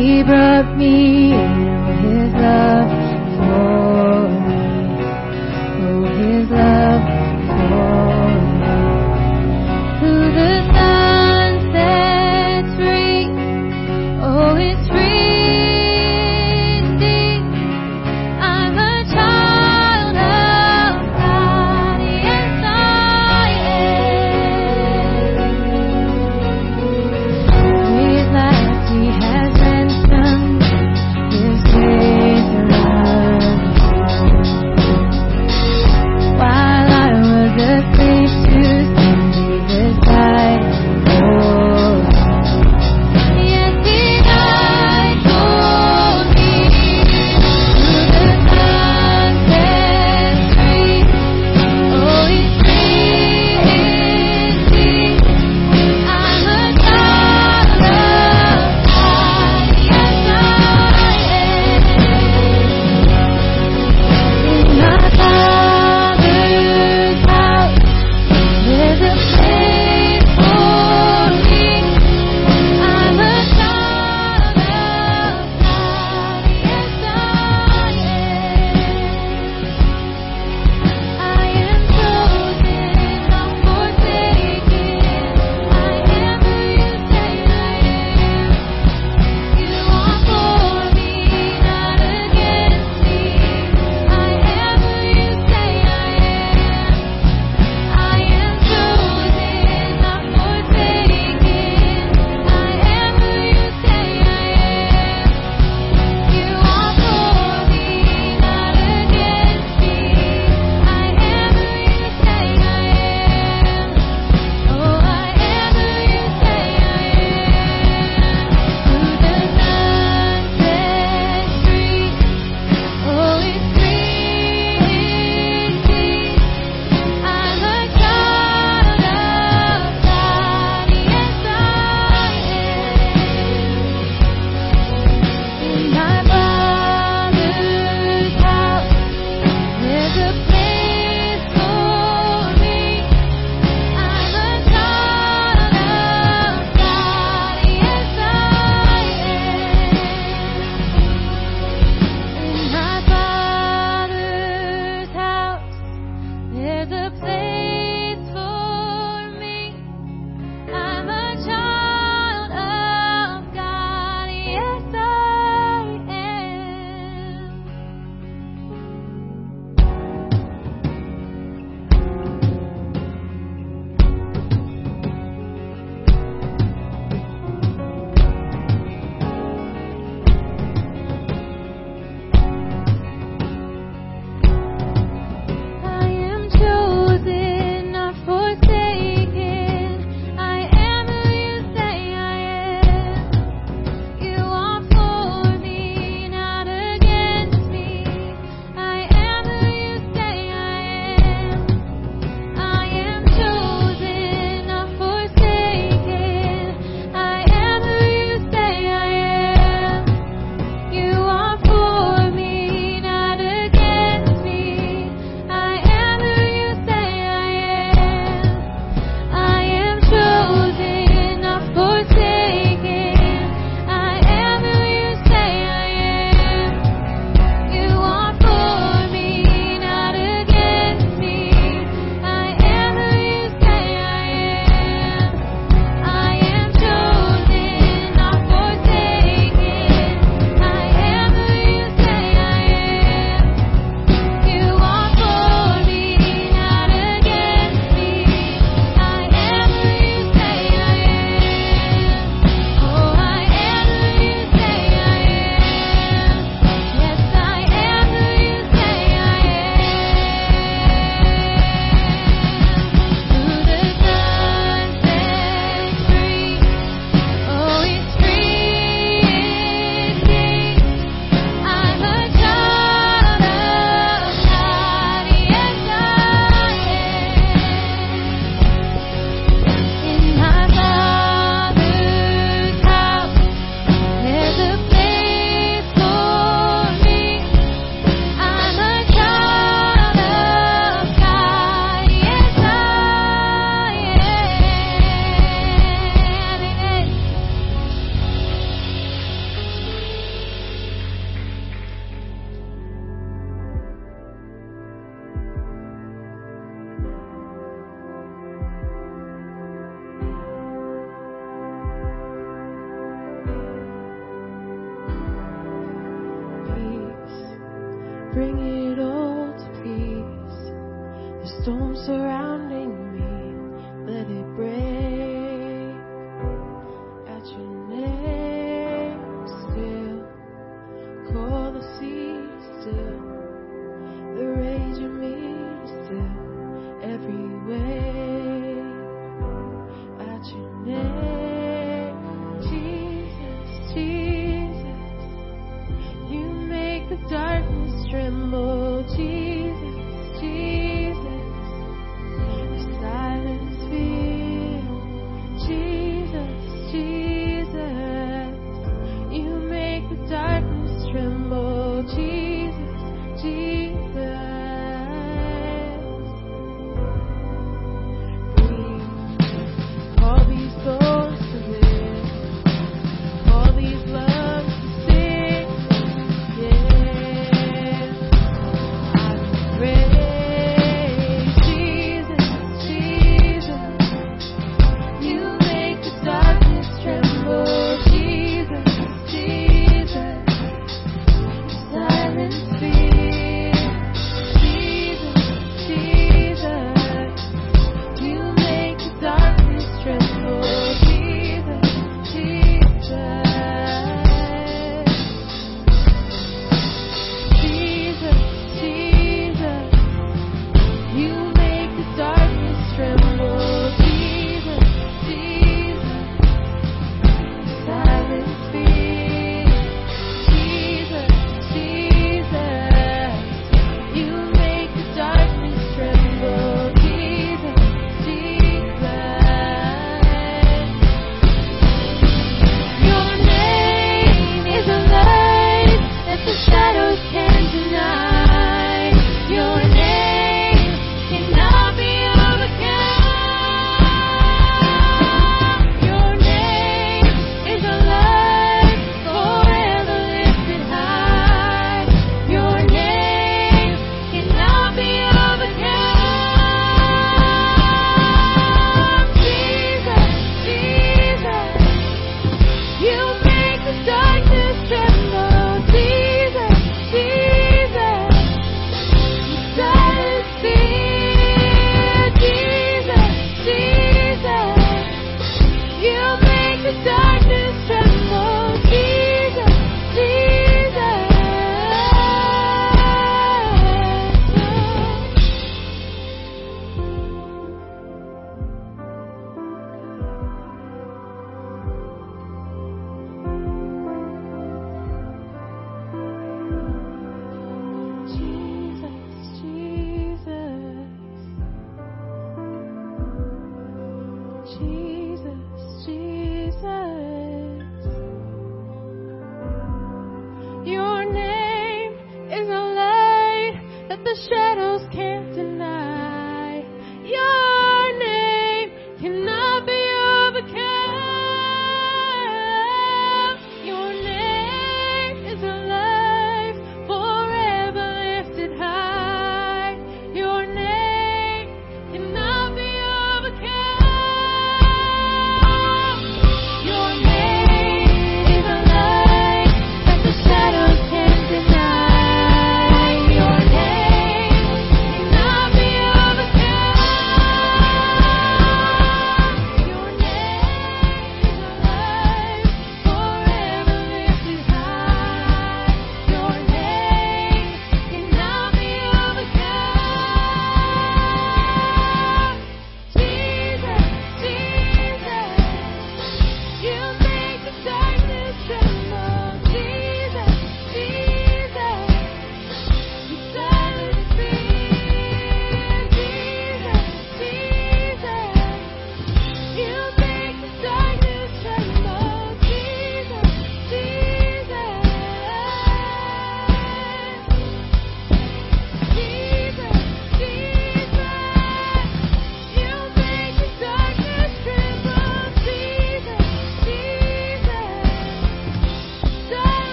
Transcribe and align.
He 0.00 0.22
brought 0.22 0.78
me 0.78 1.19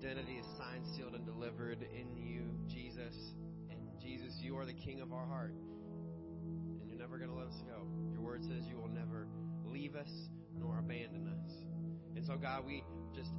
identity 0.00 0.38
is 0.38 0.46
signed, 0.56 0.84
sealed, 0.96 1.14
and 1.14 1.26
delivered 1.26 1.82
in 1.82 2.16
you, 2.16 2.42
Jesus. 2.68 3.14
And 3.70 3.78
Jesus, 4.00 4.32
you 4.40 4.56
are 4.56 4.64
the 4.64 4.72
King 4.72 5.00
of 5.00 5.12
our 5.12 5.26
heart, 5.26 5.52
and 6.80 6.88
you're 6.88 6.98
never 6.98 7.18
going 7.18 7.28
to 7.28 7.36
let 7.36 7.48
us 7.48 7.60
go. 7.66 7.86
Your 8.10 8.22
word 8.22 8.42
says 8.42 8.64
you 8.66 8.78
will 8.78 8.88
never 8.88 9.26
leave 9.66 9.94
us 9.96 10.08
nor 10.58 10.78
abandon 10.78 11.28
us. 11.28 11.52
And 12.16 12.24
so, 12.24 12.36
God, 12.36 12.64
we 12.64 12.82
just 13.14 13.30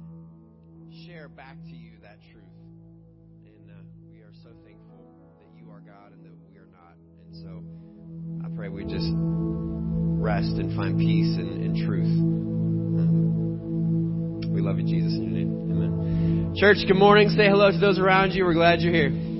share 1.04 1.28
back 1.28 1.56
to 1.64 1.74
you 1.74 1.98
that 2.02 2.18
truth. 2.30 2.44
And 3.44 3.68
uh, 3.68 3.82
we 4.08 4.18
are 4.18 4.32
so 4.44 4.50
thankful 4.64 5.02
that 5.40 5.48
you 5.58 5.68
are 5.68 5.80
God 5.80 6.12
and 6.12 6.24
that 6.24 6.32
we 6.48 6.58
are 6.58 6.68
not. 6.70 6.94
And 7.26 7.34
so 7.42 8.46
I 8.46 8.56
pray 8.56 8.68
we 8.68 8.84
just 8.84 9.10
rest 10.22 10.62
and 10.62 10.76
find 10.76 10.96
peace 10.96 11.36
and, 11.36 11.64
in 11.64 11.84
truth. 11.84 12.14
We 14.48 14.60
love 14.60 14.78
you, 14.78 14.84
Jesus, 14.84 15.14
in 15.14 15.24
your 15.24 15.32
name. 15.32 15.70
Amen. 15.72 16.01
Church, 16.54 16.84
good 16.86 16.98
morning. 16.98 17.30
Say 17.30 17.46
hello 17.48 17.70
to 17.70 17.78
those 17.78 17.98
around 17.98 18.32
you. 18.32 18.44
We're 18.44 18.52
glad 18.52 18.82
you're 18.82 18.92
here. 18.92 19.31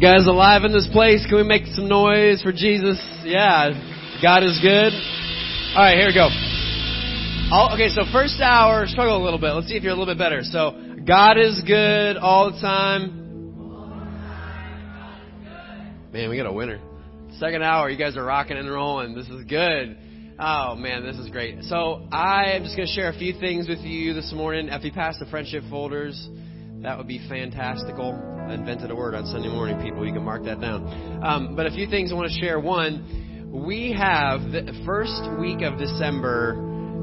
You 0.00 0.08
guys 0.08 0.26
alive 0.26 0.64
in 0.64 0.72
this 0.72 0.88
place? 0.90 1.26
Can 1.28 1.36
we 1.36 1.42
make 1.42 1.66
some 1.74 1.86
noise 1.86 2.40
for 2.40 2.52
Jesus? 2.52 2.98
Yeah, 3.22 3.68
God 4.22 4.42
is 4.42 4.58
good. 4.62 4.94
All 5.76 5.84
right, 5.84 5.94
here 5.94 6.06
we 6.06 6.14
go. 6.14 6.30
All, 7.52 7.74
okay, 7.74 7.90
so 7.90 8.10
first 8.10 8.40
hour, 8.40 8.86
struggle 8.86 9.18
a 9.18 9.22
little 9.22 9.38
bit. 9.38 9.52
Let's 9.52 9.68
see 9.68 9.76
if 9.76 9.82
you're 9.82 9.92
a 9.92 9.94
little 9.94 10.10
bit 10.10 10.16
better. 10.16 10.40
So, 10.42 10.74
God 11.06 11.36
is 11.36 11.60
good 11.66 12.16
all 12.16 12.50
the 12.50 12.58
time. 12.62 13.10
Man, 16.14 16.30
we 16.30 16.38
got 16.38 16.46
a 16.46 16.52
winner. 16.52 16.80
Second 17.32 17.62
hour, 17.62 17.90
you 17.90 17.98
guys 17.98 18.16
are 18.16 18.24
rocking 18.24 18.56
and 18.56 18.70
rolling. 18.70 19.14
This 19.14 19.28
is 19.28 19.44
good. 19.44 19.98
Oh 20.38 20.76
man, 20.76 21.04
this 21.04 21.16
is 21.16 21.28
great. 21.28 21.64
So 21.64 22.08
I 22.10 22.52
am 22.52 22.62
just 22.62 22.74
going 22.74 22.88
to 22.88 22.94
share 22.94 23.10
a 23.10 23.18
few 23.18 23.38
things 23.38 23.68
with 23.68 23.80
you 23.80 24.14
this 24.14 24.32
morning. 24.32 24.70
If 24.70 24.82
you 24.82 24.92
pass 24.92 25.18
the 25.18 25.26
friendship 25.26 25.62
folders, 25.68 26.26
that 26.82 26.96
would 26.96 27.06
be 27.06 27.20
fantastical. 27.28 28.18
I 28.48 28.54
invented 28.54 28.90
a 28.90 28.96
word 28.96 29.14
on 29.14 29.26
Sunday 29.26 29.48
morning, 29.48 29.80
people. 29.82 30.06
You 30.06 30.14
can 30.14 30.24
mark 30.24 30.44
that 30.44 30.60
down. 30.60 31.22
Um, 31.22 31.54
but 31.54 31.66
a 31.66 31.70
few 31.70 31.86
things 31.86 32.10
I 32.10 32.14
want 32.14 32.32
to 32.32 32.40
share. 32.40 32.58
One, 32.58 33.52
we 33.52 33.92
have 33.92 34.40
the 34.50 34.72
first 34.86 35.20
week 35.38 35.60
of 35.60 35.78
December, 35.78 36.56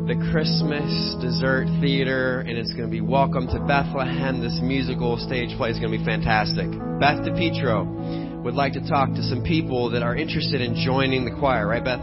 the 0.07 0.15
Christmas 0.31 0.89
Dessert 1.21 1.67
Theater, 1.79 2.39
and 2.39 2.57
it's 2.57 2.73
going 2.73 2.89
to 2.89 2.91
be 2.91 3.01
Welcome 3.01 3.45
to 3.47 3.59
Bethlehem. 3.67 4.41
This 4.41 4.57
musical 4.63 5.17
stage 5.17 5.55
play 5.57 5.69
is 5.69 5.79
going 5.79 5.91
to 5.91 5.97
be 5.97 6.05
fantastic. 6.05 6.65
Beth 6.99 7.21
DePietro 7.21 8.26
would 8.47 8.55
like 8.55 8.71
to 8.71 8.87
talk 8.87 9.09
to 9.09 9.21
some 9.23 9.43
people 9.43 9.91
that 9.91 10.01
are 10.01 10.15
interested 10.15 10.61
in 10.61 10.73
joining 10.73 11.25
the 11.25 11.35
choir, 11.35 11.67
right, 11.67 11.83
Beth? 11.83 11.99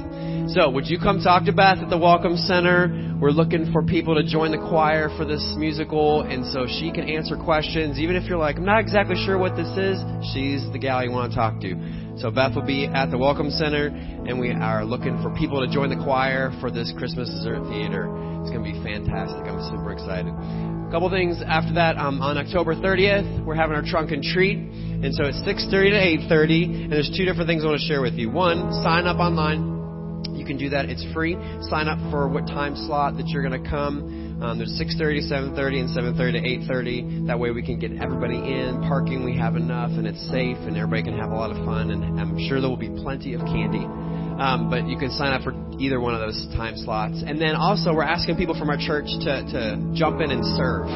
So, 0.52 0.68
would 0.68 0.86
you 0.86 0.98
come 1.00 1.24
talk 1.24 1.46
to 1.46 1.52
Beth 1.52 1.78
at 1.78 1.88
the 1.88 1.96
Welcome 1.96 2.36
Center? 2.36 3.16
We're 3.18 3.32
looking 3.32 3.72
for 3.72 3.82
people 3.82 4.14
to 4.14 4.22
join 4.22 4.50
the 4.50 4.60
choir 4.68 5.08
for 5.16 5.24
this 5.24 5.40
musical, 5.56 6.20
and 6.20 6.44
so 6.52 6.66
she 6.68 6.92
can 6.92 7.08
answer 7.08 7.38
questions. 7.38 7.98
Even 7.98 8.14
if 8.14 8.28
you're 8.28 8.36
like, 8.36 8.56
I'm 8.56 8.64
not 8.66 8.80
exactly 8.80 9.16
sure 9.24 9.38
what 9.38 9.56
this 9.56 9.72
is, 9.72 9.96
she's 10.36 10.60
the 10.70 10.78
gal 10.78 11.02
you 11.02 11.10
want 11.10 11.32
to 11.32 11.34
talk 11.34 11.62
to. 11.62 11.72
So, 12.20 12.30
Beth 12.30 12.54
will 12.54 12.68
be 12.68 12.84
at 12.92 13.08
the 13.08 13.16
Welcome 13.16 13.48
Center, 13.48 13.86
and 13.88 14.38
we 14.38 14.52
are 14.52 14.84
looking 14.84 15.16
for 15.22 15.32
people 15.34 15.66
to 15.66 15.72
join 15.72 15.88
the 15.88 16.04
choir 16.04 16.52
for 16.60 16.70
this 16.70 16.92
Christmas 16.98 17.30
dessert 17.30 17.64
theater. 17.72 18.04
It's 18.44 18.52
going 18.52 18.60
to 18.60 18.68
be 18.68 18.76
fantastic. 18.84 19.48
I'm 19.48 19.64
super 19.72 19.96
excited. 19.96 20.28
A 20.28 20.88
couple 20.92 21.08
things 21.08 21.40
after 21.40 21.72
that. 21.80 21.96
Um, 21.96 22.20
on 22.20 22.36
October 22.36 22.76
30th, 22.76 23.42
we're 23.46 23.56
having 23.56 23.74
our 23.74 23.82
trunk 23.82 24.12
and 24.12 24.22
treat, 24.22 24.60
and 25.04 25.14
so 25.14 25.24
it's 25.24 25.36
6:30 25.44 25.90
to 25.90 26.00
8:30. 26.32 26.64
And 26.84 26.92
there's 26.92 27.12
two 27.14 27.26
different 27.26 27.46
things 27.46 27.62
I 27.62 27.68
want 27.68 27.78
to 27.78 27.86
share 27.86 28.00
with 28.00 28.14
you. 28.14 28.30
One, 28.30 28.72
sign 28.82 29.06
up 29.06 29.18
online. 29.18 30.24
You 30.32 30.46
can 30.46 30.56
do 30.56 30.70
that. 30.70 30.88
It's 30.88 31.04
free. 31.12 31.36
Sign 31.68 31.88
up 31.88 31.98
for 32.10 32.26
what 32.26 32.46
time 32.46 32.74
slot 32.74 33.18
that 33.18 33.28
you're 33.28 33.44
going 33.44 33.62
to 33.62 33.68
come. 33.68 34.40
Um, 34.40 34.56
there's 34.56 34.72
6:30 34.80 35.28
7:30 35.28 35.80
and 35.80 35.88
7:30 35.90 36.32
to 36.32 36.72
8:30. 36.72 37.26
That 37.26 37.38
way 37.38 37.50
we 37.50 37.62
can 37.62 37.78
get 37.78 37.92
everybody 38.00 38.36
in. 38.36 38.80
Parking 38.88 39.24
we 39.24 39.36
have 39.36 39.56
enough, 39.56 39.90
and 39.90 40.06
it's 40.06 40.20
safe, 40.30 40.56
and 40.64 40.76
everybody 40.76 41.02
can 41.02 41.18
have 41.18 41.30
a 41.30 41.36
lot 41.36 41.50
of 41.50 41.58
fun. 41.66 41.90
And 41.90 42.18
I'm 42.18 42.38
sure 42.48 42.62
there 42.62 42.70
will 42.70 42.76
be 42.76 42.88
plenty 42.88 43.34
of 43.34 43.42
candy. 43.44 43.84
Um, 43.84 44.70
but 44.70 44.88
you 44.88 44.96
can 44.96 45.10
sign 45.10 45.32
up 45.34 45.42
for 45.42 45.52
either 45.78 46.00
one 46.00 46.14
of 46.14 46.20
those 46.20 46.48
time 46.56 46.76
slots. 46.78 47.22
And 47.24 47.38
then 47.38 47.54
also 47.54 47.92
we're 47.92 48.08
asking 48.08 48.36
people 48.36 48.58
from 48.58 48.70
our 48.70 48.78
church 48.78 49.06
to 49.28 49.32
to 49.52 49.92
jump 49.92 50.22
in 50.22 50.30
and 50.30 50.44
serve. 50.56 50.88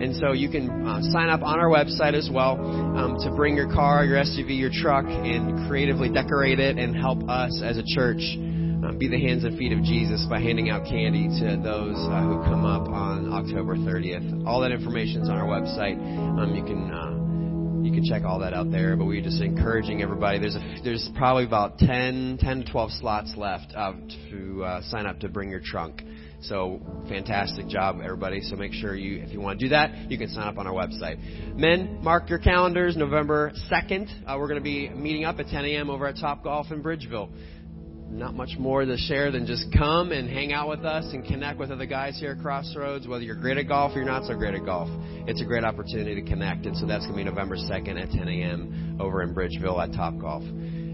And 0.00 0.14
so 0.16 0.32
you 0.32 0.48
can 0.48 0.70
uh, 0.86 1.02
sign 1.10 1.28
up 1.28 1.42
on 1.42 1.58
our 1.58 1.68
website 1.68 2.14
as 2.14 2.30
well 2.32 2.54
um, 2.96 3.18
to 3.24 3.34
bring 3.34 3.56
your 3.56 3.72
car, 3.72 4.04
your 4.04 4.16
SUV, 4.18 4.58
your 4.58 4.70
truck, 4.72 5.04
and 5.04 5.68
creatively 5.68 6.08
decorate 6.08 6.60
it 6.60 6.78
and 6.78 6.94
help 6.94 7.28
us 7.28 7.60
as 7.64 7.78
a 7.78 7.82
church 7.84 8.20
um, 8.84 8.96
be 8.96 9.08
the 9.08 9.18
hands 9.18 9.42
and 9.42 9.58
feet 9.58 9.72
of 9.72 9.82
Jesus 9.82 10.24
by 10.30 10.40
handing 10.40 10.70
out 10.70 10.84
candy 10.84 11.26
to 11.40 11.60
those 11.62 11.96
uh, 11.96 12.22
who 12.22 12.42
come 12.44 12.64
up 12.64 12.88
on 12.88 13.32
October 13.32 13.76
30th. 13.76 14.46
All 14.46 14.60
that 14.60 14.70
information 14.70 15.22
is 15.22 15.28
on 15.28 15.36
our 15.36 15.48
website. 15.48 15.98
Um, 15.98 16.54
you 16.54 16.62
can 16.62 16.90
uh, 16.90 17.84
you 17.84 17.92
can 17.92 18.04
check 18.04 18.22
all 18.24 18.38
that 18.40 18.54
out 18.54 18.70
there. 18.70 18.96
But 18.96 19.06
we're 19.06 19.22
just 19.22 19.42
encouraging 19.42 20.00
everybody. 20.02 20.38
There's 20.38 20.54
a, 20.54 20.76
there's 20.84 21.08
probably 21.16 21.44
about 21.44 21.78
10 21.78 22.38
10 22.40 22.64
to 22.64 22.70
12 22.70 22.90
slots 22.92 23.34
left 23.36 23.72
uh, 23.74 23.94
to 24.30 24.64
uh, 24.64 24.82
sign 24.82 25.06
up 25.06 25.18
to 25.20 25.28
bring 25.28 25.50
your 25.50 25.62
trunk. 25.64 26.02
So 26.40 26.80
fantastic 27.08 27.66
job, 27.68 28.00
everybody. 28.02 28.40
So 28.42 28.56
make 28.56 28.72
sure 28.72 28.94
you, 28.94 29.22
if 29.22 29.30
you 29.30 29.40
want 29.40 29.58
to 29.58 29.66
do 29.66 29.70
that, 29.70 30.10
you 30.10 30.16
can 30.18 30.28
sign 30.28 30.46
up 30.46 30.58
on 30.58 30.66
our 30.66 30.72
website. 30.72 31.56
Men, 31.56 32.02
mark 32.02 32.30
your 32.30 32.38
calendars. 32.38 32.96
November 32.96 33.52
2nd, 33.70 34.08
uh, 34.26 34.36
we're 34.38 34.48
going 34.48 34.60
to 34.60 34.64
be 34.64 34.88
meeting 34.88 35.24
up 35.24 35.40
at 35.40 35.46
10 35.46 35.64
a.m. 35.64 35.90
over 35.90 36.06
at 36.06 36.16
Top 36.16 36.44
Golf 36.44 36.70
in 36.70 36.82
Bridgeville 36.82 37.30
not 38.10 38.34
much 38.34 38.50
more 38.58 38.84
to 38.84 38.96
share 38.96 39.30
than 39.30 39.46
just 39.46 39.66
come 39.76 40.12
and 40.12 40.28
hang 40.28 40.52
out 40.52 40.68
with 40.68 40.84
us 40.84 41.04
and 41.12 41.24
connect 41.24 41.58
with 41.58 41.70
other 41.70 41.86
guys 41.86 42.18
here 42.18 42.32
at 42.32 42.40
Crossroads. 42.40 43.06
Whether 43.06 43.24
you're 43.24 43.36
great 43.36 43.58
at 43.58 43.68
golf 43.68 43.92
or 43.92 43.96
you're 43.96 44.06
not 44.06 44.24
so 44.24 44.34
great 44.34 44.54
at 44.54 44.64
golf, 44.64 44.88
it's 45.26 45.42
a 45.42 45.44
great 45.44 45.64
opportunity 45.64 46.14
to 46.14 46.22
connect. 46.22 46.66
And 46.66 46.76
so 46.76 46.86
that's 46.86 47.04
going 47.04 47.18
to 47.18 47.24
be 47.24 47.28
November 47.28 47.56
2nd 47.56 48.00
at 48.02 48.10
10 48.10 48.28
a.m. 48.28 48.98
over 49.00 49.22
in 49.22 49.34
Bridgeville 49.34 49.82
at 49.82 49.92
Top 49.92 50.18
Golf. 50.18 50.42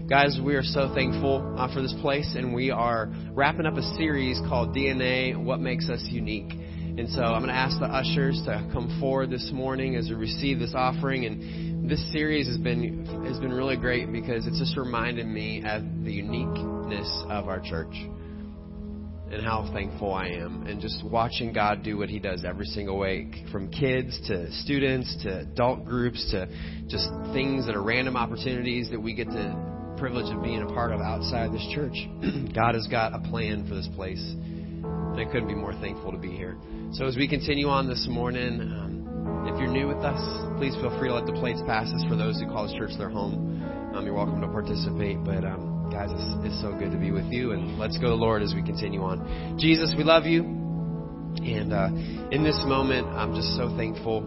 Guys, 0.07 0.39
we 0.39 0.53
are 0.53 0.61
so 0.61 0.93
thankful 0.93 1.55
uh, 1.57 1.73
for 1.73 1.81
this 1.81 1.95
place, 1.99 2.35
and 2.37 2.53
we 2.53 2.69
are 2.69 3.11
wrapping 3.31 3.65
up 3.65 3.73
a 3.73 3.81
series 3.97 4.39
called 4.47 4.69
DNA 4.69 5.35
What 5.35 5.59
Makes 5.59 5.89
Us 5.89 6.05
Unique. 6.11 6.51
And 6.51 7.09
so 7.09 7.23
I'm 7.23 7.41
going 7.41 7.47
to 7.47 7.55
ask 7.55 7.79
the 7.79 7.87
ushers 7.87 8.39
to 8.45 8.69
come 8.71 8.99
forward 8.99 9.31
this 9.31 9.49
morning 9.51 9.95
as 9.95 10.07
we 10.07 10.13
receive 10.13 10.59
this 10.59 10.73
offering. 10.75 11.25
And 11.25 11.89
this 11.89 11.99
series 12.11 12.45
has 12.45 12.59
been 12.59 13.03
has 13.25 13.39
been 13.39 13.51
really 13.51 13.77
great 13.77 14.11
because 14.11 14.45
it's 14.45 14.59
just 14.59 14.77
reminded 14.77 15.25
me 15.25 15.63
of 15.65 15.81
the 16.03 16.11
uniqueness 16.11 17.23
of 17.27 17.47
our 17.47 17.59
church 17.59 17.95
and 17.95 19.43
how 19.43 19.67
thankful 19.73 20.13
I 20.13 20.27
am. 20.27 20.67
And 20.67 20.79
just 20.79 21.03
watching 21.03 21.51
God 21.51 21.81
do 21.81 21.97
what 21.97 22.09
He 22.09 22.19
does 22.19 22.45
every 22.45 22.67
single 22.67 22.99
week, 22.99 23.37
from 23.51 23.71
kids 23.71 24.21
to 24.27 24.51
students 24.51 25.17
to 25.23 25.39
adult 25.39 25.83
groups 25.83 26.29
to 26.29 26.47
just 26.85 27.09
things 27.33 27.65
that 27.65 27.73
are 27.73 27.81
random 27.81 28.15
opportunities 28.15 28.91
that 28.91 29.01
we 29.01 29.15
get 29.15 29.29
the 29.29 29.74
privilege 29.97 30.33
of 30.33 30.43
being 30.43 30.61
a 30.61 30.67
part 30.67 30.91
of 30.91 30.99
outside 30.99 31.53
this 31.53 31.65
church. 31.73 31.95
God 32.55 32.75
has 32.75 32.87
got 32.87 33.13
a 33.13 33.19
plan 33.29 33.67
for 33.67 33.75
this 33.75 33.87
place, 33.95 34.21
and 34.21 35.19
I 35.19 35.25
couldn't 35.25 35.47
be 35.47 35.55
more 35.55 35.73
thankful 35.73 36.11
to 36.11 36.17
be 36.17 36.31
here. 36.31 36.57
So 36.91 37.05
as 37.05 37.15
we 37.15 37.27
continue 37.27 37.67
on 37.67 37.87
this 37.87 38.05
morning, 38.09 38.61
um, 38.61 39.47
if 39.47 39.59
you're 39.59 39.71
new 39.71 39.87
with 39.87 40.03
us, 40.03 40.19
please 40.57 40.75
feel 40.75 40.97
free 40.99 41.09
to 41.09 41.15
let 41.15 41.25
the 41.25 41.33
plates 41.33 41.61
pass 41.65 41.91
us 41.93 42.03
for 42.09 42.15
those 42.15 42.39
who 42.39 42.47
call 42.47 42.67
this 42.67 42.75
church 42.77 42.91
their 42.97 43.09
home. 43.09 43.63
Um, 43.95 44.05
you're 44.05 44.15
welcome 44.15 44.41
to 44.41 44.47
participate, 44.47 45.23
but 45.23 45.45
um, 45.45 45.89
guys, 45.91 46.09
it's, 46.11 46.51
it's 46.51 46.61
so 46.61 46.73
good 46.73 46.91
to 46.91 46.97
be 46.97 47.11
with 47.11 47.31
you, 47.31 47.51
and 47.51 47.79
let's 47.79 47.97
go 47.97 48.03
to 48.05 48.09
the 48.09 48.15
Lord 48.15 48.41
as 48.41 48.53
we 48.53 48.63
continue 48.63 49.01
on. 49.01 49.57
Jesus, 49.59 49.93
we 49.97 50.03
love 50.03 50.25
you, 50.25 50.43
and 50.43 51.71
uh, 51.71 51.87
in 52.31 52.43
this 52.43 52.59
moment, 52.65 53.07
I'm 53.07 53.35
just 53.35 53.55
so 53.55 53.75
thankful 53.77 54.21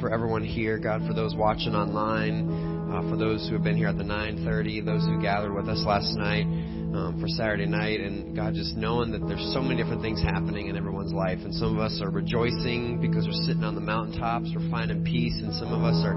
for 0.00 0.12
everyone 0.12 0.42
here, 0.42 0.78
God, 0.78 1.06
for 1.06 1.14
those 1.14 1.34
watching 1.34 1.74
online, 1.74 2.48
uh, 2.94 3.02
for 3.10 3.16
those 3.16 3.46
who 3.48 3.54
have 3.54 3.64
been 3.64 3.76
here 3.76 3.88
at 3.88 3.98
the 3.98 4.04
9:30, 4.04 4.84
those 4.84 5.04
who 5.04 5.20
gathered 5.20 5.52
with 5.52 5.68
us 5.68 5.82
last 5.84 6.14
night 6.16 6.46
um, 6.94 7.18
for 7.20 7.26
Saturday 7.26 7.66
night, 7.66 8.00
and 8.00 8.36
God, 8.36 8.54
just 8.54 8.76
knowing 8.76 9.10
that 9.10 9.26
there's 9.26 9.52
so 9.52 9.60
many 9.60 9.74
different 9.74 10.00
things 10.00 10.22
happening 10.22 10.68
in 10.68 10.76
everyone's 10.76 11.12
life, 11.12 11.40
and 11.42 11.52
some 11.54 11.76
of 11.76 11.80
us 11.82 12.00
are 12.00 12.10
rejoicing 12.10 13.00
because 13.00 13.26
we're 13.26 13.44
sitting 13.46 13.64
on 13.64 13.74
the 13.74 13.80
mountaintops, 13.80 14.48
we're 14.54 14.70
finding 14.70 15.04
peace, 15.04 15.34
and 15.42 15.52
some 15.54 15.72
of 15.72 15.82
us 15.82 16.00
are 16.04 16.14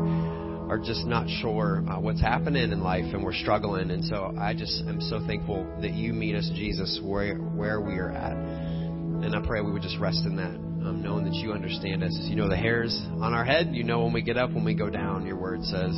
are 0.70 0.78
just 0.78 1.06
not 1.06 1.26
sure 1.42 1.82
uh, 1.90 1.98
what's 2.00 2.22
happening 2.22 2.72
in 2.72 2.82
life, 2.82 3.06
and 3.14 3.24
we're 3.24 3.34
struggling. 3.34 3.90
And 3.90 4.04
so 4.06 4.36
I 4.38 4.54
just 4.54 4.84
am 4.86 5.02
so 5.02 5.26
thankful 5.26 5.66
that 5.82 5.94
you 5.94 6.14
meet 6.14 6.36
us, 6.36 6.50
Jesus, 6.54 7.00
where 7.02 7.36
where 7.36 7.82
we 7.82 7.98
are 7.98 8.12
at, 8.12 8.34
and 8.34 9.36
I 9.36 9.42
pray 9.46 9.62
we 9.62 9.72
would 9.72 9.82
just 9.82 9.98
rest 9.98 10.26
in 10.26 10.36
that. 10.38 10.68
Um, 10.78 11.02
knowing 11.02 11.26
that 11.26 11.34
you 11.34 11.52
understand 11.52 12.04
us. 12.04 12.16
You 12.22 12.36
know 12.36 12.48
the 12.48 12.56
hairs 12.56 12.96
on 13.20 13.34
our 13.34 13.44
head. 13.44 13.72
You 13.74 13.84
know 13.84 14.04
when 14.04 14.14
we 14.14 14.22
get 14.22 14.38
up, 14.38 14.54
when 14.54 14.64
we 14.64 14.76
go 14.76 14.90
down, 14.92 15.26
your 15.26 15.36
word 15.36 15.64
says. 15.64 15.92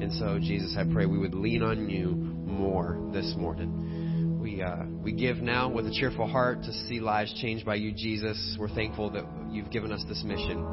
And 0.00 0.12
so, 0.12 0.38
Jesus, 0.38 0.76
I 0.78 0.84
pray 0.92 1.06
we 1.06 1.18
would 1.18 1.34
lean 1.34 1.62
on 1.62 1.88
you 1.88 2.10
more 2.10 2.98
this 3.12 3.34
morning 3.36 3.98
we 4.48 4.62
uh, 4.62 4.84
we 5.02 5.12
give 5.12 5.38
now 5.38 5.68
with 5.68 5.86
a 5.86 5.90
cheerful 5.90 6.26
heart 6.26 6.62
to 6.62 6.72
see 6.72 7.00
lives 7.00 7.32
changed 7.40 7.66
by 7.66 7.74
you, 7.74 7.92
Jesus. 7.92 8.56
We're 8.58 8.68
thankful 8.68 9.10
that 9.10 9.24
you've 9.50 9.70
given 9.70 9.92
us 9.92 10.04
this 10.08 10.22
mission 10.24 10.64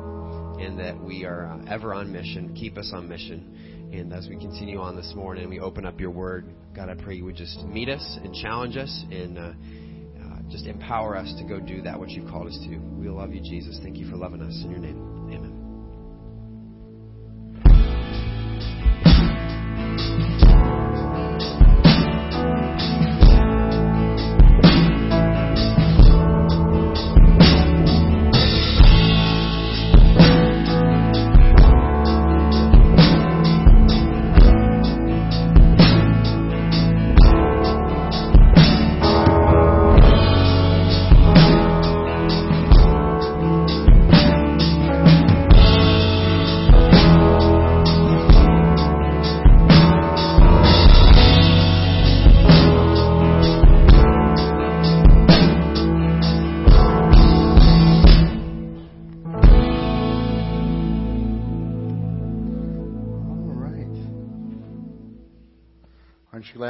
and 0.59 0.79
that 0.79 1.01
we 1.01 1.25
are 1.25 1.47
uh, 1.47 1.73
ever 1.73 1.93
on 1.93 2.11
mission. 2.11 2.55
Keep 2.55 2.77
us 2.77 2.91
on 2.93 3.09
mission. 3.09 3.89
And 3.91 4.13
as 4.13 4.27
we 4.27 4.37
continue 4.37 4.79
on 4.79 4.95
this 4.95 5.13
morning 5.15 5.43
and 5.43 5.51
we 5.51 5.59
open 5.59 5.85
up 5.85 5.99
your 5.99 6.11
word, 6.11 6.53
God, 6.75 6.89
I 6.89 6.95
pray 6.95 7.15
you 7.15 7.25
would 7.25 7.35
just 7.35 7.63
meet 7.63 7.89
us 7.89 8.17
and 8.23 8.33
challenge 8.33 8.77
us 8.77 9.05
and 9.11 9.37
uh, 9.37 9.41
uh, 9.41 9.53
just 10.49 10.65
empower 10.65 11.15
us 11.15 11.33
to 11.37 11.43
go 11.43 11.59
do 11.59 11.81
that 11.83 11.99
which 11.99 12.11
you've 12.11 12.29
called 12.29 12.47
us 12.47 12.57
to. 12.67 12.77
We 12.77 13.09
love 13.09 13.33
you, 13.33 13.41
Jesus. 13.41 13.79
Thank 13.83 13.97
you 13.97 14.09
for 14.09 14.15
loving 14.15 14.41
us. 14.41 14.53
In 14.63 14.71
your 14.71 14.79
name, 14.79 15.29
amen. 15.33 15.44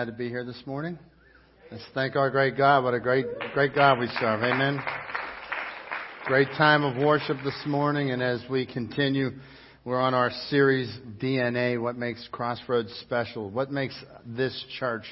Glad 0.05 0.11
to 0.11 0.17
be 0.19 0.29
here 0.29 0.45
this 0.45 0.61
morning. 0.67 0.99
Let's 1.71 1.83
thank 1.95 2.15
our 2.15 2.29
great 2.29 2.55
God. 2.55 2.83
What 2.83 2.93
a 2.93 2.99
great, 2.99 3.25
great 3.55 3.73
God 3.73 3.97
we 3.97 4.05
serve. 4.19 4.43
Amen. 4.43 4.79
Great 6.25 6.49
time 6.49 6.83
of 6.83 7.03
worship 7.03 7.37
this 7.43 7.59
morning, 7.65 8.11
and 8.11 8.21
as 8.21 8.39
we 8.47 8.67
continue, 8.67 9.31
we're 9.83 9.99
on 9.99 10.13
our 10.13 10.29
series 10.49 10.95
DNA, 11.17 11.81
what 11.81 11.97
makes 11.97 12.27
Crossroads 12.31 12.93
special, 13.01 13.49
what 13.49 13.71
makes 13.71 13.95
this 14.27 14.63
church 14.77 15.05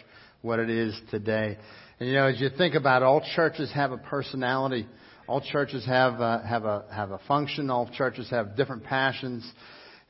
what 0.43 0.59
it 0.59 0.69
is 0.69 0.95
today. 1.09 1.57
And 1.99 2.07
you 2.07 2.13
know, 2.13 2.27
as 2.27 2.39
you 2.39 2.49
think 2.55 2.75
about 2.75 3.01
it, 3.01 3.05
all 3.05 3.23
churches 3.35 3.71
have 3.73 3.93
a 3.93 3.97
personality. 3.97 4.87
All 5.25 5.41
churches 5.41 5.83
have 5.87 6.19
a, 6.19 6.45
have 6.47 6.65
a 6.65 6.85
have 6.93 7.09
a 7.09 7.19
function. 7.27 7.71
All 7.71 7.89
churches 7.97 8.29
have 8.29 8.55
different 8.55 8.83
passions, 8.83 9.43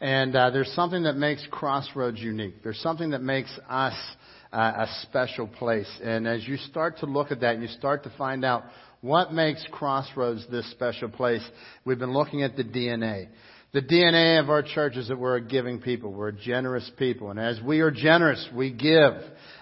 and 0.02 0.36
uh, 0.36 0.50
there's 0.50 0.74
something 0.74 1.04
that 1.04 1.16
makes 1.16 1.48
Crossroads 1.52 2.20
unique. 2.20 2.64
There's 2.64 2.82
something 2.82 3.12
that 3.12 3.22
makes 3.22 3.58
us 3.70 3.94
uh, 3.94 4.23
a 4.60 4.88
special 5.04 5.48
place. 5.48 5.90
And 6.04 6.28
as 6.28 6.48
you 6.48 6.58
start 6.58 7.00
to 7.00 7.06
look 7.06 7.32
at 7.32 7.42
that 7.42 7.56
and 7.56 7.62
you 7.62 7.70
start 7.70 8.04
to 8.04 8.14
find 8.18 8.46
out 8.46 8.64
what 9.02 9.34
makes 9.34 9.66
Crossroads 9.72 10.46
this 10.50 10.70
special 10.72 11.10
place, 11.10 11.44
we've 11.86 12.00
been 12.00 12.14
looking 12.14 12.44
at 12.44 12.56
the 12.56 12.64
DNA. 12.64 13.28
The 13.74 13.82
DNA 13.82 14.40
of 14.40 14.52
our 14.52 14.62
church 14.62 14.98
is 14.98 15.08
that 15.08 15.18
we're 15.18 15.38
a 15.38 15.42
giving 15.42 15.82
people. 15.82 16.14
We're 16.14 16.28
a 16.28 16.34
generous 16.34 16.90
people. 17.00 17.32
And 17.32 17.40
as 17.40 17.60
we 17.60 17.80
are 17.80 17.90
generous, 17.90 18.48
we 18.54 18.72
give, 18.72 19.14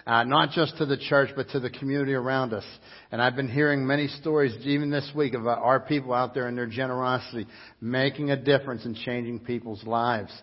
uh, 0.05 0.25
not 0.25 0.51
just 0.51 0.77
to 0.79 0.85
the 0.85 0.97
church, 0.97 1.29
but 1.33 1.47
to 1.51 1.61
the 1.61 1.69
community 1.69 2.13
around 2.13 2.53
us. 2.53 2.65
And 3.13 3.21
I've 3.21 3.37
been 3.37 3.47
hearing 3.47 3.87
many 3.87 4.09
stories, 4.09 4.53
even 4.65 4.89
this 4.89 5.09
week, 5.15 5.33
about 5.33 5.59
our 5.59 5.79
people 5.79 6.13
out 6.13 6.33
there 6.33 6.47
and 6.47 6.57
their 6.57 6.67
generosity, 6.67 7.47
making 7.79 8.31
a 8.31 8.35
difference 8.35 8.83
in 8.83 8.95
changing 8.95 9.39
people's 9.39 9.83
lives. 9.85 10.33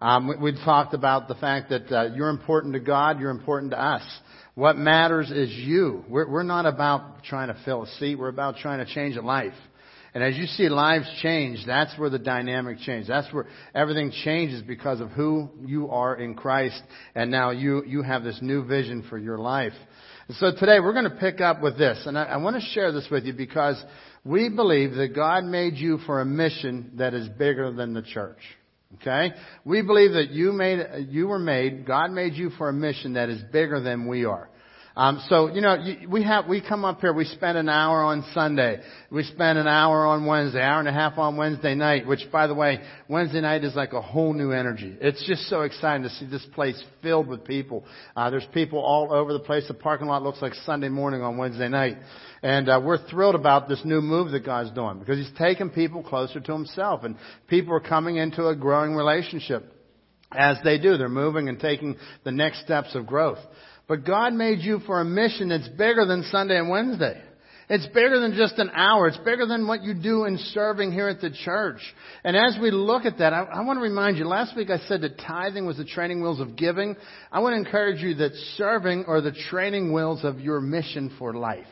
Um, 0.00 0.28
we, 0.28 0.52
we 0.52 0.64
talked 0.64 0.94
about 0.94 1.28
the 1.28 1.34
fact 1.34 1.70
that 1.70 1.90
uh, 1.90 2.14
you're 2.14 2.28
important 2.28 2.74
to 2.74 2.80
God, 2.80 3.20
you're 3.20 3.30
important 3.30 3.72
to 3.72 3.80
us. 3.80 4.02
What 4.54 4.76
matters 4.76 5.30
is 5.30 5.50
you. 5.50 6.04
We're, 6.08 6.28
we're 6.28 6.42
not 6.42 6.66
about 6.66 7.24
trying 7.24 7.48
to 7.48 7.60
fill 7.64 7.82
a 7.82 7.86
seat. 7.98 8.16
We're 8.16 8.28
about 8.28 8.56
trying 8.56 8.84
to 8.84 8.94
change 8.94 9.16
a 9.16 9.22
life. 9.22 9.52
And 10.14 10.24
as 10.24 10.34
you 10.36 10.46
see 10.46 10.70
lives 10.70 11.06
change, 11.20 11.64
that's 11.66 11.98
where 11.98 12.08
the 12.08 12.18
dynamic 12.18 12.78
changes. 12.78 13.06
That's 13.06 13.30
where 13.34 13.46
everything 13.74 14.10
changes 14.24 14.62
because 14.62 15.00
of 15.00 15.10
who 15.10 15.50
you 15.66 15.90
are 15.90 16.16
in 16.16 16.34
Christ. 16.34 16.82
And 17.14 17.30
now 17.30 17.50
you, 17.50 17.84
you 17.84 18.02
have 18.02 18.24
this 18.24 18.38
new 18.40 18.64
vision 18.64 19.04
for 19.10 19.18
your 19.18 19.36
life. 19.36 19.74
So 20.30 20.52
today 20.58 20.80
we're 20.80 20.94
going 20.94 21.04
to 21.04 21.18
pick 21.20 21.42
up 21.42 21.60
with 21.60 21.76
this. 21.76 22.02
And 22.06 22.18
I, 22.18 22.24
I 22.24 22.36
want 22.38 22.56
to 22.56 22.62
share 22.70 22.92
this 22.92 23.06
with 23.10 23.24
you 23.24 23.34
because 23.34 23.82
we 24.24 24.48
believe 24.48 24.94
that 24.94 25.14
God 25.14 25.44
made 25.44 25.74
you 25.74 25.98
for 26.06 26.22
a 26.22 26.24
mission 26.24 26.92
that 26.94 27.12
is 27.12 27.28
bigger 27.28 27.70
than 27.70 27.92
the 27.92 28.00
church. 28.00 28.40
Okay? 28.94 29.34
We 29.64 29.82
believe 29.82 30.12
that 30.12 30.30
you 30.30 30.52
made, 30.52 31.08
you 31.10 31.26
were 31.28 31.38
made, 31.38 31.86
God 31.86 32.10
made 32.10 32.34
you 32.34 32.50
for 32.50 32.68
a 32.68 32.72
mission 32.72 33.14
that 33.14 33.28
is 33.28 33.42
bigger 33.52 33.80
than 33.80 34.06
we 34.06 34.24
are. 34.24 34.48
Um, 34.96 35.22
so 35.28 35.52
you 35.52 35.60
know, 35.60 35.76
we 36.08 36.22
have 36.22 36.48
we 36.48 36.66
come 36.66 36.86
up 36.86 37.02
here. 37.02 37.12
We 37.12 37.26
spend 37.26 37.58
an 37.58 37.68
hour 37.68 38.02
on 38.02 38.24
Sunday. 38.32 38.80
We 39.10 39.24
spend 39.24 39.58
an 39.58 39.68
hour 39.68 40.06
on 40.06 40.24
Wednesday, 40.24 40.62
hour 40.62 40.78
and 40.78 40.88
a 40.88 40.92
half 40.92 41.18
on 41.18 41.36
Wednesday 41.36 41.74
night. 41.74 42.06
Which, 42.06 42.26
by 42.32 42.46
the 42.46 42.54
way, 42.54 42.80
Wednesday 43.06 43.42
night 43.42 43.62
is 43.62 43.74
like 43.76 43.92
a 43.92 44.00
whole 44.00 44.32
new 44.32 44.52
energy. 44.52 44.96
It's 44.98 45.22
just 45.26 45.50
so 45.50 45.62
exciting 45.62 46.04
to 46.04 46.08
see 46.08 46.24
this 46.24 46.46
place 46.54 46.82
filled 47.02 47.26
with 47.28 47.44
people. 47.44 47.84
Uh, 48.16 48.30
there's 48.30 48.46
people 48.54 48.78
all 48.78 49.12
over 49.12 49.34
the 49.34 49.40
place. 49.40 49.68
The 49.68 49.74
parking 49.74 50.06
lot 50.06 50.22
looks 50.22 50.40
like 50.40 50.54
Sunday 50.64 50.88
morning 50.88 51.20
on 51.20 51.36
Wednesday 51.36 51.68
night, 51.68 51.98
and 52.42 52.66
uh, 52.70 52.80
we're 52.82 53.06
thrilled 53.10 53.34
about 53.34 53.68
this 53.68 53.82
new 53.84 54.00
move 54.00 54.30
that 54.30 54.46
God's 54.46 54.70
doing 54.70 54.98
because 54.98 55.18
He's 55.18 55.38
taking 55.38 55.68
people 55.68 56.02
closer 56.02 56.40
to 56.40 56.52
Himself, 56.54 57.04
and 57.04 57.16
people 57.48 57.74
are 57.74 57.80
coming 57.80 58.16
into 58.16 58.46
a 58.46 58.56
growing 58.56 58.94
relationship. 58.94 59.74
As 60.32 60.56
they 60.64 60.78
do, 60.78 60.96
they're 60.96 61.08
moving 61.08 61.48
and 61.50 61.60
taking 61.60 61.96
the 62.24 62.32
next 62.32 62.62
steps 62.62 62.94
of 62.94 63.06
growth. 63.06 63.38
But 63.88 64.04
God 64.04 64.32
made 64.32 64.60
you 64.60 64.80
for 64.80 65.00
a 65.00 65.04
mission 65.04 65.48
that's 65.48 65.68
bigger 65.68 66.04
than 66.06 66.24
Sunday 66.30 66.58
and 66.58 66.68
Wednesday. 66.68 67.22
It's 67.68 67.86
bigger 67.86 68.20
than 68.20 68.34
just 68.34 68.58
an 68.58 68.70
hour. 68.70 69.08
It's 69.08 69.18
bigger 69.18 69.44
than 69.44 69.66
what 69.66 69.82
you 69.82 69.94
do 69.94 70.24
in 70.24 70.38
serving 70.38 70.92
here 70.92 71.08
at 71.08 71.20
the 71.20 71.30
church. 71.30 71.80
And 72.22 72.36
as 72.36 72.56
we 72.60 72.70
look 72.70 73.04
at 73.04 73.18
that, 73.18 73.32
I, 73.32 73.42
I, 73.42 73.64
want 73.64 73.78
to 73.78 73.82
remind 73.82 74.18
you, 74.18 74.24
last 74.24 74.56
week 74.56 74.70
I 74.70 74.78
said 74.86 75.00
that 75.00 75.18
tithing 75.18 75.66
was 75.66 75.76
the 75.76 75.84
training 75.84 76.22
wheels 76.22 76.38
of 76.38 76.56
giving. 76.56 76.94
I 77.32 77.40
want 77.40 77.54
to 77.54 77.58
encourage 77.58 78.00
you 78.02 78.14
that 78.16 78.34
serving 78.56 79.06
are 79.06 79.20
the 79.20 79.32
training 79.50 79.92
wheels 79.92 80.24
of 80.24 80.38
your 80.40 80.60
mission 80.60 81.12
for 81.18 81.34
life 81.34 81.66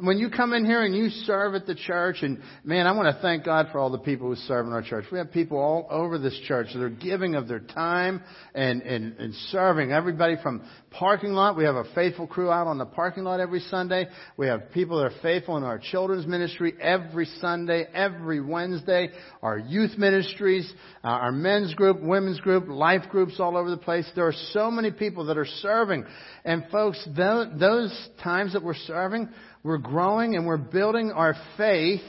when 0.00 0.18
you 0.18 0.30
come 0.30 0.52
in 0.52 0.64
here 0.64 0.84
and 0.84 0.94
you 0.94 1.08
serve 1.08 1.54
at 1.54 1.66
the 1.66 1.74
church, 1.74 2.18
and 2.22 2.38
man, 2.64 2.86
I 2.86 2.92
want 2.92 3.14
to 3.14 3.20
thank 3.20 3.44
God 3.44 3.68
for 3.72 3.78
all 3.78 3.90
the 3.90 3.98
people 3.98 4.28
who 4.28 4.36
serve 4.36 4.66
in 4.66 4.72
our 4.72 4.82
church. 4.82 5.06
We 5.10 5.18
have 5.18 5.32
people 5.32 5.58
all 5.58 5.86
over 5.90 6.18
this 6.18 6.38
church 6.46 6.68
that 6.72 6.80
are 6.80 6.88
giving 6.88 7.34
of 7.34 7.48
their 7.48 7.60
time 7.60 8.22
and, 8.54 8.82
and, 8.82 9.14
and 9.18 9.34
serving. 9.50 9.92
Everybody 9.92 10.36
from 10.42 10.68
parking 10.90 11.32
lot. 11.32 11.56
We 11.56 11.64
have 11.64 11.74
a 11.74 11.84
faithful 11.94 12.26
crew 12.26 12.50
out 12.50 12.66
on 12.66 12.78
the 12.78 12.86
parking 12.86 13.24
lot 13.24 13.40
every 13.40 13.60
Sunday. 13.60 14.06
We 14.36 14.46
have 14.46 14.72
people 14.72 14.98
that 14.98 15.04
are 15.04 15.22
faithful 15.22 15.56
in 15.56 15.64
our 15.64 15.78
children's 15.78 16.26
ministry 16.26 16.74
every 16.80 17.26
Sunday, 17.40 17.86
every 17.92 18.40
Wednesday. 18.40 19.10
Our 19.42 19.58
youth 19.58 19.96
ministries, 19.98 20.72
uh, 21.04 21.08
our 21.08 21.32
men's 21.32 21.74
group, 21.74 22.00
women's 22.00 22.40
group, 22.40 22.68
life 22.68 23.08
groups 23.10 23.38
all 23.38 23.56
over 23.56 23.70
the 23.70 23.76
place. 23.76 24.10
There 24.14 24.26
are 24.26 24.34
so 24.52 24.70
many 24.70 24.90
people 24.90 25.26
that 25.26 25.38
are 25.38 25.46
serving. 25.46 26.04
And 26.44 26.64
folks, 26.70 27.06
those 27.16 28.08
times 28.22 28.52
that 28.54 28.62
we're 28.62 28.74
serving, 28.74 29.28
we're 29.62 29.78
growing 29.78 30.36
and 30.36 30.46
we're 30.46 30.56
building 30.56 31.12
our 31.12 31.34
faith 31.56 32.02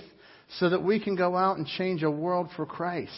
so 0.58 0.70
that 0.70 0.84
we 0.84 1.00
can 1.00 1.16
go 1.16 1.36
out 1.36 1.58
and 1.58 1.68
change 1.68 2.04
a 2.04 2.10
world 2.10 2.50
for 2.56 2.66
Christ. 2.66 3.12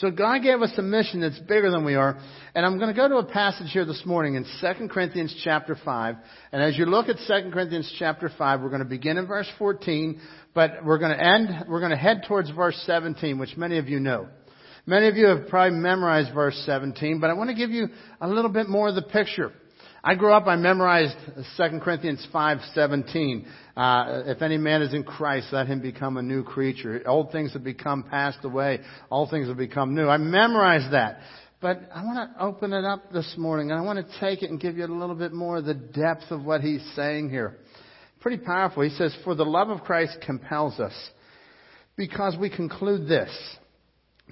So 0.00 0.10
God 0.10 0.42
gave 0.42 0.60
us 0.60 0.72
a 0.76 0.82
mission 0.82 1.22
that's 1.22 1.38
bigger 1.38 1.70
than 1.70 1.82
we 1.82 1.94
are. 1.94 2.18
And 2.54 2.66
I'm 2.66 2.78
going 2.78 2.94
to 2.94 2.96
go 2.96 3.08
to 3.08 3.16
a 3.16 3.24
passage 3.24 3.70
here 3.72 3.86
this 3.86 4.02
morning 4.04 4.34
in 4.34 4.44
2 4.60 4.88
Corinthians 4.88 5.34
chapter 5.42 5.74
5. 5.82 6.16
And 6.52 6.62
as 6.62 6.76
you 6.76 6.84
look 6.84 7.08
at 7.08 7.16
2 7.26 7.50
Corinthians 7.50 7.90
chapter 7.98 8.30
5, 8.36 8.60
we're 8.60 8.68
going 8.68 8.82
to 8.82 8.84
begin 8.84 9.16
in 9.16 9.26
verse 9.26 9.48
14, 9.58 10.20
but 10.52 10.84
we're 10.84 10.98
going 10.98 11.16
to 11.16 11.24
end, 11.24 11.64
we're 11.66 11.80
going 11.80 11.92
to 11.92 11.96
head 11.96 12.24
towards 12.28 12.50
verse 12.50 12.78
17, 12.84 13.38
which 13.38 13.56
many 13.56 13.78
of 13.78 13.88
you 13.88 13.98
know. 13.98 14.28
Many 14.84 15.08
of 15.08 15.16
you 15.16 15.28
have 15.28 15.48
probably 15.48 15.78
memorized 15.78 16.34
verse 16.34 16.62
17, 16.66 17.18
but 17.18 17.30
I 17.30 17.32
want 17.32 17.48
to 17.48 17.56
give 17.56 17.70
you 17.70 17.88
a 18.20 18.28
little 18.28 18.50
bit 18.50 18.68
more 18.68 18.88
of 18.88 18.96
the 18.96 19.02
picture. 19.02 19.50
I 20.08 20.14
grew 20.14 20.32
up, 20.32 20.46
I 20.46 20.54
memorized 20.54 21.16
2 21.56 21.80
Corinthians 21.80 22.24
5:17. 22.32 23.44
Uh, 23.76 24.22
if 24.26 24.40
any 24.40 24.56
man 24.56 24.80
is 24.82 24.94
in 24.94 25.02
Christ, 25.02 25.48
let 25.50 25.66
him 25.66 25.80
become 25.80 26.16
a 26.16 26.22
new 26.22 26.44
creature. 26.44 27.02
Old 27.06 27.32
things 27.32 27.54
have 27.54 27.64
become 27.64 28.04
passed 28.04 28.44
away. 28.44 28.82
All 29.10 29.26
things 29.28 29.48
have 29.48 29.56
become 29.56 29.96
new. 29.96 30.08
I 30.08 30.18
memorized 30.18 30.92
that. 30.92 31.22
But 31.60 31.80
I 31.92 32.04
want 32.04 32.30
to 32.30 32.44
open 32.44 32.72
it 32.72 32.84
up 32.84 33.12
this 33.12 33.34
morning, 33.36 33.72
and 33.72 33.80
I 33.80 33.82
want 33.82 33.98
to 33.98 34.20
take 34.20 34.44
it 34.44 34.50
and 34.50 34.60
give 34.60 34.76
you 34.76 34.84
a 34.84 34.86
little 34.86 35.16
bit 35.16 35.32
more 35.32 35.56
of 35.56 35.64
the 35.64 35.74
depth 35.74 36.30
of 36.30 36.44
what 36.44 36.60
he's 36.60 36.88
saying 36.94 37.30
here. 37.30 37.56
Pretty 38.20 38.38
powerful. 38.38 38.84
He 38.84 38.90
says, 38.90 39.12
For 39.24 39.34
the 39.34 39.44
love 39.44 39.70
of 39.70 39.80
Christ 39.80 40.18
compels 40.24 40.78
us, 40.78 40.94
because 41.96 42.36
we 42.36 42.48
conclude 42.48 43.08
this 43.08 43.30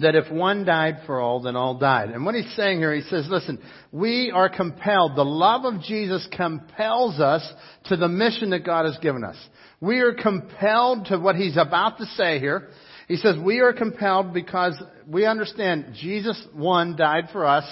that 0.01 0.17
if 0.17 0.31
one 0.31 0.65
died 0.65 0.99
for 1.07 1.21
all, 1.21 1.41
then 1.41 1.55
all 1.55 1.79
died. 1.79 2.11
And 2.11 2.25
what 2.25 2.35
he's 2.35 2.53
saying 2.57 2.79
here, 2.79 2.93
he 2.93 3.03
says, 3.03 3.27
listen, 3.29 3.61
we 3.93 4.33
are 4.35 4.49
compelled. 4.49 5.17
The 5.17 5.25
love 5.25 5.65
of 5.65 5.83
Jesus 5.83 6.27
compels 6.37 7.21
us 7.21 7.49
to 7.87 7.97
the 7.97 8.09
mission 8.09 8.51
that 8.51 8.65
God 8.65 8.87
has 8.87 8.99
given 8.99 9.23
us. 9.23 9.37
We 9.81 10.01
are 10.01 10.15
compelled 10.15 11.07
to 11.07 11.19
what 11.19 11.37
he's 11.37 11.57
about 11.57 11.99
to 11.99 12.07
say 12.07 12.41
here. 12.41 12.71
He 13.07 13.17
says 13.17 13.37
we 13.39 13.61
are 13.61 13.73
compelled 13.73 14.33
because 14.33 14.75
we 15.07 15.27
understand 15.27 15.95
Jesus, 16.01 16.43
one, 16.55 16.97
died 16.97 17.29
for 17.33 17.45
us. 17.45 17.65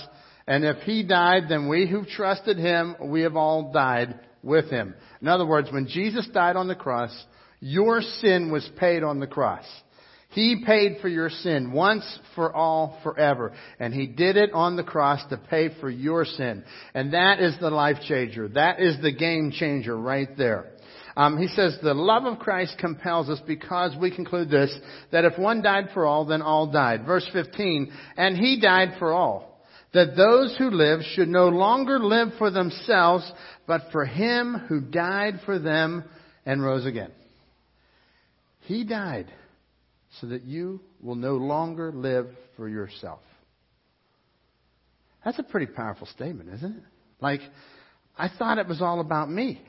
And 0.47 0.65
if 0.65 0.79
he 0.83 1.03
died, 1.03 1.45
then 1.49 1.69
we 1.69 1.89
who 1.89 2.05
trusted 2.05 2.59
him, 2.59 2.97
we 3.01 3.23
have 3.23 3.37
all 3.37 3.73
died 3.73 4.21
with 4.43 4.71
him. 4.71 4.95
In 5.21 5.29
other 5.29 5.47
words, 5.47 5.73
when 5.73 5.87
Jesus 5.89 6.29
died 6.33 6.57
on 6.57 6.69
the 6.69 6.75
cross, 6.75 7.13
your 7.61 8.03
sin 8.03 8.51
was 8.53 8.69
paid 8.77 9.03
on 9.03 9.21
the 9.21 9.27
cross. 9.27 9.65
He 10.33 10.63
paid 10.65 10.99
for 11.03 11.09
your 11.09 11.29
sin 11.29 11.73
once 11.73 12.05
for 12.35 12.55
all 12.55 12.99
forever. 13.03 13.53
And 13.79 13.93
He 13.93 14.07
did 14.07 14.37
it 14.37 14.51
on 14.53 14.77
the 14.77 14.83
cross 14.83 15.21
to 15.29 15.37
pay 15.37 15.69
for 15.81 15.91
your 15.91 16.25
sin. 16.25 16.65
And 16.95 17.13
that 17.13 17.41
is 17.41 17.55
the 17.61 17.71
life 17.71 17.99
changer. 18.09 18.49
That 18.49 18.81
is 18.81 19.01
the 19.03 19.13
game 19.13 19.53
changer 19.53 19.97
right 19.97 20.29
there. 20.37 20.73
Um, 21.15 21.37
he 21.37 21.49
says 21.49 21.77
the 21.83 21.93
love 21.93 22.25
of 22.25 22.39
Christ 22.39 22.77
compels 22.79 23.29
us 23.29 23.41
because 23.47 23.95
we 24.01 24.15
conclude 24.15 24.49
this, 24.49 24.75
that 25.11 25.27
if 25.27 25.39
one 25.39 25.61
died 25.61 25.89
for 25.93 26.07
all, 26.07 26.25
then 26.25 26.41
all 26.41 26.73
died. 26.73 27.05
Verse 27.05 27.29
15, 27.35 27.93
and 28.17 28.37
He 28.37 28.59
died 28.59 28.95
for 28.99 29.13
all. 29.13 29.63
That 29.93 30.17
those 30.17 30.57
who 30.57 30.71
live 30.71 31.01
should 31.15 31.29
no 31.29 31.49
longer 31.49 31.99
live 31.99 32.29
for 32.39 32.51
themselves, 32.51 33.31
but 33.67 33.83
for 33.93 34.07
Him 34.07 34.55
who 34.71 34.81
died 34.81 35.41
for 35.45 35.59
them 35.59 36.05
and 36.47 36.63
rose 36.63 36.87
again. 36.87 37.11
He 38.61 38.85
died 38.85 39.31
so 40.21 40.27
that 40.29 40.43
you 40.43 40.81
will 41.01 41.15
no 41.15 41.37
longer 41.37 41.93
live 41.93 42.29
for 42.57 42.69
yourself. 42.69 43.21
That's 45.25 45.39
a 45.39 45.43
pretty 45.43 45.67
powerful 45.67 46.07
statement, 46.09 46.51
isn't 46.55 46.77
it? 46.77 46.83
Like, 47.21 47.41
I 48.19 48.29
thought 48.29 48.59
it 48.59 48.67
was 48.67 48.83
all 48.83 49.01
about 49.01 49.31
me. 49.31 49.63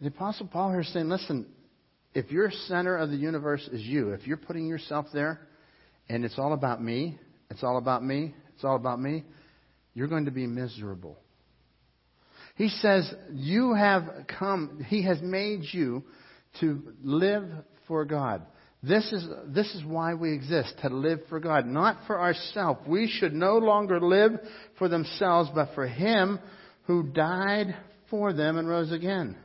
The 0.00 0.08
Apostle 0.08 0.46
Paul 0.46 0.70
here 0.70 0.80
is 0.80 0.92
saying, 0.92 1.08
listen, 1.08 1.46
if 2.14 2.30
your 2.30 2.50
center 2.66 2.96
of 2.96 3.10
the 3.10 3.16
universe 3.16 3.68
is 3.72 3.82
you, 3.82 4.10
if 4.10 4.26
you're 4.26 4.36
putting 4.36 4.66
yourself 4.66 5.06
there 5.12 5.40
and 6.08 6.24
it's 6.24 6.38
all 6.38 6.52
about 6.52 6.82
me, 6.82 7.18
it's 7.50 7.62
all 7.62 7.76
about 7.76 8.04
me, 8.04 8.34
it's 8.54 8.64
all 8.64 8.76
about 8.76 9.00
me, 9.00 9.24
you're 9.94 10.08
going 10.08 10.24
to 10.24 10.30
be 10.30 10.46
miserable. 10.46 11.18
He 12.56 12.68
says, 12.68 13.12
You 13.32 13.74
have 13.74 14.04
come, 14.38 14.84
He 14.88 15.02
has 15.04 15.20
made 15.20 15.62
you 15.72 16.04
to 16.60 16.94
live 17.02 17.48
for 17.86 18.04
God. 18.04 18.42
This 18.86 19.12
is, 19.12 19.26
this 19.48 19.74
is 19.74 19.84
why 19.84 20.14
we 20.14 20.32
exist, 20.34 20.74
to 20.82 20.88
live 20.88 21.20
for 21.28 21.40
God, 21.40 21.66
not 21.66 21.98
for 22.06 22.20
ourselves. 22.20 22.80
We 22.86 23.08
should 23.08 23.32
no 23.32 23.56
longer 23.56 24.00
live 24.00 24.32
for 24.78 24.88
themselves, 24.88 25.48
but 25.54 25.74
for 25.74 25.86
Him 25.86 26.38
who 26.86 27.02
died 27.04 27.74
for 28.10 28.32
them 28.32 28.58
and 28.58 28.68
rose 28.68 28.92
again. 28.92 29.36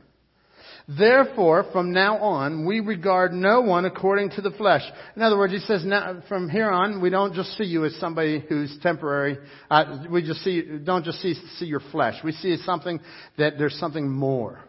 Therefore, 0.98 1.66
from 1.72 1.92
now 1.92 2.18
on, 2.18 2.66
we 2.66 2.80
regard 2.80 3.32
no 3.32 3.60
one 3.60 3.84
according 3.84 4.30
to 4.30 4.40
the 4.42 4.50
flesh. 4.50 4.82
In 5.14 5.22
other 5.22 5.38
words, 5.38 5.52
he 5.52 5.60
says, 5.60 5.84
now, 5.84 6.22
from 6.28 6.50
here 6.50 6.68
on, 6.68 7.00
we 7.00 7.10
don't 7.10 7.32
just 7.32 7.56
see 7.56 7.64
you 7.64 7.84
as 7.84 7.94
somebody 7.96 8.44
who's 8.46 8.76
temporary. 8.82 9.38
Uh, 9.70 10.04
we 10.10 10.22
just 10.22 10.42
see, 10.42 10.62
don't 10.84 11.04
just 11.04 11.20
see, 11.20 11.34
see 11.58 11.66
your 11.66 11.80
flesh. 11.92 12.16
We 12.24 12.32
see 12.32 12.56
something 12.64 13.00
that 13.38 13.56
there's 13.56 13.78
something 13.78 14.10
more. 14.10 14.64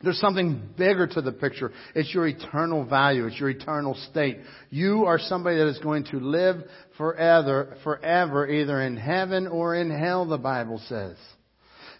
There's 0.00 0.20
something 0.20 0.62
bigger 0.76 1.08
to 1.08 1.20
the 1.20 1.32
picture. 1.32 1.72
It's 1.94 2.14
your 2.14 2.28
eternal 2.28 2.84
value. 2.84 3.26
It's 3.26 3.38
your 3.40 3.50
eternal 3.50 3.96
state. 4.10 4.38
You 4.70 5.06
are 5.06 5.18
somebody 5.18 5.56
that 5.56 5.66
is 5.66 5.78
going 5.80 6.04
to 6.06 6.20
live 6.20 6.62
forever, 6.96 7.76
forever, 7.82 8.48
either 8.48 8.80
in 8.80 8.96
heaven 8.96 9.48
or 9.48 9.74
in 9.74 9.90
hell, 9.90 10.24
the 10.24 10.38
Bible 10.38 10.80
says. 10.88 11.16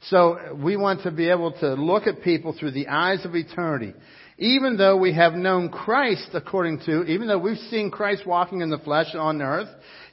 So 0.03 0.57
we 0.63 0.77
want 0.77 1.03
to 1.03 1.11
be 1.11 1.29
able 1.29 1.53
to 1.59 1.75
look 1.75 2.07
at 2.07 2.23
people 2.23 2.55
through 2.57 2.71
the 2.71 2.87
eyes 2.87 3.25
of 3.25 3.35
eternity. 3.35 3.95
Even 4.39 4.77
though 4.77 4.97
we 4.97 5.13
have 5.15 5.33
known 5.33 5.69
Christ 5.69 6.29
according 6.35 6.83
to, 6.87 7.03
even 7.03 7.27
though 7.27 7.39
we've 7.39 7.59
seen 7.71 7.91
Christ 7.91 8.25
walking 8.25 8.61
in 8.61 8.71
the 8.71 8.79
flesh 8.79 9.13
on 9.17 9.43
earth, 9.43 9.69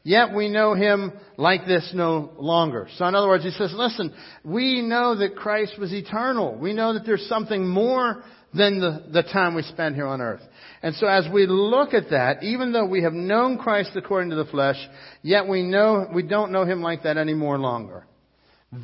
yet 0.06 0.34
we 0.34 0.48
know 0.48 0.74
Him 0.74 1.12
like 1.36 1.66
this 1.66 1.92
no 1.94 2.32
longer. 2.38 2.88
So 2.96 3.06
in 3.06 3.16
other 3.16 3.28
words, 3.28 3.44
He 3.44 3.52
says, 3.52 3.74
listen, 3.76 4.14
we 4.46 4.82
know 4.82 5.18
that 5.18 5.36
Christ 5.36 5.78
was 5.78 5.92
eternal. 5.92 6.56
We 6.56 6.72
know 6.72 6.94
that 6.94 7.06
there's 7.06 7.28
something 7.28 7.68
more 7.68 8.24
than 8.54 8.80
the, 8.80 9.08
the 9.12 9.24
time 9.24 9.54
we 9.54 9.64
spend 9.64 9.96
here 9.96 10.08
on 10.08 10.22
earth. 10.22 10.42
And 10.82 10.96
so 10.96 11.08
as 11.08 11.26
we 11.34 11.46
look 11.46 11.94
at 11.94 12.12
that, 12.12 12.44
even 12.44 12.72
though 12.72 12.86
we 12.86 13.04
have 13.04 13.12
known 13.12 13.58
Christ 13.58 13.92
according 13.96 14.30
to 14.30 14.38
the 14.38 14.46
flesh, 14.46 14.78
yet 15.22 15.50
we 15.50 15.64
know, 15.64 16.08
we 16.14 16.24
don't 16.24 16.54
know 16.54 16.64
Him 16.64 16.82
like 16.82 17.04
that 17.04 17.18
anymore 17.18 17.58
longer. 17.58 18.06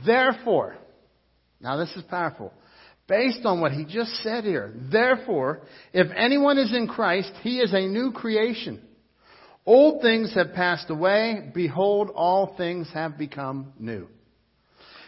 Therefore, 0.06 0.76
now 1.62 1.78
this 1.78 1.92
is 1.96 2.04
powerful. 2.04 2.52
Based 3.08 3.46
on 3.46 3.60
what 3.60 3.74
he 3.74 3.84
just 3.84 4.12
said 4.24 4.46
here, 4.46 4.74
therefore, 4.90 5.62
if 5.92 6.08
anyone 6.16 6.58
is 6.58 6.74
in 6.74 6.88
Christ, 6.88 7.32
he 7.42 7.60
is 7.60 7.74
a 7.74 7.88
new 7.88 8.12
creation. 8.14 8.82
Old 9.66 10.02
things 10.02 10.34
have 10.36 10.54
passed 10.54 10.90
away. 10.90 11.52
Behold, 11.54 12.10
all 12.14 12.56
things 12.58 12.90
have 12.94 13.18
become 13.18 13.74
new. 13.80 14.08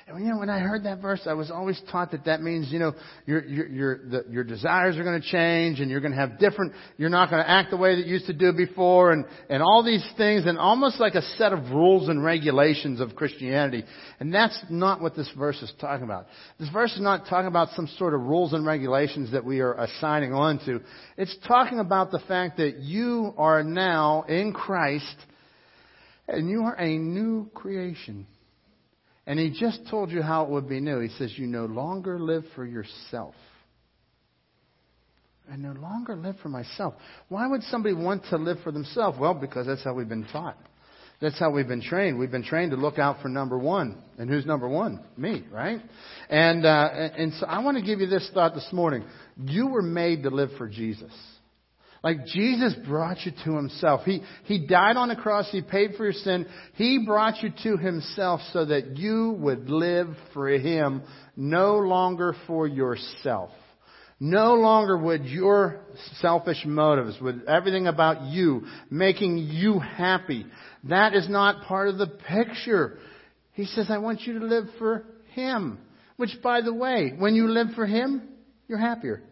And 0.06 0.26
you 0.26 0.32
know, 0.32 0.40
when 0.40 0.50
I 0.50 0.60
heard 0.60 0.84
that 0.84 1.02
verse, 1.02 1.22
I 1.26 1.34
was 1.34 1.50
always 1.50 1.82
taught 1.90 2.12
that 2.12 2.26
that 2.26 2.42
means, 2.42 2.70
you 2.70 2.78
know, 2.78 2.94
your, 3.26 3.46
your, 3.46 3.68
your, 3.68 3.98
the, 4.10 4.26
your 4.30 4.44
desires 4.44 4.98
are 4.98 5.04
going 5.04 5.22
to 5.22 5.28
change 5.28 5.80
and 5.80 5.90
you're 5.90 6.02
going 6.02 6.12
to 6.12 6.18
have 6.18 6.40
different, 6.40 6.74
you're 6.98 7.10
not 7.10 7.30
going 7.30 7.42
to 7.42 7.50
act 7.50 7.70
the 7.70 7.78
way 7.78 7.96
that 7.96 8.06
you 8.06 8.14
used 8.14 8.26
to 8.26 8.34
do 8.34 8.52
before 8.52 9.14
and, 9.14 9.24
and 9.50 9.64
all 9.64 9.82
these 9.82 10.06
things 10.18 10.46
and 10.46 10.58
almost 10.58 11.00
like 11.00 11.16
a 11.16 11.22
set 11.38 11.54
of 11.54 11.72
rules 11.72 12.10
and 12.10 12.22
regulations 12.22 13.00
of 13.00 13.16
Christianity. 13.16 13.86
And 14.20 14.34
that's 14.34 14.60
not 14.70 15.00
what 15.02 15.16
this 15.16 15.32
verse 15.38 15.62
is 15.62 15.72
talking 15.80 16.04
about. 16.04 16.28
This 16.60 16.70
verse 16.70 16.92
is 16.94 17.02
not 17.02 17.28
talking 17.30 17.48
about 17.48 17.70
some 17.74 17.88
sort 17.98 18.14
of 18.14 18.22
rules 18.22 18.52
and 18.52 18.66
regulations 18.66 19.32
that 19.32 19.46
we 19.46 19.62
are 19.62 19.74
assigning 19.74 20.34
on 20.34 20.60
to. 20.66 20.82
It's 21.16 21.36
talking 21.48 21.80
about 21.80 22.12
the 22.12 22.20
fact 22.28 22.58
that 22.58 22.80
you 22.80 23.34
are 23.38 23.64
now 23.64 24.24
in 24.24 24.52
Christ 24.52 25.16
and 26.28 26.50
you 26.50 26.64
are 26.64 26.76
a 26.76 26.98
new 26.98 27.50
creation. 27.54 28.28
And 29.26 29.40
he 29.40 29.52
just 29.58 29.88
told 29.90 30.12
you 30.12 30.22
how 30.22 30.44
it 30.44 30.50
would 30.50 30.68
be 30.68 30.80
new. 30.80 31.00
He 31.00 31.10
says, 31.10 31.34
You 31.38 31.48
no 31.48 31.66
longer 31.66 32.20
live 32.20 32.44
for 32.56 32.66
yourself. 32.66 33.36
I 35.52 35.56
no 35.56 35.74
longer 35.74 36.16
live 36.16 36.36
for 36.42 36.50
myself. 36.50 36.94
Why 37.30 37.48
would 37.48 37.64
somebody 37.64 37.96
want 37.96 38.24
to 38.30 38.38
live 38.38 38.58
for 38.64 38.72
themselves? 38.72 39.18
Well, 39.20 39.34
because 39.34 39.68
that's 39.68 39.84
how 39.84 39.94
we've 39.94 40.08
been 40.08 40.28
taught. 40.32 40.58
That's 41.22 41.40
how 41.40 41.52
we've 41.52 41.68
been 41.68 41.82
trained. 41.82 42.20
We've 42.20 42.32
been 42.32 42.44
trained 42.44 42.72
to 42.72 42.78
look 42.78 43.00
out 43.00 43.22
for 43.22 43.30
number 43.30 43.58
one. 43.58 44.02
And 44.18 44.30
who's 44.30 44.46
number 44.46 44.68
one? 44.68 45.06
Me, 45.16 45.44
right? 45.52 45.80
And, 46.30 46.66
uh, 46.66 46.90
and 47.18 47.34
so 47.34 47.46
I 47.46 47.64
want 47.64 47.78
to 47.78 47.84
give 47.84 48.00
you 48.00 48.08
this 48.08 48.30
thought 48.34 48.56
this 48.56 48.68
morning. 48.74 49.06
You 49.38 49.68
were 49.68 49.82
made 49.82 50.24
to 50.24 50.30
live 50.30 50.50
for 50.58 50.68
Jesus. 50.68 51.12
Like 52.04 52.26
Jesus 52.26 52.76
brought 52.86 53.26
you 53.26 53.32
to 53.46 53.56
himself. 53.56 54.02
He, 54.04 54.22
he 54.44 54.68
died 54.68 54.98
on 54.98 55.08
the 55.08 55.16
cross. 55.16 55.48
He 55.50 55.62
paid 55.62 55.92
for 55.96 56.04
your 56.04 56.14
sin. 56.14 56.46
He 56.74 57.04
brought 57.06 57.42
you 57.42 57.50
to 57.64 57.78
himself 57.78 58.42
so 58.52 58.66
that 58.66 58.98
you 58.98 59.38
would 59.40 59.70
live 59.70 60.10
for 60.34 60.50
him, 60.50 61.04
no 61.38 61.78
longer 61.78 62.36
for 62.46 62.68
yourself. 62.68 63.52
No 64.20 64.54
longer 64.54 64.98
would 64.98 65.26
your 65.26 65.82
selfish 66.20 66.64
motives, 66.66 67.20
with 67.20 67.44
everything 67.48 67.88
about 67.88 68.22
you, 68.32 68.66
making 68.90 69.38
you 69.38 69.80
happy. 69.80 70.46
That 70.86 71.14
is 71.14 71.28
not 71.28 71.66
part 71.66 71.90
of 71.90 71.98
the 71.98 72.08
picture. 72.08 73.00
He 73.54 73.66
says, 73.66 73.88
I 73.90 73.98
want 73.98 74.22
you 74.22 74.40
to 74.40 74.46
live 74.46 74.66
for 74.78 75.06
him. 75.34 75.80
Which, 76.16 76.38
by 76.42 76.62
the 76.62 76.74
way, 76.74 77.14
when 77.18 77.36
you 77.36 77.50
live 77.50 77.68
for 77.76 77.86
him, 77.86 78.30
you're 78.68 78.78
happier. 78.78 79.24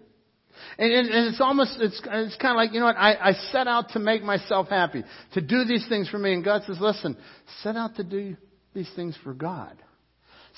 And, 0.77 0.91
and, 0.91 1.27
it's 1.27 1.41
almost, 1.41 1.77
it's, 1.79 2.01
it's 2.03 2.35
kind 2.37 2.51
of 2.51 2.57
like, 2.57 2.73
you 2.73 2.79
know 2.79 2.87
what, 2.87 2.97
I, 2.97 3.13
I 3.15 3.31
set 3.51 3.67
out 3.67 3.89
to 3.89 3.99
make 3.99 4.23
myself 4.23 4.67
happy, 4.69 5.03
to 5.33 5.41
do 5.41 5.65
these 5.65 5.85
things 5.87 6.09
for 6.09 6.17
me. 6.17 6.33
And 6.33 6.43
God 6.43 6.63
says, 6.65 6.77
listen, 6.79 7.17
set 7.61 7.75
out 7.75 7.95
to 7.95 8.03
do 8.03 8.35
these 8.73 8.89
things 8.95 9.17
for 9.23 9.33
God. 9.33 9.77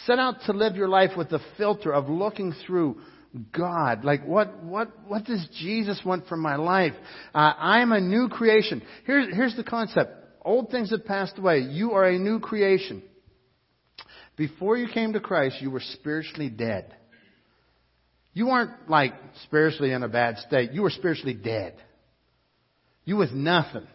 Set 0.05 0.19
out 0.19 0.35
to 0.45 0.53
live 0.53 0.75
your 0.75 0.87
life 0.87 1.11
with 1.15 1.29
the 1.29 1.39
filter 1.57 1.93
of 1.93 2.09
looking 2.09 2.53
through 2.65 2.99
God. 3.51 4.03
Like, 4.03 4.25
what, 4.25 4.63
what, 4.63 4.89
what 5.07 5.25
does 5.25 5.47
Jesus 5.59 6.01
want 6.05 6.27
from 6.27 6.41
my 6.41 6.55
life? 6.55 6.93
Uh, 7.33 7.53
I'm 7.57 7.91
a 7.91 7.99
new 7.99 8.29
creation. 8.29 8.81
Here's, 9.05 9.33
here's 9.33 9.55
the 9.55 9.63
concept. 9.63 10.11
Old 10.43 10.69
things 10.69 10.91
have 10.91 11.05
passed 11.05 11.37
away. 11.37 11.59
You 11.59 11.93
are 11.93 12.05
a 12.05 12.17
new 12.17 12.39
creation. 12.39 13.03
Before 14.35 14.77
you 14.77 14.87
came 14.91 15.13
to 15.13 15.19
Christ, 15.19 15.57
you 15.61 15.71
were 15.71 15.79
spiritually 15.79 16.49
dead. 16.49 16.95
You 18.33 18.47
weren't 18.47 18.89
like 18.89 19.13
spiritually 19.43 19.91
in 19.91 20.03
a 20.03 20.09
bad 20.09 20.37
state. 20.39 20.71
You 20.71 20.81
were 20.81 20.89
spiritually 20.89 21.35
dead. 21.35 21.75
You 23.05 23.17
was 23.17 23.29
nothing. 23.33 23.87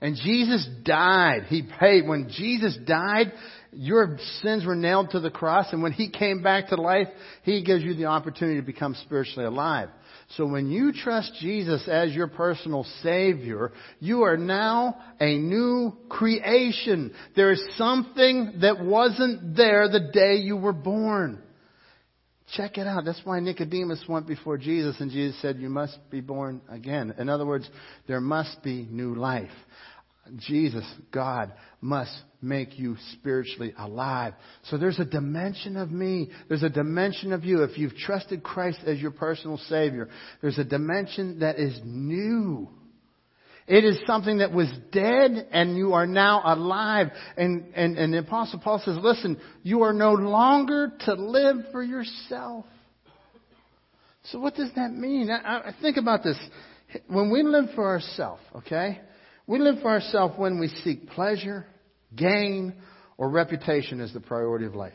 And 0.00 0.16
Jesus 0.16 0.66
died. 0.82 1.44
He 1.48 1.62
paid. 1.62 2.08
When 2.08 2.30
Jesus 2.30 2.76
died, 2.86 3.32
your 3.72 4.16
sins 4.40 4.64
were 4.64 4.74
nailed 4.74 5.10
to 5.10 5.20
the 5.20 5.30
cross. 5.30 5.66
And 5.72 5.82
when 5.82 5.92
He 5.92 6.08
came 6.08 6.42
back 6.42 6.68
to 6.68 6.76
life, 6.76 7.08
He 7.42 7.62
gives 7.62 7.82
you 7.82 7.94
the 7.94 8.06
opportunity 8.06 8.58
to 8.58 8.66
become 8.66 8.94
spiritually 9.04 9.44
alive. 9.44 9.90
So 10.36 10.46
when 10.46 10.70
you 10.70 10.92
trust 10.92 11.32
Jesus 11.40 11.86
as 11.86 12.14
your 12.14 12.28
personal 12.28 12.84
Savior, 13.02 13.72
you 13.98 14.22
are 14.22 14.36
now 14.36 14.96
a 15.20 15.36
new 15.36 15.92
creation. 16.08 17.12
There 17.36 17.52
is 17.52 17.62
something 17.76 18.60
that 18.62 18.82
wasn't 18.82 19.56
there 19.56 19.88
the 19.88 20.10
day 20.12 20.36
you 20.36 20.56
were 20.56 20.72
born. 20.72 21.42
Check 22.54 22.78
it 22.78 22.86
out. 22.86 23.04
That's 23.04 23.20
why 23.24 23.40
Nicodemus 23.40 24.04
went 24.08 24.26
before 24.26 24.58
Jesus 24.58 24.96
and 25.00 25.10
Jesus 25.10 25.40
said, 25.40 25.58
You 25.58 25.68
must 25.68 25.98
be 26.10 26.20
born 26.20 26.60
again. 26.68 27.14
In 27.18 27.28
other 27.28 27.46
words, 27.46 27.68
there 28.06 28.20
must 28.20 28.62
be 28.62 28.86
new 28.90 29.14
life. 29.14 29.50
Jesus, 30.36 30.84
God, 31.12 31.52
must 31.80 32.14
make 32.42 32.78
you 32.78 32.96
spiritually 33.12 33.74
alive. 33.78 34.34
So 34.64 34.78
there's 34.78 34.98
a 34.98 35.04
dimension 35.04 35.76
of 35.76 35.90
me. 35.90 36.30
There's 36.48 36.62
a 36.62 36.70
dimension 36.70 37.32
of 37.32 37.44
you. 37.44 37.62
If 37.62 37.78
you've 37.78 37.96
trusted 37.96 38.42
Christ 38.42 38.78
as 38.86 38.98
your 38.98 39.10
personal 39.10 39.58
Savior, 39.68 40.08
there's 40.40 40.58
a 40.58 40.64
dimension 40.64 41.40
that 41.40 41.58
is 41.58 41.78
new. 41.84 42.68
It 43.66 43.84
is 43.84 44.00
something 44.06 44.38
that 44.38 44.52
was 44.52 44.68
dead 44.90 45.48
and 45.52 45.76
you 45.76 45.92
are 45.92 46.06
now 46.06 46.42
alive. 46.44 47.08
And, 47.36 47.72
and, 47.74 47.96
and 47.96 48.12
the 48.12 48.18
Apostle 48.18 48.58
Paul 48.58 48.82
says, 48.84 48.96
listen, 49.00 49.40
you 49.62 49.82
are 49.82 49.92
no 49.92 50.12
longer 50.12 50.92
to 51.00 51.14
live 51.14 51.56
for 51.70 51.82
yourself. 51.82 52.64
So 54.24 54.38
what 54.38 54.54
does 54.54 54.70
that 54.76 54.92
mean? 54.92 55.30
I, 55.30 55.58
I 55.58 55.74
think 55.80 55.96
about 55.96 56.22
this. 56.22 56.38
When 57.06 57.30
we 57.30 57.42
live 57.42 57.66
for 57.74 57.86
ourselves, 57.86 58.42
okay? 58.56 59.00
We 59.46 59.58
live 59.58 59.76
for 59.82 59.88
ourselves 59.88 60.34
when 60.36 60.58
we 60.58 60.68
seek 60.68 61.08
pleasure, 61.10 61.66
gain, 62.14 62.74
or 63.16 63.28
reputation 63.28 64.00
as 64.00 64.12
the 64.12 64.20
priority 64.20 64.66
of 64.66 64.74
life. 64.74 64.92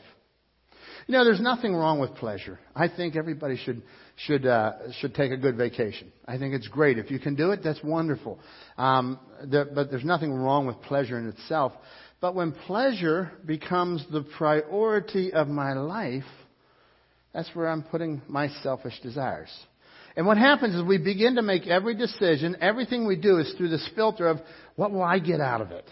You 1.08 1.13
know, 1.13 1.23
there's 1.23 1.41
nothing 1.41 1.75
wrong 1.75 1.99
with 1.99 2.15
pleasure. 2.15 2.60
I 2.75 2.88
think 2.88 3.15
everybody 3.15 3.58
should 3.58 3.84
should 4.17 4.45
uh, 4.45 4.91
should 4.99 5.13
take 5.13 5.32
a 5.32 5.38
good 5.38 5.58
vacation. 5.58 6.12
I 6.25 6.38
think 6.38 6.54
it's 6.54 6.67
great 6.67 6.97
if 6.97 7.12
you 7.12 7.19
can 7.19 7.36
do 7.36 7.51
it. 7.51 7.62
That's 7.63 7.84
wonderful. 7.84 8.39
Um, 8.78 9.19
there, 9.43 9.65
but 9.65 9.91
there's 9.91 10.06
nothing 10.06 10.34
wrong 10.34 10.65
with 10.65 10.82
pleasure 10.84 11.17
in 11.19 11.28
itself. 11.28 11.73
But 12.21 12.34
when 12.34 12.54
pleasure 12.54 13.32
becomes 13.45 14.06
the 14.12 14.21
priority 14.38 15.34
of 15.34 15.47
my 15.47 15.73
life, 15.73 16.23
that's 17.34 17.49
where 17.54 17.67
I'm 17.67 17.84
putting 17.84 18.21
my 18.28 18.47
selfish 18.63 18.99
desires. 19.01 19.51
And 20.15 20.25
what 20.25 20.38
happens 20.38 20.75
is 20.75 20.82
we 20.82 20.97
begin 20.97 21.36
to 21.36 21.41
make 21.41 21.67
every 21.67 21.93
decision, 21.93 22.56
everything 22.62 23.06
we 23.06 23.17
do 23.17 23.38
is 23.39 23.54
through 23.58 23.69
this 23.69 23.88
filter 23.95 24.30
of 24.30 24.39
what 24.78 24.91
will 24.91 25.04
I 25.04 25.19
get 25.19 25.41
out 25.41 25.60
of 25.60 25.71
it? 25.71 25.86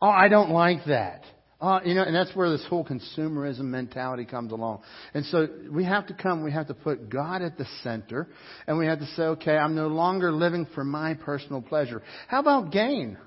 Oh, 0.00 0.08
I 0.08 0.28
don't 0.28 0.50
like 0.50 0.84
that. 0.86 1.22
Uh, 1.60 1.80
you 1.84 1.94
know, 1.94 2.04
and 2.04 2.14
that's 2.14 2.34
where 2.36 2.50
this 2.50 2.64
whole 2.68 2.84
consumerism 2.84 3.62
mentality 3.62 4.24
comes 4.24 4.52
along. 4.52 4.80
And 5.12 5.24
so 5.26 5.48
we 5.72 5.84
have 5.84 6.06
to 6.06 6.14
come, 6.14 6.44
we 6.44 6.52
have 6.52 6.68
to 6.68 6.74
put 6.74 7.10
God 7.10 7.42
at 7.42 7.58
the 7.58 7.66
center, 7.82 8.28
and 8.68 8.78
we 8.78 8.86
have 8.86 9.00
to 9.00 9.06
say, 9.16 9.22
okay, 9.22 9.56
I'm 9.56 9.74
no 9.74 9.88
longer 9.88 10.30
living 10.30 10.68
for 10.72 10.84
my 10.84 11.14
personal 11.14 11.60
pleasure. 11.60 12.00
How 12.28 12.38
about 12.38 12.70
gain? 12.70 13.18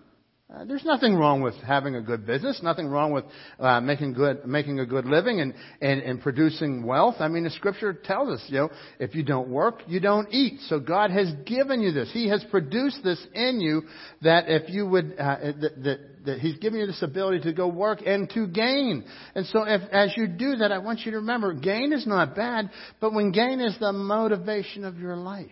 Uh, 0.54 0.66
there's 0.66 0.84
nothing 0.84 1.16
wrong 1.16 1.42
with 1.42 1.56
having 1.66 1.96
a 1.96 2.02
good 2.02 2.26
business, 2.26 2.60
nothing 2.62 2.88
wrong 2.88 3.14
with 3.14 3.24
uh, 3.58 3.80
making 3.80 4.12
good, 4.12 4.46
making 4.46 4.80
a 4.82 4.86
good 4.86 5.06
living 5.06 5.40
and, 5.40 5.54
and, 5.82 6.02
and 6.02 6.22
producing 6.22 6.86
wealth. 6.86 7.16
I 7.20 7.30
mean, 7.30 7.46
the 7.46 7.50
scripture 7.52 7.94
tells 7.94 8.28
us, 8.28 8.44
you 8.48 8.58
know, 8.58 8.70
if 9.00 9.16
you 9.16 9.24
don't 9.24 9.48
work, 9.48 9.82
you 9.88 10.02
don't 10.02 10.28
eat. 10.34 10.60
So 10.68 10.80
God 10.82 11.10
has 11.12 11.32
given 11.46 11.82
you 11.82 11.94
this. 11.94 12.12
He 12.12 12.28
has 12.28 12.44
produced 12.52 13.02
this 13.02 13.26
in 13.34 13.62
you 13.62 13.84
that 14.24 14.46
if 14.50 14.70
you 14.70 14.86
would, 14.88 15.16
uh, 15.18 15.38
that, 15.62 15.84
that, 15.84 16.00
that 16.26 16.40
He's 16.40 16.58
given 16.58 16.82
you 16.82 16.86
this 16.86 17.02
ability 17.02 17.42
to 17.44 17.54
go 17.54 17.70
work 17.70 18.02
and 18.06 18.30
to 18.32 18.46
gain. 18.46 19.06
And 19.36 19.46
so 19.46 19.64
if, 19.64 19.82
as 19.94 20.12
you 20.18 20.28
do 20.28 20.58
that, 20.58 20.74
I 20.74 20.80
want 20.80 21.00
you 21.06 21.12
to 21.12 21.18
remember, 21.18 21.54
gain 21.54 21.94
is 21.94 22.06
not 22.06 22.36
bad, 22.36 22.72
but 23.00 23.14
when 23.14 23.32
gain 23.32 23.62
is 23.62 23.78
the 23.80 23.94
motivation 23.94 24.84
of 24.84 25.00
your 25.00 25.16
life. 25.16 25.52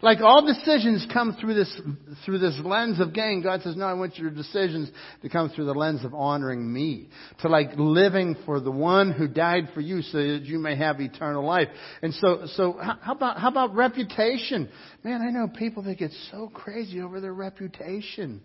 Like 0.00 0.20
all 0.20 0.44
decisions 0.44 1.06
come 1.12 1.36
through 1.40 1.54
this, 1.54 1.80
through 2.24 2.38
this 2.38 2.58
lens 2.64 2.98
of 3.00 3.12
gain. 3.12 3.42
God 3.42 3.62
says, 3.62 3.76
no, 3.76 3.86
I 3.86 3.94
want 3.94 4.16
your 4.16 4.30
decisions 4.30 4.90
to 5.22 5.28
come 5.28 5.50
through 5.50 5.66
the 5.66 5.74
lens 5.74 6.04
of 6.04 6.14
honoring 6.14 6.72
me. 6.72 7.08
To 7.40 7.48
like 7.48 7.70
living 7.76 8.36
for 8.44 8.60
the 8.60 8.70
one 8.70 9.12
who 9.12 9.28
died 9.28 9.68
for 9.74 9.80
you 9.80 10.02
so 10.02 10.18
that 10.18 10.42
you 10.42 10.58
may 10.58 10.76
have 10.76 11.00
eternal 11.00 11.44
life. 11.44 11.68
And 12.02 12.14
so, 12.14 12.46
so 12.54 12.78
how 12.80 13.12
about, 13.12 13.38
how 13.38 13.48
about 13.48 13.74
reputation? 13.74 14.68
Man, 15.04 15.22
I 15.22 15.30
know 15.30 15.48
people 15.48 15.82
that 15.84 15.98
get 15.98 16.10
so 16.30 16.50
crazy 16.52 17.00
over 17.00 17.20
their 17.20 17.34
reputation. 17.34 18.40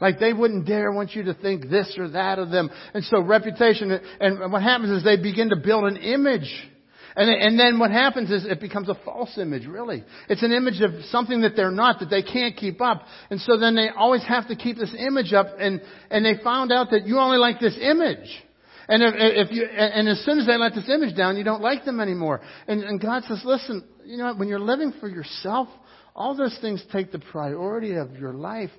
Like 0.00 0.18
they 0.18 0.32
wouldn't 0.32 0.66
dare 0.66 0.90
want 0.92 1.14
you 1.14 1.24
to 1.24 1.34
think 1.34 1.68
this 1.68 1.94
or 1.98 2.08
that 2.10 2.38
of 2.38 2.50
them. 2.50 2.70
And 2.94 3.04
so 3.04 3.22
reputation, 3.22 3.90
and 4.20 4.52
what 4.52 4.62
happens 4.62 4.90
is 4.90 5.04
they 5.04 5.16
begin 5.16 5.50
to 5.50 5.56
build 5.56 5.84
an 5.84 5.96
image 5.96 6.70
and, 7.16 7.30
and 7.30 7.58
then 7.58 7.78
what 7.78 7.90
happens 7.90 8.30
is 8.30 8.44
it 8.44 8.60
becomes 8.60 8.88
a 8.88 8.96
false 9.04 9.38
image, 9.38 9.66
really. 9.66 10.04
It's 10.28 10.42
an 10.42 10.52
image 10.52 10.80
of 10.80 10.90
something 11.10 11.42
that 11.42 11.54
they're 11.54 11.70
not, 11.70 12.00
that 12.00 12.10
they 12.10 12.22
can't 12.22 12.56
keep 12.56 12.80
up. 12.80 13.02
And 13.30 13.40
so 13.40 13.56
then 13.56 13.76
they 13.76 13.88
always 13.88 14.24
have 14.24 14.48
to 14.48 14.56
keep 14.56 14.76
this 14.76 14.94
image 14.98 15.32
up, 15.32 15.46
and, 15.58 15.80
and 16.10 16.24
they 16.24 16.42
found 16.42 16.72
out 16.72 16.90
that 16.90 17.06
you 17.06 17.18
only 17.18 17.38
like 17.38 17.60
this 17.60 17.78
image. 17.80 18.28
And 18.88 19.02
if, 19.02 19.14
if 19.16 19.52
you, 19.52 19.64
and 19.64 20.08
as 20.08 20.22
soon 20.24 20.38
as 20.38 20.46
they 20.46 20.56
let 20.56 20.74
this 20.74 20.88
image 20.88 21.16
down, 21.16 21.36
you 21.36 21.44
don't 21.44 21.62
like 21.62 21.84
them 21.84 22.00
anymore. 22.00 22.40
And, 22.66 22.82
and 22.82 23.00
God 23.00 23.22
says, 23.28 23.42
listen, 23.44 23.84
you 24.04 24.18
know, 24.18 24.34
when 24.34 24.48
you're 24.48 24.58
living 24.58 24.92
for 25.00 25.08
yourself, 25.08 25.68
all 26.14 26.36
those 26.36 26.56
things 26.60 26.84
take 26.92 27.12
the 27.12 27.18
priority 27.18 27.94
of 27.94 28.16
your 28.16 28.34
life. 28.34 28.70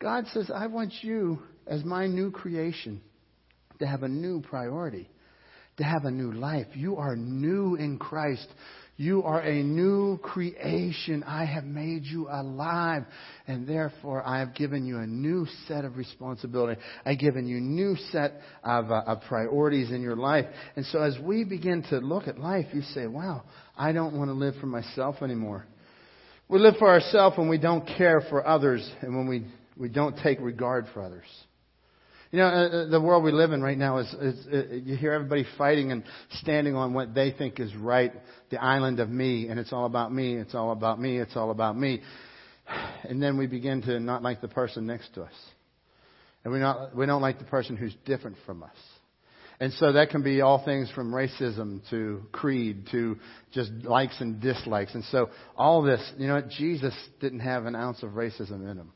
God 0.00 0.26
says, 0.34 0.50
I 0.54 0.66
want 0.66 0.92
you, 1.00 1.38
as 1.66 1.84
my 1.84 2.06
new 2.06 2.30
creation, 2.30 3.00
to 3.78 3.86
have 3.86 4.02
a 4.02 4.08
new 4.08 4.42
priority 4.42 5.08
to 5.76 5.84
have 5.84 6.04
a 6.04 6.10
new 6.10 6.32
life. 6.32 6.66
You 6.74 6.96
are 6.96 7.16
new 7.16 7.74
in 7.74 7.98
Christ. 7.98 8.46
You 8.96 9.24
are 9.24 9.40
a 9.40 9.62
new 9.62 10.18
creation. 10.18 11.24
I 11.24 11.44
have 11.44 11.64
made 11.64 12.04
you 12.04 12.28
alive. 12.30 13.04
And 13.48 13.66
therefore, 13.66 14.22
I 14.24 14.38
have 14.38 14.54
given 14.54 14.86
you 14.86 14.98
a 14.98 15.06
new 15.06 15.46
set 15.66 15.84
of 15.84 15.96
responsibility. 15.96 16.80
I've 17.04 17.18
given 17.18 17.48
you 17.48 17.56
a 17.56 17.60
new 17.60 17.96
set 18.12 18.34
of, 18.62 18.92
uh, 18.92 19.02
of 19.06 19.22
priorities 19.22 19.90
in 19.90 20.00
your 20.00 20.14
life. 20.14 20.46
And 20.76 20.86
so 20.86 21.00
as 21.00 21.18
we 21.20 21.42
begin 21.42 21.82
to 21.90 21.98
look 21.98 22.28
at 22.28 22.38
life, 22.38 22.66
you 22.72 22.82
say, 22.82 23.06
wow, 23.08 23.42
I 23.76 23.90
don't 23.92 24.16
want 24.16 24.28
to 24.28 24.34
live 24.34 24.54
for 24.60 24.66
myself 24.66 25.22
anymore. 25.22 25.66
We 26.48 26.60
live 26.60 26.74
for 26.78 26.88
ourselves 26.88 27.36
when 27.36 27.48
we 27.48 27.58
don't 27.58 27.86
care 27.98 28.20
for 28.28 28.46
others 28.46 28.88
and 29.00 29.16
when 29.16 29.26
we, 29.26 29.46
we 29.76 29.88
don't 29.88 30.16
take 30.22 30.38
regard 30.40 30.86
for 30.94 31.02
others. 31.02 31.24
You 32.34 32.40
know, 32.40 32.46
uh, 32.46 32.66
uh, 32.66 32.88
the 32.88 33.00
world 33.00 33.22
we 33.22 33.30
live 33.30 33.52
in 33.52 33.62
right 33.62 33.78
now 33.78 33.98
is, 33.98 34.12
is 34.14 34.46
uh, 34.52 34.74
you 34.74 34.96
hear 34.96 35.12
everybody 35.12 35.46
fighting 35.56 35.92
and 35.92 36.02
standing 36.40 36.74
on 36.74 36.92
what 36.92 37.14
they 37.14 37.30
think 37.30 37.60
is 37.60 37.72
right, 37.76 38.12
the 38.50 38.60
island 38.60 38.98
of 38.98 39.08
me, 39.08 39.46
and 39.46 39.60
it's 39.60 39.72
all 39.72 39.86
about 39.86 40.12
me, 40.12 40.34
it's 40.34 40.52
all 40.52 40.72
about 40.72 41.00
me, 41.00 41.18
it's 41.18 41.36
all 41.36 41.52
about 41.52 41.78
me. 41.78 42.00
And 43.04 43.22
then 43.22 43.38
we 43.38 43.46
begin 43.46 43.82
to 43.82 44.00
not 44.00 44.24
like 44.24 44.40
the 44.40 44.48
person 44.48 44.84
next 44.84 45.14
to 45.14 45.22
us. 45.22 45.32
And 46.42 46.52
we, 46.52 46.58
not, 46.58 46.96
we 46.96 47.06
don't 47.06 47.22
like 47.22 47.38
the 47.38 47.44
person 47.44 47.76
who's 47.76 47.94
different 48.04 48.36
from 48.44 48.64
us. 48.64 48.76
And 49.60 49.72
so 49.74 49.92
that 49.92 50.10
can 50.10 50.24
be 50.24 50.40
all 50.40 50.64
things 50.64 50.90
from 50.90 51.12
racism 51.12 51.88
to 51.90 52.22
creed 52.32 52.88
to 52.90 53.16
just 53.52 53.70
likes 53.84 54.20
and 54.20 54.40
dislikes. 54.40 54.92
And 54.96 55.04
so 55.04 55.30
all 55.56 55.82
this, 55.82 56.00
you 56.18 56.26
know, 56.26 56.42
Jesus 56.58 56.94
didn't 57.20 57.40
have 57.40 57.66
an 57.66 57.76
ounce 57.76 58.02
of 58.02 58.10
racism 58.10 58.68
in 58.68 58.76
him. 58.76 58.92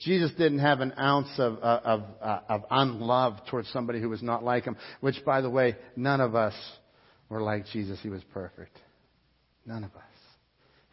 Jesus 0.00 0.30
didn't 0.32 0.58
have 0.58 0.80
an 0.80 0.92
ounce 0.98 1.30
of, 1.38 1.58
uh, 1.62 1.80
of, 1.84 2.02
uh, 2.20 2.40
of 2.48 2.64
unlove 2.70 3.38
towards 3.50 3.68
somebody 3.70 4.00
who 4.00 4.08
was 4.08 4.22
not 4.22 4.42
like 4.44 4.64
him, 4.64 4.76
which, 5.00 5.24
by 5.24 5.40
the 5.40 5.50
way, 5.50 5.76
none 5.96 6.20
of 6.20 6.34
us 6.34 6.54
were 7.28 7.40
like 7.40 7.66
Jesus. 7.72 7.98
He 8.02 8.08
was 8.08 8.22
perfect. 8.32 8.76
None 9.66 9.84
of 9.84 9.94
us. 9.94 10.03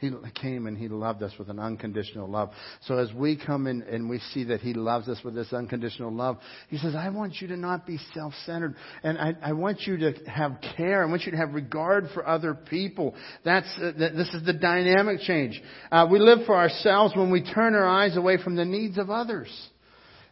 He 0.02 0.12
came 0.34 0.66
and 0.66 0.76
He 0.76 0.88
loved 0.88 1.22
us 1.22 1.32
with 1.38 1.50
an 1.52 1.60
unconditional 1.60 2.28
love. 2.28 2.50
So 2.88 2.98
as 2.98 3.14
we 3.14 3.38
come 3.38 3.68
in 3.68 3.84
and 3.84 4.10
we 4.10 4.18
see 4.34 4.44
that 4.46 4.60
He 4.60 4.74
loves 4.74 5.08
us 5.08 5.20
with 5.24 5.36
this 5.36 5.54
unconditional 5.54 6.12
love, 6.12 6.40
He 6.70 6.80
says, 6.80 6.96
I 6.96 7.10
want 7.10 7.36
you 7.40 7.48
to 7.50 7.56
not 7.56 7.86
be 7.86 8.00
self-centered. 8.16 8.76
And 9.04 9.20
I, 9.20 9.36
I 9.44 9.54
want 9.54 9.82
you 9.82 9.98
to 9.98 10.14
have 10.28 10.58
care. 10.76 11.04
I 11.04 11.06
want 11.06 11.22
you 11.22 11.32
to 11.34 11.38
have 11.38 11.54
regard 11.54 12.08
for 12.16 12.28
other 12.28 12.56
people. 12.56 13.14
That's, 13.46 13.68
uh, 13.78 13.92
this 13.96 14.34
is 14.34 14.44
the 14.44 14.54
dynamic 14.54 15.20
change. 15.20 15.62
Uh, 15.92 16.08
we 16.10 16.18
live 16.18 16.48
for 16.48 16.56
ourselves 16.56 17.16
when 17.16 17.30
we 17.30 17.44
turn 17.44 17.76
our 17.76 17.88
eyes 17.88 18.18
away 18.18 18.42
from 18.44 18.56
the 18.56 18.66
needs 18.66 18.98
of 18.98 19.12
others. 19.12 19.50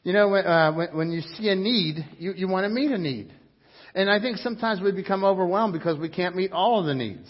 You 0.03 0.13
know, 0.13 0.33
uh, 0.33 0.73
when, 0.73 0.97
when 0.97 1.11
you 1.11 1.21
see 1.21 1.49
a 1.49 1.55
need, 1.55 2.03
you, 2.17 2.33
you 2.33 2.47
want 2.47 2.63
to 2.63 2.69
meet 2.69 2.89
a 2.89 2.97
need. 2.97 3.31
And 3.93 4.09
I 4.09 4.19
think 4.19 4.37
sometimes 4.37 4.81
we 4.81 4.91
become 4.91 5.23
overwhelmed 5.23 5.73
because 5.73 5.99
we 5.99 6.09
can't 6.09 6.35
meet 6.35 6.51
all 6.51 6.79
of 6.79 6.87
the 6.87 6.95
needs. 6.95 7.29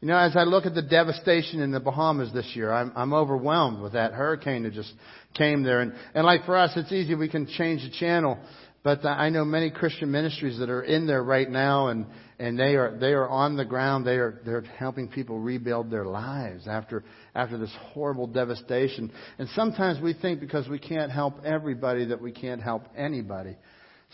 You 0.00 0.06
know, 0.06 0.16
as 0.16 0.36
I 0.36 0.44
look 0.44 0.64
at 0.64 0.74
the 0.74 0.82
devastation 0.82 1.60
in 1.60 1.72
the 1.72 1.80
Bahamas 1.80 2.32
this 2.32 2.52
year, 2.54 2.72
I'm, 2.72 2.92
I'm 2.94 3.12
overwhelmed 3.12 3.80
with 3.80 3.94
that 3.94 4.12
hurricane 4.12 4.62
that 4.62 4.72
just 4.72 4.92
came 5.34 5.64
there. 5.64 5.80
And, 5.80 5.92
and 6.14 6.24
like 6.24 6.44
for 6.46 6.56
us, 6.56 6.70
it's 6.76 6.92
easy. 6.92 7.16
We 7.16 7.28
can 7.28 7.48
change 7.48 7.82
the 7.82 7.90
channel. 7.98 8.38
But 8.84 9.04
I 9.04 9.28
know 9.28 9.44
many 9.44 9.70
Christian 9.70 10.12
ministries 10.12 10.60
that 10.60 10.70
are 10.70 10.84
in 10.84 11.08
there 11.08 11.22
right 11.22 11.50
now 11.50 11.88
and, 11.88 12.06
and 12.38 12.56
they 12.56 12.76
are, 12.76 12.96
they 12.96 13.12
are 13.12 13.28
on 13.28 13.56
the 13.56 13.64
ground. 13.64 14.06
They 14.06 14.18
are, 14.18 14.40
they're 14.46 14.62
helping 14.78 15.08
people 15.08 15.40
rebuild 15.40 15.90
their 15.90 16.06
lives 16.06 16.68
after, 16.68 17.02
after 17.34 17.58
this 17.58 17.74
horrible 17.92 18.28
devastation. 18.28 19.10
And 19.38 19.48
sometimes 19.56 20.00
we 20.00 20.14
think 20.14 20.38
because 20.38 20.68
we 20.68 20.78
can't 20.78 21.10
help 21.10 21.44
everybody 21.44 22.04
that 22.06 22.22
we 22.22 22.30
can't 22.30 22.62
help 22.62 22.84
anybody. 22.96 23.56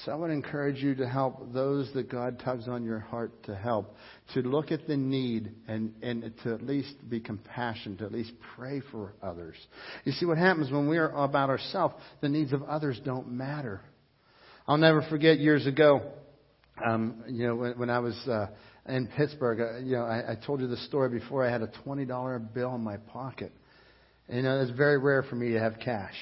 So 0.04 0.10
I 0.10 0.16
would 0.16 0.32
encourage 0.32 0.82
you 0.82 0.96
to 0.96 1.08
help 1.08 1.52
those 1.52 1.88
that 1.94 2.10
God 2.10 2.40
tugs 2.44 2.66
on 2.66 2.84
your 2.84 2.98
heart 2.98 3.44
to 3.44 3.54
help, 3.54 3.94
to 4.34 4.40
look 4.40 4.72
at 4.72 4.88
the 4.88 4.96
need 4.96 5.52
and, 5.68 5.94
and 6.02 6.32
to 6.42 6.54
at 6.54 6.62
least 6.62 6.94
be 7.08 7.20
compassionate, 7.20 8.00
to 8.00 8.06
at 8.06 8.12
least 8.12 8.32
pray 8.56 8.82
for 8.90 9.14
others. 9.22 9.54
You 10.04 10.12
see 10.12 10.26
what 10.26 10.36
happens 10.36 10.70
when 10.70 10.88
we're 10.88 11.10
about 11.10 11.48
ourselves, 11.48 11.94
the 12.20 12.28
needs 12.28 12.52
of 12.52 12.64
others 12.64 13.00
don't 13.04 13.30
matter. 13.30 13.80
I'll 14.66 14.78
never 14.78 15.02
forget 15.02 15.38
years 15.38 15.64
ago, 15.66 16.02
um, 16.84 17.22
you 17.28 17.46
know, 17.46 17.54
when, 17.54 17.78
when 17.78 17.90
I 17.90 18.00
was 18.00 18.16
uh, 18.26 18.48
in 18.86 19.06
Pittsburgh, 19.16 19.60
uh, 19.60 19.78
you 19.78 19.96
know, 19.96 20.04
I, 20.04 20.32
I 20.32 20.34
told 20.34 20.60
you 20.60 20.66
the 20.66 20.76
story 20.78 21.08
before. 21.08 21.46
I 21.46 21.50
had 21.50 21.62
a 21.62 21.70
$20 21.86 22.52
bill 22.52 22.74
in 22.74 22.80
my 22.80 22.96
pocket. 22.96 23.52
And, 24.28 24.38
you 24.38 24.42
know, 24.42 24.60
it's 24.60 24.72
very 24.72 24.98
rare 24.98 25.22
for 25.22 25.36
me 25.36 25.52
to 25.52 25.60
have 25.60 25.74
cash. 25.78 26.14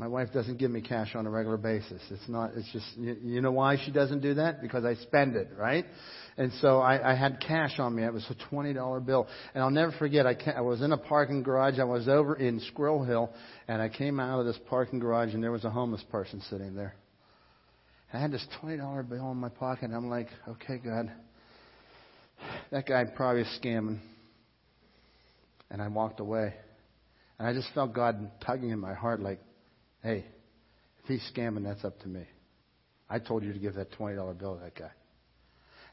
My 0.00 0.06
wife 0.06 0.28
doesn't 0.32 0.58
give 0.58 0.70
me 0.70 0.80
cash 0.80 1.16
on 1.16 1.26
a 1.26 1.30
regular 1.30 1.56
basis. 1.56 2.00
It's 2.08 2.28
not, 2.28 2.52
it's 2.54 2.70
just, 2.72 2.86
you, 2.96 3.40
know 3.40 3.50
why 3.50 3.76
she 3.84 3.90
doesn't 3.90 4.20
do 4.20 4.34
that? 4.34 4.62
Because 4.62 4.84
I 4.84 4.94
spend 4.94 5.34
it, 5.34 5.48
right? 5.58 5.84
And 6.36 6.52
so 6.60 6.78
I, 6.78 7.12
I 7.12 7.16
had 7.16 7.40
cash 7.40 7.80
on 7.80 7.96
me. 7.96 8.04
It 8.04 8.12
was 8.12 8.24
a 8.30 8.54
$20 8.54 9.04
bill. 9.04 9.26
And 9.54 9.62
I'll 9.62 9.72
never 9.72 9.90
forget, 9.90 10.24
I, 10.24 10.36
I 10.56 10.60
was 10.60 10.82
in 10.82 10.92
a 10.92 10.96
parking 10.96 11.42
garage. 11.42 11.80
I 11.80 11.84
was 11.84 12.06
over 12.06 12.36
in 12.36 12.60
Squirrel 12.60 13.02
Hill, 13.02 13.30
and 13.66 13.82
I 13.82 13.88
came 13.88 14.20
out 14.20 14.38
of 14.38 14.46
this 14.46 14.58
parking 14.68 15.00
garage, 15.00 15.34
and 15.34 15.42
there 15.42 15.50
was 15.50 15.64
a 15.64 15.70
homeless 15.70 16.04
person 16.12 16.40
sitting 16.48 16.76
there. 16.76 16.94
I 18.12 18.20
had 18.20 18.30
this 18.30 18.46
$20 18.62 19.08
bill 19.08 19.32
in 19.32 19.36
my 19.36 19.48
pocket, 19.48 19.86
and 19.86 19.96
I'm 19.96 20.08
like, 20.08 20.28
okay, 20.48 20.78
God, 20.78 21.10
that 22.70 22.86
guy 22.86 23.04
probably 23.04 23.42
is 23.42 23.58
scamming. 23.60 23.98
And 25.72 25.82
I 25.82 25.88
walked 25.88 26.20
away. 26.20 26.54
And 27.40 27.48
I 27.48 27.52
just 27.52 27.68
felt 27.74 27.92
God 27.92 28.30
tugging 28.46 28.70
in 28.70 28.78
my 28.78 28.94
heart, 28.94 29.20
like, 29.20 29.40
Hey, 30.02 30.24
if 31.02 31.06
he's 31.06 31.30
scamming, 31.34 31.64
that's 31.64 31.84
up 31.84 31.98
to 32.00 32.08
me. 32.08 32.24
I 33.10 33.18
told 33.18 33.42
you 33.42 33.52
to 33.52 33.58
give 33.58 33.74
that 33.74 33.90
$20 33.92 34.38
bill 34.38 34.56
to 34.56 34.60
that 34.62 34.76
guy. 34.76 34.90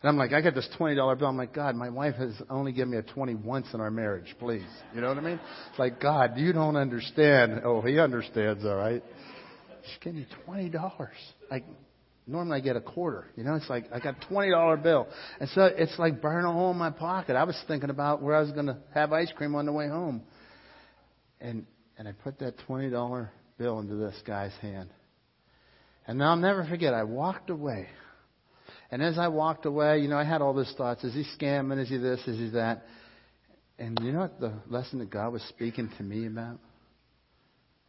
And 0.01 0.09
I'm 0.09 0.17
like, 0.17 0.33
I 0.33 0.41
got 0.41 0.53
this 0.53 0.67
$20 0.77 1.17
bill. 1.17 1.27
I'm 1.27 1.37
like, 1.37 1.53
God, 1.53 1.75
my 1.75 1.89
wife 1.89 2.15
has 2.15 2.33
only 2.49 2.73
given 2.73 2.91
me 2.91 2.97
a 2.97 3.01
20 3.01 3.35
once 3.35 3.67
in 3.73 3.81
our 3.81 3.89
marriage, 3.89 4.35
please. 4.39 4.65
You 4.93 5.01
know 5.01 5.07
what 5.07 5.17
I 5.17 5.21
mean? 5.21 5.39
It's 5.69 5.79
like, 5.79 5.99
God, 5.99 6.37
you 6.37 6.53
don't 6.53 6.75
understand. 6.75 7.61
Oh, 7.63 7.81
he 7.81 7.97
understands, 7.99 8.63
all 8.65 8.75
right. 8.75 9.03
She 9.83 9.99
gave 10.03 10.15
me 10.15 10.27
$20. 10.47 11.09
Like, 11.49 11.63
normally 12.27 12.57
I 12.57 12.59
get 12.59 12.75
a 12.75 12.81
quarter. 12.81 13.25
You 13.35 13.43
know, 13.43 13.55
it's 13.55 13.69
like, 13.69 13.85
I 13.91 13.99
got 13.99 14.15
a 14.21 14.33
$20 14.33 14.83
bill. 14.83 15.07
And 15.39 15.49
so 15.49 15.63
it's 15.63 15.97
like 15.97 16.21
burning 16.21 16.45
a 16.45 16.51
hole 16.51 16.71
in 16.71 16.77
my 16.77 16.91
pocket. 16.91 17.35
I 17.35 17.43
was 17.43 17.59
thinking 17.67 17.89
about 17.89 18.21
where 18.21 18.35
I 18.35 18.41
was 18.41 18.51
going 18.51 18.67
to 18.67 18.77
have 18.93 19.13
ice 19.13 19.31
cream 19.35 19.55
on 19.55 19.65
the 19.65 19.73
way 19.73 19.87
home. 19.87 20.21
And, 21.39 21.65
and 21.97 22.07
I 22.07 22.11
put 22.11 22.39
that 22.39 22.55
$20 22.67 23.29
bill 23.57 23.79
into 23.79 23.95
this 23.95 24.15
guy's 24.25 24.53
hand. 24.61 24.89
And 26.07 26.23
I'll 26.23 26.35
never 26.35 26.65
forget, 26.65 26.93
I 26.93 27.03
walked 27.03 27.49
away. 27.49 27.87
And 28.91 29.01
as 29.01 29.17
I 29.17 29.29
walked 29.29 29.65
away, 29.65 29.99
you 29.99 30.07
know, 30.07 30.17
I 30.17 30.23
had 30.23 30.41
all 30.41 30.53
these 30.53 30.73
thoughts. 30.77 31.03
Is 31.03 31.13
he 31.13 31.23
scamming? 31.37 31.81
Is 31.81 31.89
he 31.89 31.97
this? 31.97 32.19
Is 32.27 32.37
he 32.37 32.49
that? 32.51 32.85
And 33.77 33.99
you 34.01 34.11
know 34.11 34.19
what 34.19 34.39
the 34.39 34.53
lesson 34.67 34.99
that 34.99 35.09
God 35.09 35.33
was 35.33 35.41
speaking 35.43 35.89
to 35.97 36.03
me 36.03 36.27
about? 36.27 36.59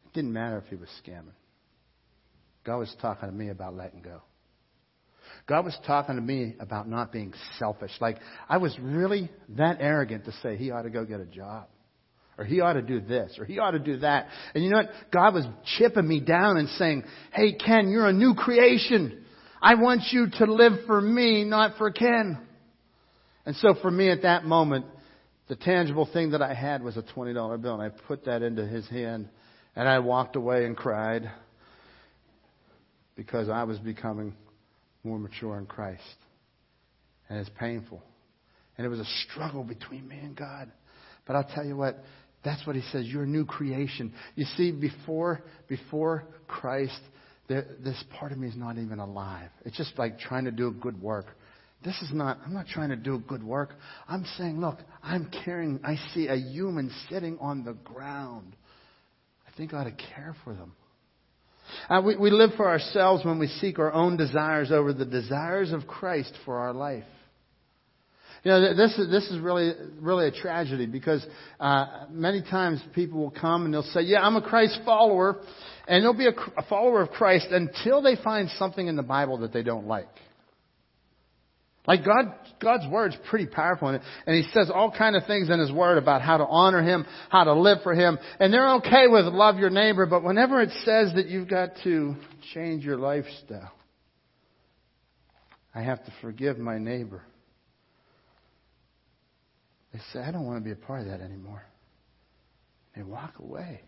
It 0.07 0.15
didn't 0.15 0.33
matter 0.33 0.59
if 0.59 0.65
he 0.69 0.77
was 0.77 0.89
scamming. 1.05 1.35
God 2.65 2.79
was 2.79 2.95
talking 3.01 3.29
to 3.29 3.35
me 3.35 3.51
about 3.51 3.77
letting 3.77 4.03
go. 4.03 4.23
God 5.47 5.65
was 5.65 5.77
talking 5.87 6.17
to 6.17 6.23
me 6.23 6.57
about 6.59 6.89
not 6.89 7.13
being 7.13 7.33
selfish. 7.59 7.93
Like, 8.01 8.19
I 8.49 8.57
was 8.57 8.77
really 8.81 9.31
that 9.51 9.79
arrogant 9.81 10.25
to 10.25 10.33
say 10.43 10.57
he 10.57 10.71
ought 10.71 10.83
to 10.83 10.91
go 10.91 11.05
get 11.05 11.21
a 11.21 11.27
job. 11.27 11.69
Or 12.39 12.45
he 12.45 12.61
ought 12.61 12.75
to 12.75 12.83
do 12.83 13.01
this. 13.01 13.37
Or 13.39 13.45
he 13.45 13.59
ought 13.59 13.71
to 13.71 13.79
do 13.79 13.99
that. 13.99 14.29
And 14.55 14.63
you 14.63 14.71
know 14.71 14.79
what? 14.79 14.91
God 15.11 15.35
was 15.35 15.47
chipping 15.79 16.07
me 16.07 16.21
down 16.21 16.59
and 16.59 16.69
saying, 16.71 17.05
Hey, 17.33 17.55
Ken, 17.55 17.89
you're 17.89 18.07
a 18.07 18.13
new 18.13 18.35
creation. 18.35 19.25
I 19.63 19.75
want 19.77 20.03
you 20.11 20.29
to 20.39 20.53
live 20.53 20.85
for 20.87 21.01
me, 21.01 21.45
not 21.45 21.79
for 21.79 21.91
Ken. 21.91 22.39
And 23.47 23.57
so 23.57 23.75
for 23.81 23.91
me 23.91 24.11
at 24.11 24.23
that 24.23 24.45
moment, 24.45 24.85
the 25.49 25.57
tangible 25.57 26.09
thing 26.13 26.33
that 26.33 26.43
I 26.43 26.53
had 26.53 26.83
was 26.83 26.97
a 26.97 27.03
$20 27.03 27.63
bill. 27.63 27.81
And 27.81 27.83
I 27.83 27.89
put 27.89 28.27
that 28.27 28.43
into 28.43 28.67
his 28.67 28.87
hand. 28.89 29.29
And 29.75 29.89
I 29.89 30.01
walked 30.01 30.37
away 30.37 30.67
and 30.67 30.77
cried 30.77 31.31
because 33.15 33.49
I 33.49 33.65
was 33.65 33.79
becoming 33.79 34.35
more 35.05 35.19
mature 35.19 35.57
in 35.59 35.67
Christ. 35.67 36.03
And 37.29 37.39
it's 37.39 37.51
painful. 37.59 38.03
And 38.77 38.85
it 38.85 38.89
was 38.91 39.01
a 39.01 39.07
struggle 39.31 39.65
between 39.65 40.07
me 40.07 40.19
and 40.19 40.37
God. 40.37 40.71
But 41.27 41.37
I'll 41.37 41.49
tell 41.55 41.65
you 41.65 41.77
what, 41.77 42.03
that's 42.47 42.67
what 42.67 42.77
he 42.77 42.83
says. 42.93 43.07
You're 43.07 43.25
a 43.25 43.27
new 43.29 43.45
creation. 43.45 44.13
You 44.37 44.45
see, 44.57 44.71
before, 44.71 45.43
before 45.69 46.25
Christ, 46.47 47.01
there, 47.49 47.67
this 47.83 48.03
part 48.19 48.33
of 48.33 48.39
me 48.39 48.49
is 48.49 48.57
not 48.57 48.79
even 48.79 49.01
alive. 49.01 49.51
It's 49.65 49.77
just 49.77 49.99
like 49.99 50.19
trying 50.19 50.45
to 50.45 50.53
do 50.53 50.69
a 50.69 50.73
good 50.73 51.01
work. 51.03 51.27
This 51.85 52.01
is 52.03 52.11
not, 52.13 52.39
I'm 52.45 52.55
not 52.55 52.67
trying 52.67 52.91
to 52.91 52.97
do 52.97 53.19
good 53.19 53.43
work. 53.43 53.75
I'm 54.09 54.25
saying, 54.39 54.61
look, 54.61 54.79
I'm 55.03 55.31
caring. 55.45 55.81
I 55.85 55.97
see 56.15 56.29
a 56.29 56.37
human 56.37 56.91
sitting 57.11 57.37
on 57.41 57.65
the 57.65 57.75
ground. 57.75 58.57
I 59.47 59.57
think 59.57 59.75
I 59.75 59.79
ought 59.79 59.85
to 59.85 60.05
care 60.15 60.35
for 60.45 60.55
them. 60.55 60.73
Uh, 61.89 62.01
we, 62.05 62.17
we 62.17 62.31
live 62.31 62.51
for 62.57 62.69
ourselves 62.69 63.25
when 63.25 63.39
we 63.41 63.49
seek 63.49 63.79
our 63.79 63.93
own 63.93 64.17
desires 64.17 64.71
over 64.71 64.93
the 64.93 65.05
desires 65.05 65.73
of 65.73 65.87
Christ 65.87 66.33
for 66.45 66.59
our 66.59 66.73
life. 66.73 67.05
You 68.47 68.53
know, 68.53 68.77
this 68.77 68.97
is, 68.97 69.11
this 69.11 69.25
is 69.33 69.41
really, 69.41 69.73
really 69.99 70.29
a 70.29 70.31
tragedy 70.31 70.87
because 70.87 71.27
uh, 71.59 72.05
many 72.11 72.43
times 72.43 72.81
people 72.95 73.19
will 73.19 73.33
come 73.33 73.65
and 73.65 73.75
they'll 73.75 73.83
say, 73.83 74.03
yeah, 74.03 74.21
I'm 74.21 74.37
a 74.37 74.41
Christ 74.41 74.79
follower, 74.85 75.41
and 75.89 76.05
they'll 76.05 76.15
be 76.15 76.29
a, 76.29 76.35
a 76.57 76.63
follower 76.69 77.03
of 77.03 77.11
Christ 77.11 77.49
until 77.51 78.03
they 78.03 78.15
find 78.15 78.49
something 78.57 78.87
in 78.87 78.95
the 78.95 79.03
Bible 79.03 79.39
that 79.39 79.53
they 79.53 79.65
don't 79.65 79.89
like. 79.89 80.07
Like 81.89 82.05
God, 82.05 82.37
God's 82.63 82.85
word's 82.89 83.17
pretty 83.29 83.47
powerful, 83.47 83.89
and 83.89 84.01
He 84.29 84.49
says 84.53 84.71
all 84.73 84.95
kind 84.97 85.17
of 85.17 85.27
things 85.27 85.51
in 85.51 85.59
His 85.59 85.73
word 85.73 85.99
about 85.99 86.23
how 86.23 86.37
to 86.37 86.47
honor 86.47 86.85
Him, 86.85 87.05
how 87.31 87.43
to 87.43 87.53
live 87.53 87.79
for 87.83 87.95
Him, 87.95 88.17
and 88.39 88.53
they're 88.53 88.75
okay 88.75 89.09
with 89.09 89.25
love 89.25 89.59
your 89.59 89.71
neighbor. 89.71 90.07
But 90.07 90.23
whenever 90.23 90.63
it 90.63 90.71
says 90.85 91.13
that 91.17 91.27
you've 91.27 91.51
got 91.51 91.71
to 91.83 92.15
change 92.55 92.85
your 92.85 92.97
lifestyle, 92.97 93.73
I 95.75 95.83
have 95.83 96.05
to 96.05 96.13
forgive 96.23 96.59
my 96.59 96.79
neighbor. 96.79 97.23
They 99.97 100.03
say, 100.13 100.27
I 100.27 100.31
don't 100.31 100.45
want 100.45 100.59
to 100.59 100.65
be 100.65 100.73
a 100.73 100.87
part 100.87 101.01
of 101.01 101.07
that 101.07 101.23
anymore. 101.23 101.65
They 102.95 103.03
walk 103.03 103.35
away. 103.39 103.81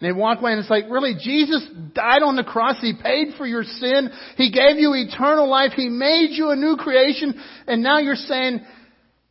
They 0.00 0.10
walk 0.10 0.40
away 0.40 0.52
and 0.52 0.60
it's 0.60 0.70
like, 0.70 0.84
really, 0.88 1.16
Jesus 1.22 1.62
died 1.92 2.22
on 2.22 2.36
the 2.36 2.44
cross. 2.44 2.76
He 2.80 2.94
paid 2.94 3.34
for 3.36 3.44
your 3.44 3.62
sin. 3.62 4.08
He 4.38 4.50
gave 4.50 4.78
you 4.78 4.94
eternal 4.94 5.50
life. 5.50 5.72
He 5.76 5.90
made 5.90 6.30
you 6.30 6.48
a 6.48 6.56
new 6.56 6.76
creation. 6.76 7.34
And 7.66 7.82
now 7.82 7.98
you're 7.98 8.14
saying, 8.14 8.60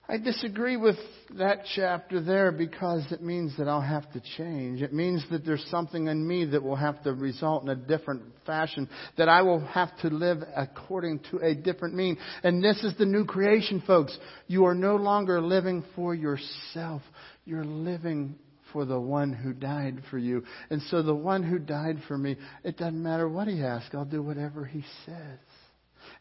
I 0.07 0.17
disagree 0.17 0.77
with 0.77 0.97
that 1.37 1.59
chapter 1.75 2.21
there 2.21 2.51
because 2.51 3.05
it 3.11 3.21
means 3.21 3.55
that 3.57 3.67
I'll 3.67 3.81
have 3.81 4.11
to 4.13 4.21
change. 4.37 4.81
It 4.81 4.93
means 4.93 5.23
that 5.31 5.45
there's 5.45 5.65
something 5.69 6.07
in 6.07 6.27
me 6.27 6.45
that 6.45 6.63
will 6.63 6.75
have 6.75 7.01
to 7.03 7.13
result 7.13 7.63
in 7.63 7.69
a 7.69 7.75
different 7.75 8.23
fashion, 8.45 8.89
that 9.17 9.29
I 9.29 9.41
will 9.41 9.59
have 9.59 9.95
to 9.99 10.07
live 10.07 10.39
according 10.55 11.19
to 11.31 11.37
a 11.37 11.53
different 11.53 11.95
mean. 11.95 12.17
And 12.43 12.63
this 12.63 12.83
is 12.83 12.97
the 12.97 13.05
new 13.05 13.25
creation, 13.25 13.83
folks. 13.85 14.17
You 14.47 14.65
are 14.65 14.75
no 14.75 14.95
longer 14.95 15.41
living 15.41 15.83
for 15.95 16.15
yourself. 16.15 17.01
You're 17.45 17.65
living 17.65 18.35
for 18.73 18.85
the 18.85 18.99
one 18.99 19.33
who 19.33 19.53
died 19.53 20.01
for 20.09 20.17
you. 20.17 20.43
And 20.69 20.81
so 20.83 21.01
the 21.01 21.15
one 21.15 21.43
who 21.43 21.59
died 21.59 21.97
for 22.07 22.17
me, 22.17 22.37
it 22.63 22.77
doesn't 22.77 23.01
matter 23.01 23.27
what 23.27 23.47
he 23.47 23.63
asks, 23.63 23.93
I'll 23.93 24.05
do 24.05 24.21
whatever 24.21 24.65
he 24.65 24.83
says. 25.05 25.39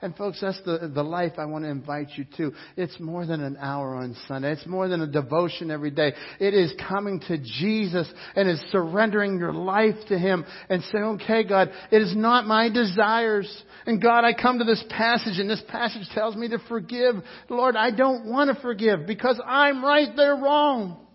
And 0.01 0.17
folks, 0.17 0.41
that's 0.41 0.61
the, 0.65 0.93
the 0.95 1.03
life 1.03 1.33
I 1.39 1.47
want 1.47 1.65
to 1.65 1.71
invite 1.71 2.11
you 2.15 2.25
to. 2.37 2.53
It's 2.77 3.01
more 3.01 3.27
than 3.27 3.43
an 3.43 3.57
hour 3.61 3.97
on 3.97 4.15
Sunday. 4.29 4.53
It's 4.53 4.67
more 4.67 4.87
than 4.87 5.01
a 5.01 5.09
devotion 5.09 5.73
every 5.73 5.91
day. 5.91 6.13
It 6.39 6.55
is 6.55 6.73
coming 6.89 7.19
to 7.27 7.37
Jesus 7.37 8.09
and 8.37 8.49
is 8.49 8.61
surrendering 8.71 9.41
your 9.41 9.53
life 9.53 9.97
to 10.09 10.17
Him 10.17 10.45
and 10.69 10.85
saying, 10.85 11.05
okay, 11.05 11.43
God, 11.43 11.73
it 11.91 12.01
is 12.01 12.15
not 12.15 12.47
my 12.47 12.69
desires. 12.69 13.51
And 13.87 14.01
God, 14.01 14.25
I 14.25 14.35
come 14.41 14.61
to 14.61 14.65
this 14.65 14.85
passage 14.89 15.41
and 15.41 15.51
this 15.51 15.63
passage 15.67 16.07
tells 16.15 16.37
me 16.37 16.49
to 16.51 16.61
forgive. 16.69 17.17
Lord, 17.49 17.75
I 17.75 17.91
don't 17.91 18.31
want 18.31 18.55
to 18.55 18.63
forgive 18.63 19.05
because 19.05 19.41
I'm 19.45 19.85
right, 19.85 20.15
they're 20.15 20.37
wrong. 20.37 21.09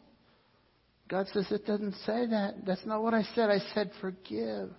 God 1.07 1.27
says, 1.31 1.45
it 1.51 1.65
doesn't 1.65 1.93
say 2.05 2.25
that. 2.25 2.65
That's 2.65 2.86
not 2.86 3.01
what 3.01 3.13
I 3.13 3.23
said. 3.34 3.49
I 3.49 3.59
said, 3.73 3.91
forgive. 4.01 4.71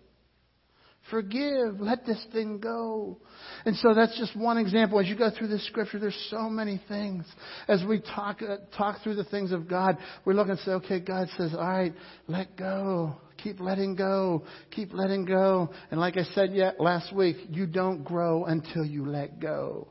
Forgive. 1.10 1.80
Let 1.80 2.06
this 2.06 2.24
thing 2.32 2.58
go. 2.58 3.18
And 3.66 3.76
so 3.76 3.92
that's 3.92 4.16
just 4.18 4.34
one 4.36 4.56
example. 4.56 4.98
As 4.98 5.06
you 5.06 5.16
go 5.16 5.30
through 5.36 5.48
this 5.48 5.66
scripture, 5.66 5.98
there's 5.98 6.28
so 6.30 6.48
many 6.48 6.80
things. 6.88 7.24
As 7.68 7.84
we 7.86 8.00
talk, 8.00 8.40
uh, 8.42 8.56
talk 8.76 9.02
through 9.02 9.16
the 9.16 9.24
things 9.24 9.52
of 9.52 9.68
God, 9.68 9.98
we 10.24 10.32
look 10.32 10.48
and 10.48 10.58
say, 10.60 10.72
okay, 10.72 11.00
God 11.00 11.28
says, 11.36 11.52
all 11.54 11.60
right, 11.60 11.92
let 12.26 12.56
go. 12.56 13.16
Keep 13.42 13.60
letting 13.60 13.96
go. 13.96 14.44
Keep 14.70 14.94
letting 14.94 15.26
go. 15.26 15.70
And 15.90 16.00
like 16.00 16.16
I 16.16 16.24
said 16.34 16.54
yet 16.54 16.80
last 16.80 17.14
week, 17.14 17.36
you 17.50 17.66
don't 17.66 18.02
grow 18.02 18.46
until 18.46 18.84
you 18.84 19.04
let 19.04 19.40
go. 19.40 19.88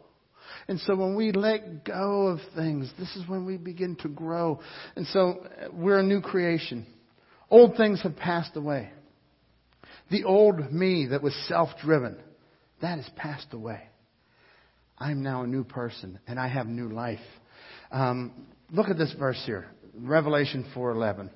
And 0.67 0.79
so 0.81 0.95
when 0.95 1.15
we 1.15 1.31
let 1.31 1.85
go 1.85 2.27
of 2.27 2.39
things, 2.55 2.91
this 2.97 3.15
is 3.15 3.27
when 3.27 3.45
we 3.45 3.57
begin 3.57 3.95
to 3.97 4.07
grow. 4.07 4.59
And 4.95 5.05
so 5.07 5.45
we're 5.71 5.99
a 5.99 6.03
new 6.03 6.21
creation. 6.21 6.87
Old 7.51 7.77
things 7.77 8.01
have 8.01 8.15
passed 8.15 8.55
away. 8.55 8.89
The 10.13 10.25
old 10.25 10.71
me 10.71 11.07
that 11.07 11.23
was 11.23 11.33
self-driven, 11.47 12.15
that 12.83 12.99
has 12.99 13.09
passed 13.15 13.51
away. 13.51 13.81
I'm 14.95 15.23
now 15.23 15.41
a 15.41 15.47
new 15.47 15.63
person 15.63 16.19
and 16.27 16.39
I 16.39 16.47
have 16.47 16.67
new 16.67 16.87
life. 16.87 17.17
Um, 17.91 18.45
look 18.69 18.89
at 18.89 18.97
this 18.99 19.11
verse 19.17 19.41
here, 19.47 19.65
Revelation 19.95 20.65
4:11. 20.75 21.31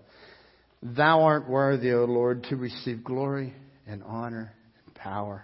Thou 0.84 1.24
art 1.24 1.50
worthy, 1.50 1.92
O 1.92 2.06
Lord, 2.06 2.44
to 2.50 2.56
receive 2.56 3.04
glory 3.04 3.56
and 3.88 4.04
honor 4.04 4.54
and 4.86 4.94
power. 4.94 5.44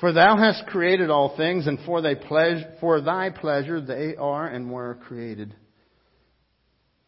For 0.00 0.12
thou 0.12 0.36
hast 0.36 0.66
created 0.66 1.10
all 1.10 1.36
things, 1.36 1.68
and 1.68 1.78
for 1.86 2.02
pleasure, 2.16 2.74
for 2.80 3.00
thy 3.00 3.30
pleasure 3.30 3.80
they 3.80 4.16
are 4.16 4.48
and 4.48 4.72
were 4.72 4.96
created. 5.06 5.54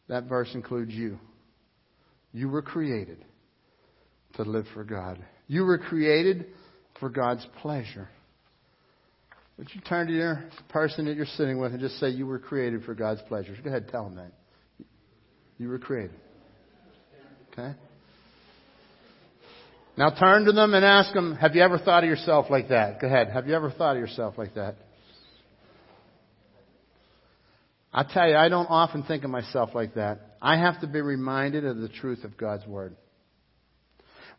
That 0.06 0.26
verse 0.28 0.54
includes 0.54 0.92
you. 0.92 1.18
You 2.32 2.48
were 2.48 2.62
created 2.62 3.24
to 4.36 4.42
live 4.42 4.66
for 4.74 4.84
God. 4.84 5.24
You 5.46 5.64
were 5.64 5.78
created 5.78 6.46
for 7.00 7.08
God's 7.08 7.46
pleasure. 7.60 8.08
Would 9.58 9.68
you 9.72 9.80
turn 9.80 10.08
to 10.08 10.12
your 10.12 10.44
person 10.68 11.04
that 11.06 11.16
you're 11.16 11.26
sitting 11.26 11.60
with 11.60 11.72
and 11.72 11.80
just 11.80 11.98
say, 12.00 12.08
You 12.08 12.26
were 12.26 12.38
created 12.40 12.84
for 12.84 12.94
God's 12.94 13.20
pleasure? 13.28 13.56
Go 13.62 13.70
ahead, 13.70 13.88
tell 13.88 14.04
them 14.04 14.16
that. 14.16 14.32
You 15.58 15.68
were 15.68 15.78
created. 15.78 16.16
Okay? 17.52 17.74
Now 19.96 20.10
turn 20.10 20.44
to 20.46 20.52
them 20.52 20.74
and 20.74 20.84
ask 20.84 21.14
them, 21.14 21.36
have 21.36 21.54
you 21.54 21.62
ever 21.62 21.78
thought 21.78 22.02
of 22.02 22.10
yourself 22.10 22.46
like 22.50 22.70
that? 22.70 23.00
Go 23.00 23.06
ahead. 23.06 23.30
Have 23.30 23.46
you 23.46 23.54
ever 23.54 23.70
thought 23.70 23.96
of 23.96 24.00
yourself 24.00 24.36
like 24.36 24.54
that? 24.54 24.74
I 27.92 28.02
tell 28.02 28.28
you, 28.28 28.34
I 28.34 28.48
don't 28.48 28.66
often 28.66 29.04
think 29.04 29.22
of 29.22 29.30
myself 29.30 29.70
like 29.72 29.94
that. 29.94 30.36
I 30.42 30.58
have 30.58 30.80
to 30.80 30.88
be 30.88 31.00
reminded 31.00 31.64
of 31.64 31.76
the 31.76 31.88
truth 31.88 32.24
of 32.24 32.36
God's 32.36 32.66
Word. 32.66 32.96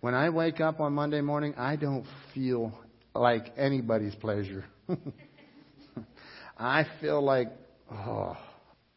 When 0.06 0.14
I 0.14 0.30
wake 0.30 0.62
up 0.62 0.82
on 0.82 0.94
Monday 0.94 1.22
morning, 1.22 1.56
I 1.58 1.78
don't 1.78 2.06
feel 2.36 2.72
like 3.16 3.46
anybody's 3.58 4.14
pleasure. 4.14 4.64
I 6.60 6.86
feel 7.02 7.24
like, 7.24 7.48
oh, 7.92 8.38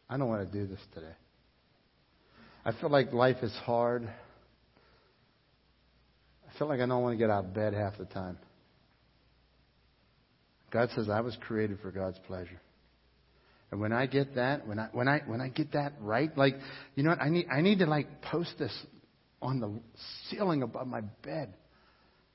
I 0.07 0.17
don't 0.17 0.27
want 0.27 0.45
to 0.45 0.55
do 0.55 0.67
this 0.67 0.79
today. 0.93 1.15
I 2.63 2.73
feel 2.73 2.91
like 2.91 3.11
life 3.11 3.37
is 3.41 3.51
hard 3.65 4.03
I 6.47 6.59
feel 6.59 6.67
like 6.67 6.79
I 6.79 6.85
don't 6.85 7.01
want 7.01 7.13
to 7.13 7.17
get 7.17 7.31
out 7.31 7.45
of 7.45 7.55
bed 7.55 7.73
half 7.73 7.97
the 7.97 8.05
time. 8.05 8.37
God 10.69 10.89
says 10.95 11.09
I 11.09 11.21
was 11.21 11.35
created 11.41 11.79
for 11.81 11.89
God's 11.89 12.19
pleasure. 12.27 12.61
And 13.71 13.81
when 13.81 13.93
I 13.93 14.05
get 14.05 14.35
that, 14.35 14.67
when 14.67 14.77
I 14.77 14.89
when 14.91 15.07
I 15.07 15.23
when 15.25 15.41
I 15.41 15.47
get 15.47 15.71
that 15.71 15.93
right, 16.01 16.37
like 16.37 16.53
you 16.93 17.01
know 17.01 17.09
what, 17.09 17.21
I 17.21 17.29
need 17.29 17.47
I 17.51 17.61
need 17.61 17.79
to 17.79 17.87
like 17.87 18.21
post 18.21 18.53
this 18.59 18.85
on 19.41 19.59
the 19.59 19.71
ceiling 20.29 20.63
above 20.63 20.87
my 20.87 21.01
bed. 21.01 21.53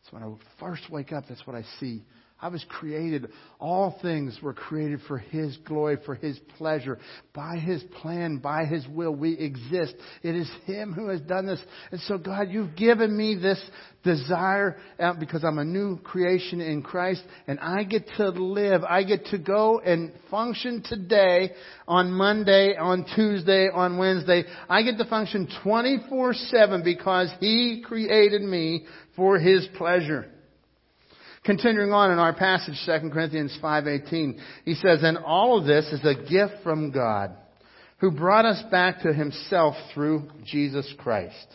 So 0.05 0.17
when 0.17 0.23
I 0.23 0.33
first 0.61 0.91
wake 0.91 1.13
up, 1.13 1.25
that's 1.29 1.47
what 1.47 1.57
I 1.57 1.65
see. 1.81 2.03
I 2.45 2.49
was 2.49 2.63
created, 2.69 3.31
all 3.59 3.99
things 4.03 4.39
were 4.43 4.53
created 4.53 5.01
for 5.09 5.17
His 5.17 5.57
glory, 5.65 5.97
for 6.05 6.15
His 6.15 6.39
pleasure, 6.59 6.99
by 7.33 7.57
His 7.57 7.83
plan, 8.03 8.37
by 8.37 8.67
His 8.67 8.87
will. 8.87 9.15
We 9.15 9.33
exist. 9.33 9.95
It 10.23 10.35
is 10.35 10.51
Him 10.67 10.93
who 10.93 11.09
has 11.09 11.23
done 11.23 11.47
this. 11.47 11.61
And 11.91 11.99
so, 12.03 12.19
God, 12.19 12.51
you've 12.51 12.77
given 12.77 13.17
me 13.17 13.35
this 13.35 13.59
desire 14.03 14.77
uh, 15.01 15.15
because 15.15 15.43
I'm 15.43 15.57
a 15.57 15.65
new 15.65 15.97
creation 16.01 16.61
in 16.61 16.83
Christ 16.83 17.23
and 17.47 17.59
I 17.61 17.83
get 17.85 18.07
to 18.19 18.29
live. 18.29 18.85
I 18.85 19.05
get 19.05 19.25
to 19.29 19.39
go 19.39 19.81
and 19.81 20.13
function 20.31 20.83
today 20.87 21.53
on 21.89 22.13
Monday, 22.13 22.77
on 22.77 23.07
Tuesday, 23.17 23.71
on 23.73 23.97
Wednesday. 23.97 24.45
I 24.69 24.83
get 24.83 24.99
to 24.99 25.07
function 25.07 25.49
24-7 25.65 26.85
because 26.85 27.31
He 27.41 27.83
created 27.83 28.43
me 28.43 28.85
for 29.17 29.39
His 29.39 29.67
pleasure. 29.79 30.31
Continuing 31.45 31.93
on 31.93 32.11
in 32.11 32.19
our 32.19 32.33
passage, 32.33 32.81
2 32.87 33.11
Corinthians 33.11 33.57
5.18, 33.63 34.39
he 34.65 34.75
says, 34.75 35.01
And 35.03 35.19
all 35.19 35.59
of 35.59 35.67
this 35.67 35.87
is 35.93 36.01
a 36.05 36.15
gift 36.15 36.63
from 36.63 36.91
God, 36.91 37.33
who 37.99 38.11
brought 38.11 38.47
us 38.47 38.63
back 38.71 39.03
to 39.03 39.13
himself 39.13 39.75
through 39.93 40.31
Jesus 40.45 40.91
Christ. 40.99 41.47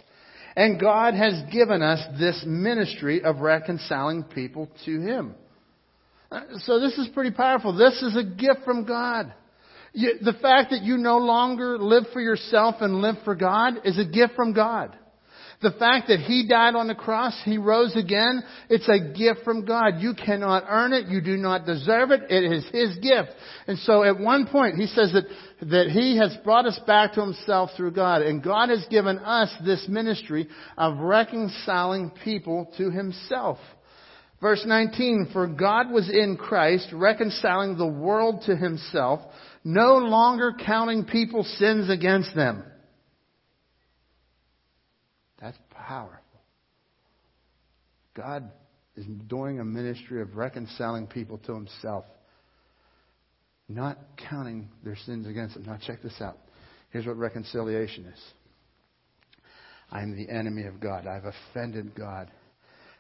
And 0.56 0.80
God 0.80 1.16
has 1.16 1.42
given 1.52 1.82
us 1.82 2.00
this 2.20 2.44
ministry 2.46 3.24
of 3.24 3.40
reconciling 3.40 4.24
people 4.24 4.70
to 4.86 5.02
him. 5.02 5.36
So 6.60 6.80
this 6.80 6.98
is 6.98 7.08
pretty 7.14 7.32
powerful. 7.32 7.76
This 7.76 8.02
is 8.04 8.16
a 8.16 8.24
gift 8.24 8.66
from 8.66 8.86
God. 8.86 9.34
The 9.94 10.36
fact 10.40 10.70
that 10.70 10.84
you 10.84 10.98
no 10.98 11.18
longer 11.18 11.80
live 11.80 12.04
for 12.14 12.22
yourself 12.22 12.76
and 12.82 13.02
live 13.02 13.16
for 13.26 13.34
God 13.34 13.82
is 13.86 13.98
a 13.98 14.06
gift 14.06 14.36
from 14.36 14.54
God. 14.54 14.96
The 15.62 15.72
fact 15.72 16.08
that 16.08 16.22
He 16.22 16.48
died 16.48 16.76
on 16.76 16.88
the 16.88 16.96
cross, 16.96 17.38
He 17.44 17.58
rose 17.58 17.94
again, 17.96 18.44
it's 18.70 18.88
a 18.88 19.14
gift 19.14 19.44
from 19.44 19.66
God. 19.66 20.00
You 20.00 20.14
cannot 20.14 20.64
earn 20.70 20.94
it. 20.94 21.08
You 21.08 21.20
do 21.20 21.36
not 21.36 21.66
deserve 21.66 22.12
it. 22.12 22.22
It 22.30 22.50
is 22.50 22.64
His 22.72 22.98
gift. 23.00 23.30
And 23.68 23.78
so 23.80 24.04
at 24.04 24.18
one 24.18 24.48
point, 24.48 24.76
He 24.76 24.88
says 24.88 25.12
that, 25.12 25.26
that 25.70 25.90
He 25.90 26.18
has 26.18 26.36
brought 26.46 26.66
us 26.66 26.80
back 26.88 27.14
to 27.14 27.22
Himself 27.22 27.72
through 27.76 27.92
God. 27.92 28.22
And 28.22 28.42
God 28.42 28.70
has 28.70 28.86
given 28.90 29.20
us 29.20 29.54
this 29.66 29.86
ministry 29.90 30.48
of 30.78 30.98
reconciling 31.00 32.12
people 32.24 32.72
to 32.78 32.90
Himself. 32.90 33.58
Verse 34.40 34.64
19, 34.66 35.32
for 35.34 35.46
God 35.48 35.92
was 35.92 36.10
in 36.10 36.38
Christ, 36.38 36.88
reconciling 36.94 37.78
the 37.78 37.86
world 37.86 38.44
to 38.46 38.56
Himself, 38.56 39.20
no 39.66 39.98
longer 39.98 40.54
counting 40.66 41.04
people's 41.04 41.54
sins 41.58 41.90
against 41.90 42.34
them. 42.34 42.64
That's 45.42 45.58
powerful. 45.90 46.22
God 48.16 48.52
is 48.96 49.06
doing 49.28 49.60
a 49.60 49.66
ministry 49.66 50.22
of 50.22 50.36
reconciling 50.36 51.08
people 51.08 51.40
to 51.40 51.54
himself, 51.56 52.06
not 53.68 53.98
counting 54.30 54.70
their 54.84 54.96
sins 54.96 55.26
against 55.26 55.56
them. 55.56 55.64
Now, 55.66 55.80
check 55.86 56.04
this 56.04 56.22
out. 56.22 56.38
Here's 56.92 57.08
what 57.08 57.18
reconciliation 57.18 58.06
is 58.06 58.20
I'm 59.92 60.16
the 60.16 60.32
enemy 60.32 60.66
of 60.66 60.80
God, 60.80 61.08
I've 61.08 61.26
offended 61.26 61.96
God. 61.96 62.30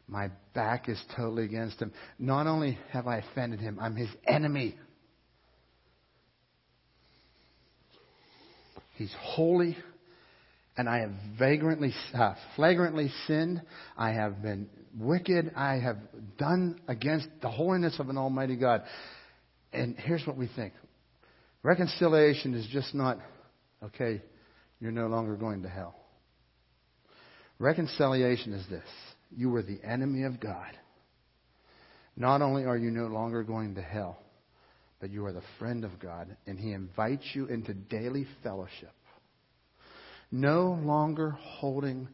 My 0.08 0.32
back 0.56 0.90
is 0.90 1.00
totally 1.16 1.46
against 1.46 1.80
him. 1.80 1.94
Not 2.18 2.48
only 2.48 2.80
have 2.90 3.06
I 3.06 3.18
offended 3.18 3.60
him, 3.60 3.78
I'm 3.80 3.96
his 3.96 4.10
enemy. 4.28 4.76
He's 8.96 9.14
holy 9.20 9.78
and 10.80 10.88
I 10.88 11.00
have 11.00 11.12
vagrantly, 11.38 11.94
uh, 12.14 12.36
flagrantly 12.56 13.12
sinned. 13.28 13.62
I 13.98 14.12
have 14.12 14.42
been 14.42 14.70
wicked. 14.98 15.52
I 15.54 15.74
have 15.74 15.98
done 16.38 16.80
against 16.88 17.28
the 17.42 17.50
holiness 17.50 17.98
of 18.00 18.08
an 18.08 18.18
Almighty 18.18 18.56
God. 18.56 18.84
And 19.74 19.98
here's 19.98 20.26
what 20.26 20.38
we 20.38 20.50
think 20.56 20.72
reconciliation 21.64 22.54
is 22.54 22.66
just 22.72 22.96
not, 22.96 23.18
okay, 23.84 24.22
you're 24.80 24.94
no 24.94 25.08
longer 25.08 25.36
going 25.36 25.64
to 25.64 25.70
hell. 25.70 25.96
Reconciliation 27.60 28.54
is 28.54 28.66
this 28.70 28.88
you 29.36 29.50
were 29.50 29.62
the 29.62 29.82
enemy 29.84 30.24
of 30.24 30.40
God. 30.40 30.78
Not 32.16 32.42
only 32.42 32.64
are 32.64 32.78
you 32.78 32.90
no 32.90 33.08
longer 33.08 33.44
going 33.44 33.76
to 33.76 33.82
hell, 33.82 34.18
but 35.02 35.10
you 35.10 35.26
are 35.26 35.34
the 35.34 35.44
friend 35.60 35.84
of 35.84 36.00
God, 36.00 36.38
and 36.48 36.58
He 36.58 36.72
invites 36.72 37.26
you 37.34 37.48
into 37.48 37.74
daily 37.74 38.26
fellowship 38.44 38.94
no 40.32 40.80
longer 40.84 41.32
holding 41.32 42.08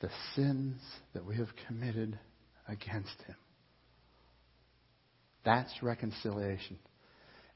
the 0.00 0.10
sins 0.34 0.80
that 1.14 1.24
we 1.24 1.36
have 1.36 1.48
committed 1.66 2.18
against 2.68 3.16
Him. 3.26 3.36
That's 5.44 5.72
reconciliation. 5.82 6.78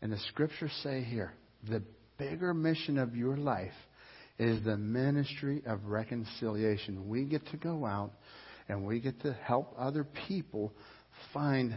And 0.03 0.13
the 0.13 0.19
scriptures 0.29 0.73
say 0.83 1.03
here 1.03 1.33
the 1.69 1.83
bigger 2.19 2.55
mission 2.55 2.99
of 2.99 3.17
your 3.17 3.37
life 3.37 3.73
is 4.39 4.63
the 4.65 4.77
ministry 4.77 5.63
of 5.67 5.85
reconciliation. 5.85 7.09
We 7.09 7.25
get 7.25 7.47
to 7.49 7.57
go 7.57 7.87
out 7.87 8.13
and 8.69 8.85
we 8.85 9.01
get 9.01 9.21
to 9.23 9.33
help 9.33 9.75
other 9.79 10.07
people 10.29 10.73
find 11.33 11.77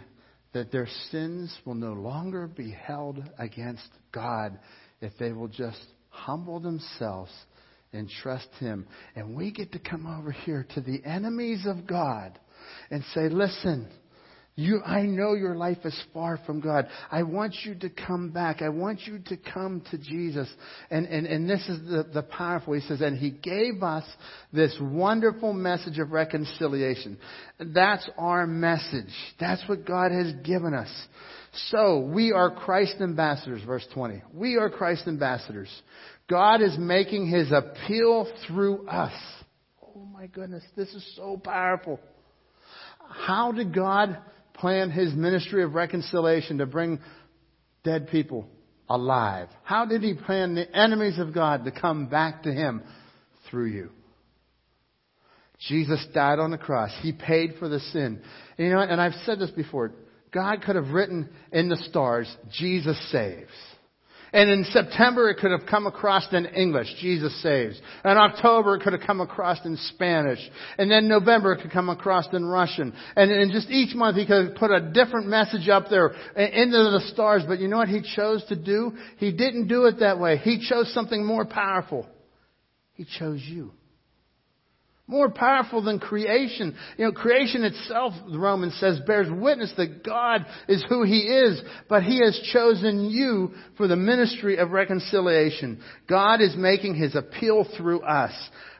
that 0.53 0.71
their 0.71 0.87
sins 1.11 1.55
will 1.65 1.75
no 1.75 1.93
longer 1.93 2.47
be 2.47 2.71
held 2.71 3.23
against 3.37 3.87
God 4.11 4.59
if 4.99 5.13
they 5.19 5.31
will 5.31 5.47
just 5.47 5.83
humble 6.09 6.59
themselves 6.59 7.31
and 7.93 8.09
trust 8.21 8.49
Him. 8.59 8.87
And 9.15 9.35
we 9.35 9.51
get 9.51 9.71
to 9.73 9.79
come 9.79 10.05
over 10.05 10.31
here 10.31 10.65
to 10.75 10.81
the 10.81 11.03
enemies 11.05 11.65
of 11.65 11.87
God 11.87 12.37
and 12.89 13.03
say, 13.13 13.29
listen, 13.29 13.89
you, 14.59 14.81
I 14.85 15.03
know 15.03 15.35
your 15.35 15.55
life 15.55 15.77
is 15.85 15.97
far 16.13 16.37
from 16.45 16.59
God. 16.59 16.89
I 17.09 17.23
want 17.23 17.55
you 17.63 17.75
to 17.75 17.89
come 17.89 18.31
back. 18.31 18.61
I 18.61 18.67
want 18.67 18.99
you 19.07 19.19
to 19.27 19.37
come 19.37 19.81
to 19.89 19.97
Jesus. 19.97 20.49
And, 20.91 21.05
and, 21.05 21.25
and 21.25 21.49
this 21.49 21.61
is 21.69 21.79
the, 21.89 22.09
the 22.13 22.23
powerful. 22.23 22.73
He 22.73 22.81
says, 22.81 22.99
and 22.99 23.17
He 23.17 23.29
gave 23.29 23.81
us 23.81 24.03
this 24.51 24.77
wonderful 24.81 25.53
message 25.53 25.97
of 25.97 26.11
reconciliation. 26.11 27.17
That's 27.57 28.09
our 28.17 28.45
message. 28.45 29.13
That's 29.39 29.63
what 29.69 29.85
God 29.85 30.11
has 30.11 30.33
given 30.43 30.73
us. 30.73 30.93
So, 31.69 31.99
we 31.99 32.33
are 32.33 32.51
Christ 32.51 32.95
ambassadors, 32.99 33.63
verse 33.63 33.87
20. 33.93 34.21
We 34.33 34.57
are 34.57 34.69
Christ 34.69 35.07
ambassadors. 35.07 35.69
God 36.29 36.61
is 36.61 36.77
making 36.77 37.27
his 37.27 37.51
appeal 37.51 38.31
through 38.47 38.87
us. 38.87 39.13
Oh 39.83 40.05
my 40.05 40.27
goodness, 40.27 40.63
this 40.75 40.89
is 40.89 41.13
so 41.15 41.37
powerful. 41.37 41.99
How 43.09 43.51
did 43.51 43.73
God 43.73 44.17
plan 44.53 44.91
his 44.91 45.13
ministry 45.13 45.63
of 45.63 45.73
reconciliation 45.73 46.59
to 46.59 46.67
bring 46.67 46.99
dead 47.83 48.09
people 48.09 48.47
alive? 48.87 49.49
How 49.63 49.85
did 49.85 50.03
he 50.03 50.13
plan 50.13 50.53
the 50.53 50.69
enemies 50.75 51.17
of 51.17 51.33
God 51.33 51.65
to 51.65 51.71
come 51.71 52.07
back 52.07 52.43
to 52.43 52.53
him 52.53 52.83
through 53.49 53.67
you? 53.67 53.89
Jesus 55.67 56.05
died 56.13 56.39
on 56.39 56.51
the 56.51 56.57
cross. 56.57 56.91
He 57.01 57.11
paid 57.11 57.55
for 57.59 57.67
the 57.67 57.79
sin. 57.79 58.21
And 58.57 58.67
you 58.67 58.73
know, 58.73 58.79
and 58.79 59.01
I've 59.01 59.13
said 59.25 59.39
this 59.39 59.51
before. 59.51 59.91
God 60.31 60.61
could 60.61 60.75
have 60.75 60.89
written 60.89 61.27
in 61.51 61.69
the 61.69 61.75
stars, 61.75 62.33
Jesus 62.51 62.97
saves. 63.11 63.49
And 64.31 64.49
in 64.49 64.63
September, 64.65 65.29
it 65.29 65.37
could 65.37 65.51
have 65.51 65.65
come 65.69 65.87
across 65.87 66.31
in 66.31 66.45
English, 66.45 66.87
Jesus 67.01 67.41
saves. 67.41 67.79
In 68.05 68.17
October, 68.17 68.75
it 68.75 68.81
could 68.81 68.93
have 68.93 69.01
come 69.01 69.21
across 69.21 69.57
in 69.65 69.77
Spanish. 69.93 70.39
And 70.77 70.89
then 70.89 71.07
November, 71.07 71.53
it 71.53 71.61
could 71.61 71.71
come 71.71 71.89
across 71.89 72.27
in 72.31 72.45
Russian. 72.45 72.93
And 73.15 73.31
in 73.31 73.51
just 73.51 73.69
each 73.69 73.95
month, 73.95 74.17
he 74.17 74.25
could 74.25 74.49
have 74.49 74.55
put 74.55 74.71
a 74.71 74.91
different 74.91 75.27
message 75.27 75.67
up 75.69 75.85
there 75.89 76.09
into 76.35 76.77
the 76.77 77.09
stars. 77.11 77.43
But 77.47 77.59
you 77.59 77.67
know 77.67 77.77
what 77.77 77.89
he 77.89 78.01
chose 78.15 78.43
to 78.45 78.55
do? 78.55 78.93
He 79.17 79.31
didn't 79.31 79.67
do 79.67 79.85
it 79.85 79.99
that 79.99 80.19
way. 80.19 80.37
He 80.37 80.65
chose 80.67 80.93
something 80.93 81.25
more 81.25 81.45
powerful. 81.45 82.07
He 82.93 83.05
chose 83.17 83.41
you. 83.43 83.71
More 85.09 85.31
powerful 85.31 85.81
than 85.81 85.97
creation. 85.97 86.75
You 86.95 87.05
know, 87.05 87.11
creation 87.11 87.63
itself, 87.63 88.13
the 88.31 88.37
Romans 88.37 88.77
says, 88.79 88.99
bears 89.07 89.27
witness 89.27 89.73
that 89.75 90.03
God 90.03 90.45
is 90.67 90.85
who 90.87 91.01
He 91.01 91.21
is, 91.21 91.59
but 91.89 92.03
He 92.03 92.19
has 92.23 92.39
chosen 92.53 93.09
you 93.09 93.53
for 93.75 93.87
the 93.87 93.95
ministry 93.95 94.57
of 94.57 94.69
reconciliation. 94.69 95.81
God 96.07 96.41
is 96.41 96.55
making 96.55 96.93
His 96.93 97.15
appeal 97.15 97.65
through 97.75 98.01
us. 98.01 98.31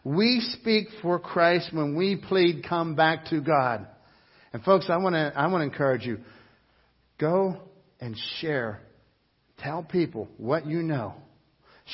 We 0.04 0.40
speak 0.60 0.90
for 1.02 1.18
Christ 1.18 1.70
when 1.74 1.96
we 1.96 2.16
plead, 2.16 2.64
come 2.70 2.94
back 2.94 3.26
to 3.32 3.42
God. 3.42 3.88
And 4.54 4.64
folks, 4.64 4.86
I 4.88 4.98
want 4.98 5.16
to, 5.16 5.34
I 5.36 5.48
want 5.48 5.62
to 5.62 5.66
encourage 5.66 6.06
you. 6.06 6.20
Go 7.20 7.58
and 8.00 8.16
share. 8.38 8.82
Tell 9.58 9.82
people 9.82 10.28
what 10.38 10.68
you 10.68 10.84
know. 10.84 11.16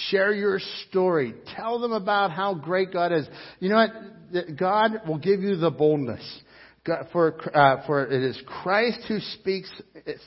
Share 0.10 0.34
your 0.34 0.60
story. 0.88 1.34
Tell 1.56 1.80
them 1.80 1.94
about 1.94 2.32
how 2.32 2.54
great 2.54 2.92
God 2.92 3.12
is. 3.12 3.28
You 3.60 3.70
know 3.70 3.76
what? 3.76 4.58
God 4.58 5.02
will 5.08 5.18
give 5.18 5.42
you 5.42 5.56
the 5.56 5.72
boldness. 5.72 6.42
God, 6.86 7.08
for, 7.12 7.36
uh, 7.56 7.86
for 7.88 8.06
it 8.06 8.22
is 8.24 8.40
Christ 8.46 9.00
who 9.08 9.20
speaks 9.40 9.72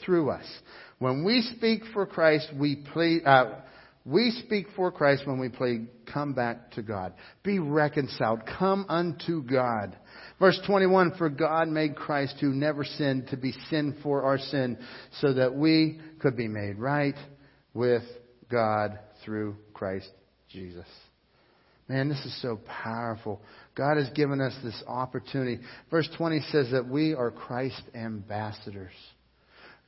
through 0.05 0.31
us. 0.31 0.47
When 0.99 1.25
we 1.25 1.43
speak 1.57 1.83
for 1.93 2.07
Christ, 2.07 2.49
we 2.59 2.77
plead, 2.93 3.25
uh, 3.25 3.61
we 4.05 4.31
speak 4.45 4.67
for 4.75 4.91
Christ 4.91 5.27
when 5.27 5.39
we 5.39 5.51
plead, 5.51 5.87
come 6.13 6.33
back 6.33 6.73
to 6.73 6.83
God. 6.83 7.13
Be 7.45 7.59
reconciled. 7.59 8.41
Come 8.59 8.87
unto 8.89 9.43
God. 9.43 9.97
Verse 10.41 10.59
21, 10.67 11.17
for 11.19 11.29
God 11.29 11.69
made 11.69 11.95
Christ 11.95 12.37
who 12.41 12.53
never 12.53 12.85
sinned 12.85 13.29
to 13.29 13.37
be 13.37 13.53
sin 13.71 13.99
for 14.03 14.23
our 14.23 14.39
sin 14.39 14.79
so 15.21 15.35
that 15.35 15.55
we 15.55 16.01
could 16.21 16.37
be 16.37 16.49
made 16.49 16.79
right 16.79 17.17
with 17.75 18.03
God 18.51 18.99
through 19.29 19.55
Christ 19.75 20.09
Jesus. 20.49 20.87
Man, 21.87 22.09
this 22.09 22.25
is 22.25 22.41
so 22.41 22.59
powerful. 22.83 23.43
God 23.75 23.99
has 23.99 24.09
given 24.15 24.41
us 24.41 24.55
this 24.65 24.83
opportunity. 24.87 25.59
Verse 25.91 26.09
20 26.17 26.41
says 26.51 26.71
that 26.73 26.89
we 26.89 27.13
are 27.15 27.31
Christ 27.31 27.83
ambassadors. 27.95 28.93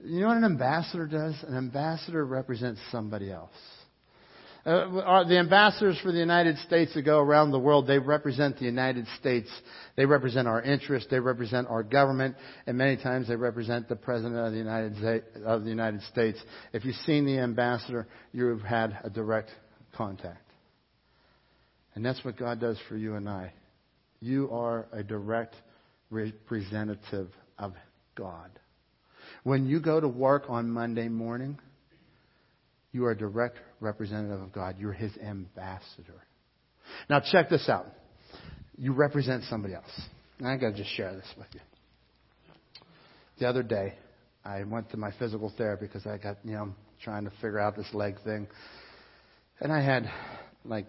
You 0.04 0.20
know 0.20 0.28
what 0.28 0.36
an 0.36 0.44
ambassador 0.44 1.06
does? 1.06 1.34
An 1.48 1.56
ambassador 1.56 2.24
represents 2.24 2.80
somebody 2.92 3.32
else. 3.32 3.50
Uh, 4.64 5.24
the 5.24 5.38
ambassadors 5.38 5.98
for 6.02 6.12
the 6.12 6.18
United 6.18 6.58
States 6.58 6.92
that 6.94 7.02
go 7.02 7.18
around 7.18 7.50
the 7.50 7.58
world, 7.58 7.86
they 7.86 7.98
represent 7.98 8.58
the 8.58 8.66
United 8.66 9.06
States. 9.18 9.48
They 9.96 10.04
represent 10.04 10.46
our 10.46 10.60
interests. 10.60 11.08
They 11.10 11.18
represent 11.18 11.68
our 11.68 11.82
government. 11.82 12.36
And 12.66 12.76
many 12.76 12.96
times 12.96 13.28
they 13.28 13.36
represent 13.36 13.88
the 13.88 13.96
President 13.96 14.36
of 14.36 14.52
the 14.52 14.58
United, 14.58 15.24
of 15.44 15.64
the 15.64 15.70
United 15.70 16.02
States. 16.02 16.38
If 16.74 16.84
you've 16.84 16.94
seen 17.06 17.24
the 17.24 17.38
ambassador, 17.38 18.06
you've 18.32 18.60
had 18.60 18.98
a 19.02 19.08
direct 19.08 19.50
contact. 19.96 20.44
And 21.94 22.04
that's 22.04 22.22
what 22.24 22.36
God 22.36 22.60
does 22.60 22.78
for 22.88 22.96
you 22.96 23.14
and 23.14 23.28
I. 23.28 23.52
You 24.20 24.50
are 24.52 24.86
a 24.92 25.02
direct 25.02 25.56
representative 26.10 27.28
of 27.58 27.72
God. 28.14 28.50
When 29.42 29.66
you 29.66 29.80
go 29.80 30.00
to 30.00 30.08
work 30.08 30.44
on 30.48 30.70
Monday 30.70 31.08
morning, 31.08 31.58
you 32.92 33.04
are 33.04 33.12
a 33.12 33.16
direct 33.16 33.58
representative 33.80 34.40
of 34.40 34.52
God. 34.52 34.76
You're 34.78 34.92
His 34.92 35.16
ambassador. 35.18 36.26
Now 37.08 37.20
check 37.20 37.48
this 37.48 37.68
out. 37.68 37.86
You 38.76 38.92
represent 38.92 39.44
somebody 39.44 39.74
else. 39.74 40.00
And 40.38 40.48
I 40.48 40.56
gotta 40.56 40.76
just 40.76 40.90
share 40.96 41.14
this 41.14 41.28
with 41.36 41.48
you. 41.52 41.60
The 43.38 43.48
other 43.48 43.62
day, 43.62 43.94
I 44.44 44.64
went 44.64 44.90
to 44.90 44.96
my 44.96 45.10
physical 45.18 45.52
therapy 45.56 45.86
because 45.86 46.06
I 46.06 46.18
got, 46.18 46.38
you 46.44 46.52
know, 46.52 46.74
trying 47.02 47.24
to 47.24 47.30
figure 47.30 47.58
out 47.58 47.76
this 47.76 47.88
leg 47.92 48.16
thing. 48.24 48.48
And 49.60 49.72
I 49.72 49.82
had, 49.82 50.10
like, 50.64 50.86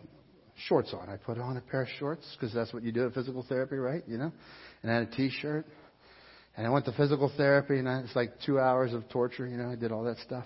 shorts 0.67 0.93
on. 0.93 1.09
I 1.09 1.17
put 1.17 1.37
on 1.37 1.57
a 1.57 1.61
pair 1.61 1.83
of 1.83 1.87
shorts 1.99 2.25
because 2.33 2.53
that's 2.53 2.73
what 2.73 2.83
you 2.83 2.91
do 2.91 3.05
at 3.07 3.13
physical 3.13 3.45
therapy, 3.47 3.75
right? 3.75 4.03
You 4.07 4.17
know? 4.17 4.31
And 4.81 4.91
I 4.91 4.95
had 4.95 5.03
a 5.03 5.15
t-shirt. 5.15 5.65
And 6.57 6.67
I 6.67 6.69
went 6.69 6.85
to 6.85 6.91
physical 6.93 7.31
therapy 7.37 7.79
and 7.79 7.87
I, 7.87 7.99
it's 7.99 8.15
like 8.15 8.33
two 8.45 8.59
hours 8.59 8.93
of 8.93 9.07
torture, 9.09 9.47
you 9.47 9.57
know, 9.57 9.71
I 9.71 9.75
did 9.75 9.91
all 9.91 10.03
that 10.03 10.17
stuff. 10.17 10.45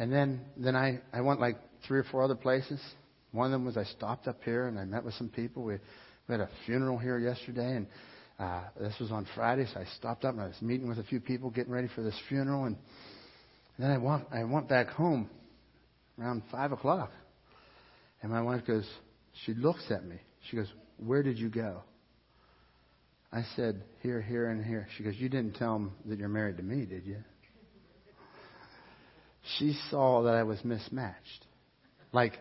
And 0.00 0.10
then, 0.10 0.40
then 0.56 0.74
I, 0.74 0.98
I 1.12 1.20
went 1.20 1.40
like 1.40 1.58
three 1.86 1.98
or 1.98 2.04
four 2.04 2.22
other 2.22 2.34
places. 2.34 2.80
One 3.32 3.44
of 3.44 3.52
them 3.52 3.66
was 3.66 3.76
I 3.76 3.84
stopped 3.84 4.26
up 4.28 4.42
here 4.42 4.66
and 4.66 4.78
I 4.78 4.86
met 4.86 5.04
with 5.04 5.12
some 5.14 5.28
people. 5.28 5.62
We, 5.62 5.74
we 5.74 6.32
had 6.32 6.40
a 6.40 6.48
funeral 6.64 6.96
here 6.96 7.18
yesterday 7.18 7.76
and 7.76 7.86
uh, 8.38 8.62
this 8.80 8.94
was 8.98 9.12
on 9.12 9.26
Friday, 9.34 9.66
so 9.70 9.78
I 9.78 9.84
stopped 9.98 10.24
up 10.24 10.32
and 10.32 10.40
I 10.42 10.46
was 10.46 10.62
meeting 10.62 10.88
with 10.88 10.98
a 10.98 11.02
few 11.04 11.20
people 11.20 11.50
getting 11.50 11.70
ready 11.70 11.88
for 11.94 12.00
this 12.02 12.18
funeral. 12.30 12.64
And, 12.64 12.78
and 13.76 13.84
then 13.84 13.90
I 13.90 13.98
went, 13.98 14.24
I 14.32 14.42
went 14.44 14.70
back 14.70 14.88
home 14.88 15.28
around 16.18 16.44
five 16.50 16.72
o'clock. 16.72 17.12
And 18.22 18.32
my 18.32 18.40
wife 18.40 18.66
goes, 18.66 18.88
she 19.44 19.52
looks 19.52 19.84
at 19.90 20.06
me. 20.06 20.16
She 20.48 20.56
goes, 20.56 20.68
Where 20.96 21.22
did 21.22 21.38
you 21.38 21.50
go? 21.50 21.82
I 23.30 23.42
said, 23.54 23.82
Here, 24.02 24.22
here, 24.22 24.48
and 24.48 24.64
here. 24.64 24.88
She 24.96 25.04
goes, 25.04 25.14
You 25.18 25.28
didn't 25.28 25.56
tell 25.56 25.74
them 25.74 25.92
that 26.06 26.18
you're 26.18 26.30
married 26.30 26.56
to 26.56 26.62
me, 26.62 26.86
did 26.86 27.04
you? 27.04 27.18
She 29.58 29.76
saw 29.90 30.22
that 30.22 30.34
I 30.34 30.42
was 30.42 30.62
mismatched. 30.64 31.46
Like, 32.12 32.38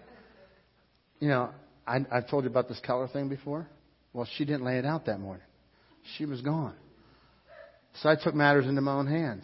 you 1.19 1.27
know, 1.27 1.49
I, 1.85 2.05
I've 2.11 2.29
told 2.29 2.43
you 2.43 2.49
about 2.49 2.67
this 2.67 2.79
color 2.85 3.07
thing 3.07 3.29
before. 3.29 3.67
Well, 4.13 4.27
she 4.37 4.45
didn't 4.45 4.63
lay 4.63 4.77
it 4.77 4.85
out 4.85 5.05
that 5.05 5.19
morning. 5.19 5.45
She 6.17 6.25
was 6.25 6.41
gone. 6.41 6.75
So 8.01 8.09
I 8.09 8.15
took 8.15 8.33
matters 8.33 8.65
into 8.65 8.81
my 8.81 8.93
own 8.93 9.07
hands. 9.07 9.43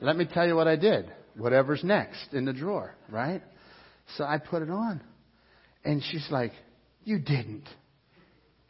Let 0.00 0.16
me 0.16 0.26
tell 0.32 0.46
you 0.46 0.54
what 0.54 0.68
I 0.68 0.76
did. 0.76 1.10
Whatever's 1.36 1.84
next 1.84 2.32
in 2.32 2.44
the 2.44 2.52
drawer, 2.52 2.94
right? 3.08 3.42
So 4.16 4.24
I 4.24 4.38
put 4.38 4.62
it 4.62 4.70
on. 4.70 5.00
And 5.84 6.02
she's 6.02 6.26
like, 6.30 6.52
You 7.04 7.18
didn't 7.18 7.68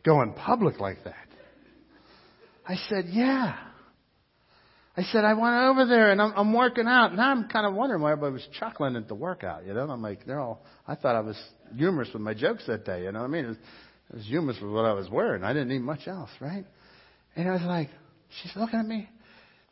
go 0.05 0.22
in 0.22 0.32
public 0.32 0.80
like 0.80 1.05
that. 1.05 1.14
I 2.66 2.76
said, 2.88 3.07
Yeah. 3.09 3.57
I 4.99 5.03
said, 5.12 5.24
I 5.24 5.34
went 5.34 5.55
over 5.55 5.86
there 5.86 6.11
and 6.11 6.20
I'm, 6.20 6.32
I'm 6.34 6.53
working 6.53 6.88
out. 6.88 7.14
Now 7.14 7.30
I'm 7.30 7.49
kind 7.49 7.64
of 7.64 7.74
wondering 7.74 8.03
why 8.03 8.11
everybody 8.11 8.32
was 8.32 8.49
chuckling 8.59 8.96
at 8.96 9.07
the 9.07 9.14
workout, 9.14 9.64
you 9.64 9.72
know? 9.72 9.84
And 9.84 9.92
I'm 9.92 10.03
like, 10.03 10.26
they're 10.26 10.40
all, 10.40 10.64
I 10.88 10.96
thought 10.96 11.14
I 11.14 11.20
was 11.20 11.40
humorous 11.76 12.09
with 12.12 12.20
my 12.20 12.34
jokes 12.34 12.66
that 12.66 12.84
day, 12.84 13.05
you 13.05 13.12
know 13.12 13.20
what 13.20 13.26
I 13.26 13.28
mean? 13.28 13.44
It 13.44 13.49
was, 13.49 13.57
it 14.11 14.16
was 14.16 14.26
humorous 14.26 14.57
with 14.61 14.72
what 14.72 14.84
I 14.84 14.94
was 14.94 15.09
wearing. 15.09 15.44
I 15.44 15.53
didn't 15.53 15.68
need 15.68 15.82
much 15.82 16.09
else, 16.09 16.30
right? 16.40 16.66
And 17.36 17.49
I 17.49 17.53
was 17.53 17.62
like, 17.62 17.90
she's 18.42 18.51
looking 18.57 18.80
at 18.80 18.86
me. 18.86 19.09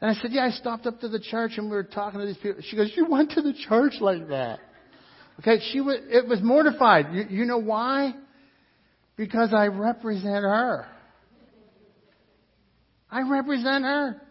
And 0.01 0.13
I 0.13 0.15
said, 0.23 0.31
yeah, 0.31 0.45
I 0.45 0.51
stopped 0.51 0.87
up 0.87 1.01
to 1.01 1.09
the 1.09 1.19
church 1.19 1.55
and 1.57 1.69
we 1.69 1.75
were 1.75 1.83
talking 1.83 2.21
to 2.21 2.27
these 2.27 2.37
people. 2.37 2.63
She 2.63 2.77
goes, 2.77 2.93
you 2.95 3.07
went 3.11 3.33
to 3.33 3.43
the 3.43 3.55
church 3.69 3.95
like 4.01 4.29
that. 4.29 4.61
Okay, 5.41 5.61
she 5.73 5.81
was, 5.81 5.97
it 6.09 6.29
was 6.29 6.39
mortified. 6.41 7.07
You, 7.13 7.25
you 7.31 7.45
know 7.47 7.59
why? 7.59 8.15
Because 9.17 9.53
I 9.53 9.67
represent 9.67 10.45
her. 10.45 10.87
I 13.11 13.29
represent 13.29 13.83
her. 13.83 14.23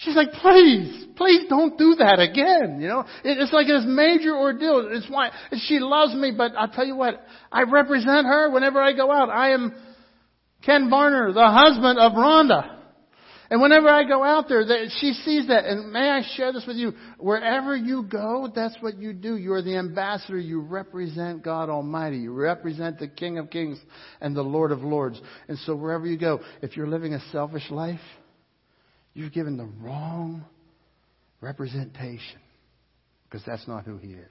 She's 0.00 0.16
like, 0.16 0.32
please, 0.32 1.08
please 1.16 1.46
don't 1.50 1.76
do 1.76 1.96
that 1.96 2.20
again. 2.20 2.80
You 2.80 2.88
know, 2.88 3.04
it's 3.22 3.52
like 3.52 3.66
this 3.66 3.84
major 3.86 4.34
ordeal. 4.34 4.88
It's 4.90 5.08
why 5.10 5.30
she 5.66 5.78
loves 5.78 6.14
me, 6.14 6.32
but 6.36 6.52
I'll 6.56 6.70
tell 6.70 6.86
you 6.86 6.96
what, 6.96 7.22
I 7.52 7.64
represent 7.64 8.26
her 8.26 8.50
whenever 8.50 8.80
I 8.80 8.94
go 8.94 9.12
out. 9.12 9.28
I 9.28 9.50
am 9.50 9.74
Ken 10.62 10.90
Barner, 10.90 11.34
the 11.34 11.46
husband 11.46 11.98
of 11.98 12.12
Rhonda. 12.12 12.76
And 13.50 13.60
whenever 13.60 13.88
I 13.88 14.04
go 14.04 14.22
out 14.22 14.48
there, 14.48 14.62
she 15.00 15.12
sees 15.12 15.48
that. 15.48 15.64
And 15.64 15.92
may 15.92 16.08
I 16.08 16.22
share 16.36 16.52
this 16.52 16.64
with 16.66 16.76
you? 16.76 16.92
Wherever 17.18 17.76
you 17.76 18.04
go, 18.04 18.50
that's 18.54 18.76
what 18.80 18.96
you 18.96 19.12
do. 19.12 19.36
You 19.36 19.54
are 19.54 19.62
the 19.62 19.76
ambassador. 19.76 20.38
You 20.38 20.60
represent 20.60 21.42
God 21.42 21.68
Almighty. 21.68 22.18
You 22.18 22.32
represent 22.32 23.00
the 23.00 23.08
King 23.08 23.38
of 23.38 23.50
Kings 23.50 23.78
and 24.20 24.36
the 24.36 24.42
Lord 24.42 24.70
of 24.70 24.82
Lords. 24.82 25.20
And 25.48 25.58
so 25.66 25.74
wherever 25.74 26.06
you 26.06 26.16
go, 26.16 26.40
if 26.62 26.76
you're 26.76 26.86
living 26.86 27.12
a 27.12 27.20
selfish 27.32 27.68
life, 27.70 28.00
you've 29.14 29.32
given 29.32 29.56
the 29.56 29.68
wrong 29.80 30.44
representation. 31.40 32.40
Because 33.28 33.44
that's 33.46 33.66
not 33.68 33.84
who 33.84 33.96
He 33.96 34.12
is. 34.12 34.28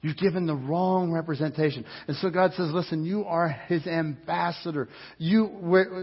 You've 0.00 0.16
given 0.16 0.46
the 0.46 0.54
wrong 0.54 1.10
representation. 1.10 1.84
And 2.06 2.16
so 2.18 2.30
God 2.30 2.52
says, 2.52 2.70
listen, 2.72 3.04
you 3.04 3.24
are 3.24 3.48
His 3.48 3.84
ambassador. 3.84 4.88
You, 5.18 5.50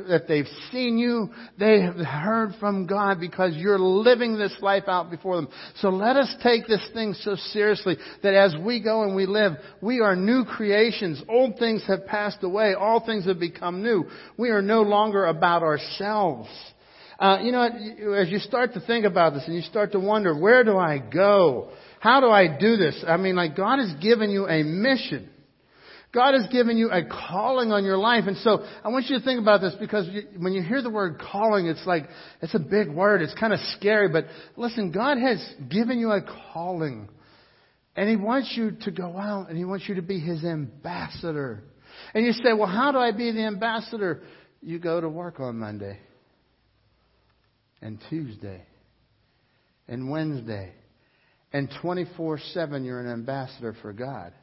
if 0.10 0.28
they've 0.28 0.50
seen 0.74 0.98
you, 0.98 1.30
they 1.58 1.80
have 1.80 1.96
heard 1.96 2.56
from 2.60 2.88
God 2.88 3.22
because 3.22 3.56
you're 3.56 3.80
living 3.80 4.38
this 4.38 4.54
life 4.60 4.84
out 4.88 5.10
before 5.10 5.38
them. 5.38 5.48
So 5.78 5.92
let 5.92 6.18
us 6.18 6.36
take 6.44 6.68
this 6.68 6.86
thing 6.94 7.14
so 7.14 7.36
seriously 7.36 7.96
that 8.22 8.34
as 8.34 8.54
we 8.62 8.84
go 8.84 9.04
and 9.04 9.16
we 9.16 9.28
live, 9.28 9.54
we 9.80 10.02
are 10.02 10.14
new 10.14 10.44
creations. 10.44 11.24
Old 11.30 11.58
things 11.58 11.82
have 11.88 12.06
passed 12.06 12.44
away. 12.44 12.74
All 12.74 13.06
things 13.06 13.26
have 13.28 13.40
become 13.40 13.82
new. 13.82 14.10
We 14.38 14.50
are 14.50 14.62
no 14.62 14.82
longer 14.82 15.26
about 15.28 15.64
ourselves. 15.64 16.50
Uh, 17.18 17.40
you 17.42 17.52
know, 17.52 17.64
as 17.64 18.30
you 18.30 18.40
start 18.40 18.74
to 18.74 18.82
think 18.82 19.06
about 19.06 19.34
this 19.34 19.44
and 19.46 19.56
you 19.56 19.62
start 19.62 19.94
to 19.94 20.00
wonder, 20.00 20.38
where 20.38 20.64
do 20.64 20.78
I 20.78 20.98
go? 20.98 21.70
How 22.00 22.20
do 22.20 22.28
I 22.28 22.48
do 22.48 22.76
this? 22.76 23.04
I 23.08 23.18
mean, 23.18 23.36
like, 23.36 23.56
God 23.56 23.80
has 23.80 23.94
given 24.02 24.30
you 24.30 24.48
a 24.48 24.64
mission. 24.64 25.30
God 26.14 26.34
has 26.34 26.48
given 26.48 26.78
you 26.78 26.90
a 26.92 27.04
calling 27.04 27.72
on 27.72 27.84
your 27.84 27.98
life. 27.98 28.26
And 28.28 28.38
so 28.38 28.66
I 28.84 28.90
want 28.90 29.06
you 29.08 29.18
to 29.18 29.24
think 29.24 29.42
about 29.42 29.62
this 29.62 29.76
because 29.80 30.08
you, 30.08 30.24
when 30.38 30.54
you 30.54 30.62
hear 30.62 30.82
the 30.82 30.90
word 30.90 31.20
calling, 31.20 31.68
it's 31.68 31.86
like, 31.86 32.06
it's 32.42 32.56
a 32.56 32.60
big 32.60 32.90
word. 32.90 33.22
It's 33.22 33.34
kind 33.34 33.54
of 33.54 33.60
scary. 33.78 34.10
But 34.10 34.26
listen, 34.56 34.92
God 34.92 35.18
has 35.18 35.46
given 35.70 36.00
you 36.00 36.12
a 36.12 36.22
calling. 36.54 37.10
And 37.98 38.10
He 38.10 38.18
wants 38.18 38.54
you 38.56 38.72
to 38.82 38.92
go 38.92 39.18
out 39.18 39.50
and 39.50 39.58
He 39.58 39.66
wants 39.66 39.88
you 39.88 39.96
to 39.96 40.02
be 40.02 40.20
His 40.20 40.44
ambassador. 40.44 41.64
And 42.14 42.26
you 42.26 42.34
say, 42.34 42.54
well, 42.54 42.68
how 42.68 42.92
do 42.92 42.98
I 42.98 43.12
be 43.12 43.32
the 43.32 43.46
ambassador? 43.46 44.22
You 44.62 44.80
go 44.80 45.00
to 45.00 45.08
work 45.08 45.40
on 45.40 45.58
Monday 45.60 46.00
and 47.82 48.00
Tuesday 48.10 48.64
and 49.88 50.10
Wednesday 50.10 50.74
and 51.54 51.70
24 51.82 52.40
7, 52.54 52.84
you're 52.84 53.00
an 53.00 53.12
ambassador 53.12 53.76
for 53.82 53.94
God. 53.94 54.34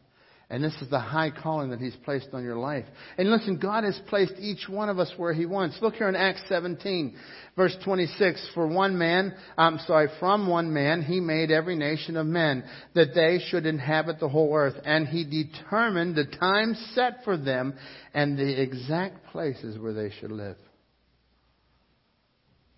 And 0.52 0.62
this 0.62 0.74
is 0.82 0.90
the 0.90 1.00
high 1.00 1.30
calling 1.30 1.70
that 1.70 1.80
He's 1.80 1.96
placed 2.04 2.28
on 2.34 2.44
your 2.44 2.56
life. 2.56 2.84
And 3.16 3.30
listen, 3.30 3.58
God 3.58 3.84
has 3.84 3.98
placed 4.08 4.34
each 4.38 4.68
one 4.68 4.90
of 4.90 4.98
us 4.98 5.10
where 5.16 5.32
He 5.32 5.46
wants. 5.46 5.78
Look 5.80 5.94
here 5.94 6.10
in 6.10 6.14
Acts 6.14 6.42
17, 6.50 7.16
verse 7.56 7.74
26. 7.82 8.50
For 8.52 8.66
one 8.66 8.98
man, 8.98 9.34
I'm 9.56 9.78
sorry, 9.86 10.08
from 10.20 10.46
one 10.46 10.74
man, 10.74 11.00
He 11.00 11.20
made 11.20 11.50
every 11.50 11.74
nation 11.74 12.18
of 12.18 12.26
men 12.26 12.64
that 12.94 13.14
they 13.14 13.40
should 13.48 13.64
inhabit 13.64 14.20
the 14.20 14.28
whole 14.28 14.54
earth. 14.54 14.76
And 14.84 15.08
He 15.08 15.24
determined 15.24 16.16
the 16.16 16.26
time 16.26 16.76
set 16.94 17.24
for 17.24 17.38
them 17.38 17.72
and 18.12 18.38
the 18.38 18.62
exact 18.62 19.28
places 19.28 19.78
where 19.78 19.94
they 19.94 20.10
should 20.20 20.32
live. 20.32 20.58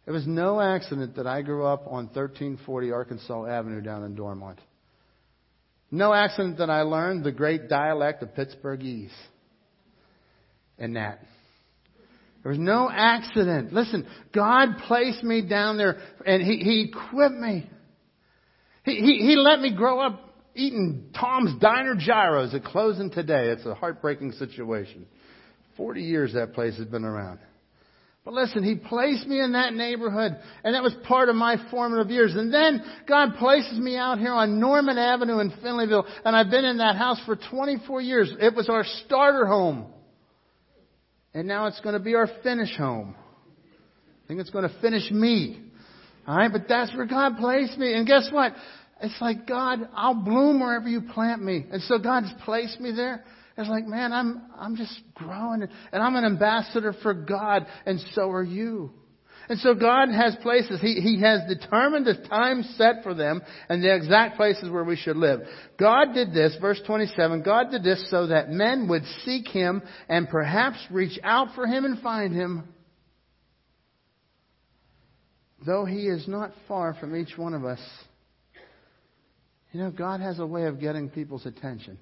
It 0.07 0.11
was 0.11 0.27
no 0.27 0.61
accident 0.61 1.17
that 1.17 1.27
I 1.27 1.43
grew 1.43 1.65
up 1.65 1.87
on 1.87 2.07
1340 2.07 2.93
Arkansas 2.93 3.47
Avenue 3.47 3.81
down 3.81 4.05
in 4.05 4.15
Dormont. 4.15 4.59
No 5.91 6.13
accident 6.13 6.59
that 6.59 6.71
I 6.71 6.83
learned 6.83 7.25
the 7.25 7.33
great 7.33 7.69
dialect 7.69 8.23
of 8.23 8.35
Pittsburghese 8.35 9.13
and 10.79 10.97
that. 10.97 11.21
There 12.43 12.51
was 12.51 12.59
no 12.59 12.91
accident. 12.93 13.73
Listen, 13.73 14.07
God 14.35 14.77
placed 14.87 15.23
me 15.23 15.41
down 15.41 15.79
there 15.79 15.99
and 16.27 16.43
He, 16.43 16.59
he 16.59 16.91
equipped 16.93 17.37
me. 17.37 17.71
He, 18.85 18.97
he, 18.97 19.27
he 19.27 19.37
let 19.37 19.61
me 19.61 19.75
grow 19.75 20.01
up 20.01 20.21
eating 20.55 21.11
Tom's 21.19 21.59
Diner 21.61 21.95
gyros 21.99 22.55
at 22.55 22.65
closing 22.65 23.11
today. 23.11 23.49
It's 23.49 23.65
a 23.65 23.75
heartbreaking 23.75 24.33
situation. 24.33 25.07
40 25.79 26.03
years 26.03 26.35
that 26.35 26.53
place 26.53 26.77
has 26.77 26.87
been 26.87 27.05
around. 27.05 27.39
But 28.25 28.33
listen, 28.35 28.64
He 28.64 28.77
placed 28.77 29.27
me 29.27 29.41
in 29.41 29.53
that 29.53 29.75
neighborhood, 29.75 30.37
and 30.64 30.75
that 30.75 30.83
was 30.83 30.95
part 31.07 31.29
of 31.29 31.37
my 31.37 31.57
formative 31.70 32.11
years. 32.11 32.35
And 32.35 32.53
then 32.53 32.83
God 33.07 33.35
places 33.39 33.79
me 33.79 33.97
out 33.97 34.18
here 34.18 34.33
on 34.33 34.59
Norman 34.59 34.97
Avenue 34.97 35.41
in 35.41 35.51
Finleyville, 35.51 36.07
and 36.25 36.35
I've 36.35 36.51
been 36.51 36.64
in 36.64 36.79
that 36.79 36.97
house 36.97 37.20
for 37.27 37.37
24 37.37 38.01
years. 38.01 38.33
It 38.41 38.55
was 38.55 38.70
our 38.70 38.85
starter 39.05 39.47
home. 39.47 39.87
And 41.35 41.47
now 41.49 41.66
it's 41.66 41.81
going 41.81 41.95
to 41.95 42.01
be 42.01 42.14
our 42.14 42.29
finish 42.43 42.75
home. 42.77 43.14
I 44.25 44.29
think 44.29 44.41
it's 44.41 44.51
going 44.51 44.68
to 44.68 44.81
finish 44.81 45.11
me. 45.11 45.61
Alright, 46.27 46.53
but 46.53 46.62
that's 46.68 46.95
where 46.97 47.07
God 47.07 47.37
placed 47.37 47.77
me. 47.77 47.93
And 47.93 48.07
guess 48.07 48.29
what? 48.33 48.55
It's 49.03 49.20
like, 49.20 49.47
God, 49.47 49.81
I'll 49.95 50.14
bloom 50.14 50.61
wherever 50.61 50.89
you 50.89 51.03
plant 51.03 51.43
me. 51.43 51.66
And 51.70 51.83
so 51.83 51.99
God's 51.99 52.33
placed 52.45 52.81
me 52.81 52.93
there. 52.93 53.22
It's 53.57 53.69
like, 53.69 53.87
man, 53.87 54.13
I'm, 54.13 54.43
I'm 54.59 54.77
just 54.77 55.01
growing 55.15 55.63
and 55.63 56.03
I'm 56.03 56.17
an 56.17 56.25
ambassador 56.25 56.93
for 57.03 57.15
God 57.15 57.67
and 57.87 58.01
so 58.13 58.31
are 58.31 58.43
you. 58.43 58.91
And 59.49 59.59
so 59.61 59.75
God 59.75 60.09
has 60.09 60.35
places. 60.43 60.81
He, 60.81 60.95
he 60.95 61.21
has 61.21 61.41
determined 61.49 62.07
the 62.07 62.15
time 62.29 62.63
set 62.77 63.03
for 63.03 63.15
them 63.15 63.43
and 63.69 63.83
the 63.83 63.95
exact 63.95 64.37
places 64.37 64.71
where 64.71 64.85
we 64.85 64.97
should 64.97 65.17
live. 65.17 65.41
God 65.79 66.15
did 66.15 66.33
this, 66.33 66.57
verse 66.61 66.81
27, 66.87 67.43
God 67.43 67.71
did 67.71 67.85
this 67.85 68.05
so 68.11 68.29
that 68.29 68.51
men 68.51 68.89
would 68.89 69.03
seek 69.25 69.47
Him 69.49 69.83
and 70.09 70.29
perhaps 70.29 70.79
reach 70.91 71.19
out 71.23 71.49
for 71.55 71.67
Him 71.67 71.85
and 71.85 72.01
find 72.01 72.35
Him. 72.35 72.65
Though 75.67 75.85
He 75.85 76.07
is 76.07 76.27
not 76.27 76.53
far 76.67 76.95
from 76.95 77.15
each 77.15 77.37
one 77.37 77.53
of 77.53 77.65
us, 77.65 77.81
you 79.73 79.81
know, 79.81 79.91
God 79.91 80.21
has 80.21 80.39
a 80.39 80.47
way 80.47 80.65
of 80.65 80.81
getting 80.81 81.11
people's 81.11 81.45
attention. 81.45 81.99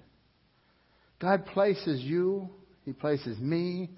God 1.22 1.46
places 1.46 2.00
you, 2.02 2.50
He 2.84 2.92
places 2.92 3.38
me 3.38 3.90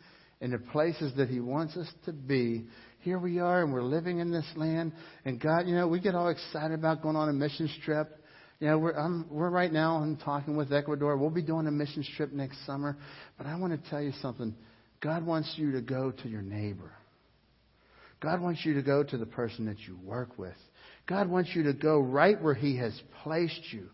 in 0.43 0.51
the 0.51 0.59
places 0.59 1.11
that 1.17 1.31
He 1.31 1.41
wants 1.41 1.75
us 1.75 1.89
to 2.05 2.13
be. 2.13 2.67
Here 3.01 3.19
we 3.19 3.39
are, 3.39 3.63
and 3.63 3.73
we're 3.73 3.83
living 3.83 4.19
in 4.19 4.31
this 4.31 4.45
land. 4.57 4.93
And 5.25 5.41
God, 5.41 5.67
you 5.67 5.75
know, 5.75 5.89
we 5.89 6.01
get 6.01 6.15
all 6.15 6.29
excited 6.29 6.75
about 6.75 7.01
going 7.03 7.17
on 7.17 7.31
a 7.31 7.33
mission 7.33 7.71
trip. 7.83 8.21
You 8.61 8.69
know, 8.69 8.79
we're, 8.79 8.93
I'm, 8.93 9.27
we're 9.31 9.49
right 9.49 9.73
now, 9.73 9.97
I'm 9.97 10.19
talking 10.19 10.55
with 10.55 10.71
Ecuador. 10.71 11.17
We'll 11.17 11.31
be 11.31 11.43
doing 11.43 11.67
a 11.67 11.71
mission 11.71 12.05
trip 12.15 12.31
next 12.31 12.65
summer. 12.67 12.99
But 13.39 13.47
I 13.47 13.57
want 13.57 13.73
to 13.83 13.91
tell 13.91 14.03
you 14.03 14.13
something. 14.21 14.55
God 15.01 15.25
wants 15.25 15.55
you 15.57 15.73
to 15.73 15.81
go 15.81 16.13
to 16.23 16.29
your 16.29 16.43
neighbor. 16.43 16.93
God 18.21 18.43
wants 18.43 18.67
you 18.67 18.75
to 18.75 18.83
go 18.83 19.03
to 19.03 19.17
the 19.17 19.27
person 19.27 19.65
that 19.67 19.81
you 19.81 19.99
work 20.05 20.39
with. 20.39 20.57
God 21.07 21.31
wants 21.31 21.51
you 21.55 21.63
to 21.65 21.73
go 21.73 22.01
right 22.01 22.41
where 22.41 22.55
He 22.55 22.77
has 22.77 22.99
placed 23.23 23.73
you 23.73 23.89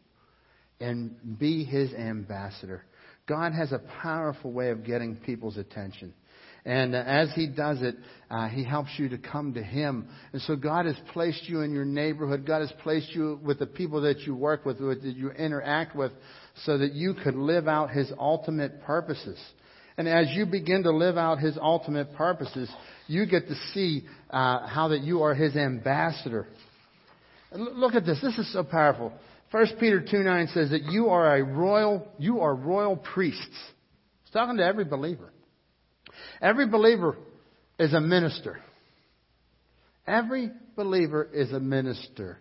and 0.80 1.38
be 1.38 1.64
His 1.64 1.92
ambassador. 1.94 2.84
God 3.30 3.52
has 3.52 3.70
a 3.70 3.80
powerful 4.02 4.50
way 4.50 4.70
of 4.70 4.84
getting 4.84 5.14
people's 5.14 5.56
attention. 5.56 6.12
And 6.64 6.96
uh, 6.96 7.04
as 7.06 7.30
He 7.36 7.46
does 7.46 7.80
it, 7.80 7.94
uh, 8.28 8.48
He 8.48 8.64
helps 8.64 8.90
you 8.96 9.08
to 9.10 9.18
come 9.18 9.54
to 9.54 9.62
Him. 9.62 10.08
And 10.32 10.42
so 10.42 10.56
God 10.56 10.86
has 10.86 10.96
placed 11.12 11.48
you 11.48 11.60
in 11.60 11.72
your 11.72 11.84
neighborhood. 11.84 12.44
God 12.44 12.58
has 12.58 12.72
placed 12.82 13.14
you 13.14 13.38
with 13.44 13.60
the 13.60 13.66
people 13.66 14.00
that 14.00 14.22
you 14.22 14.34
work 14.34 14.66
with, 14.66 14.78
that 14.78 15.14
you 15.16 15.30
interact 15.30 15.94
with, 15.94 16.10
so 16.64 16.76
that 16.78 16.92
you 16.92 17.14
could 17.14 17.36
live 17.36 17.68
out 17.68 17.90
His 17.90 18.12
ultimate 18.18 18.82
purposes. 18.82 19.38
And 19.96 20.08
as 20.08 20.26
you 20.30 20.44
begin 20.44 20.82
to 20.82 20.90
live 20.90 21.16
out 21.16 21.38
His 21.38 21.56
ultimate 21.56 22.12
purposes, 22.16 22.68
you 23.06 23.26
get 23.26 23.46
to 23.46 23.54
see 23.72 24.06
uh, 24.30 24.66
how 24.66 24.88
that 24.88 25.02
you 25.02 25.22
are 25.22 25.34
His 25.34 25.54
ambassador. 25.54 26.48
Look 27.52 27.94
at 27.94 28.04
this. 28.04 28.20
This 28.20 28.38
is 28.38 28.52
so 28.52 28.64
powerful. 28.64 29.12
1 29.50 29.66
Peter 29.80 30.00
2 30.00 30.18
9 30.18 30.48
says 30.54 30.70
that 30.70 30.84
you 30.84 31.08
are 31.08 31.36
a 31.36 31.42
royal, 31.42 32.06
you 32.18 32.40
are 32.40 32.54
royal 32.54 32.96
priests. 32.96 33.58
It's 34.22 34.32
talking 34.32 34.58
to 34.58 34.64
every 34.64 34.84
believer. 34.84 35.32
Every 36.40 36.68
believer 36.68 37.16
is 37.78 37.92
a 37.92 38.00
minister. 38.00 38.60
Every 40.06 40.50
believer 40.76 41.28
is 41.32 41.52
a 41.52 41.60
minister. 41.60 42.38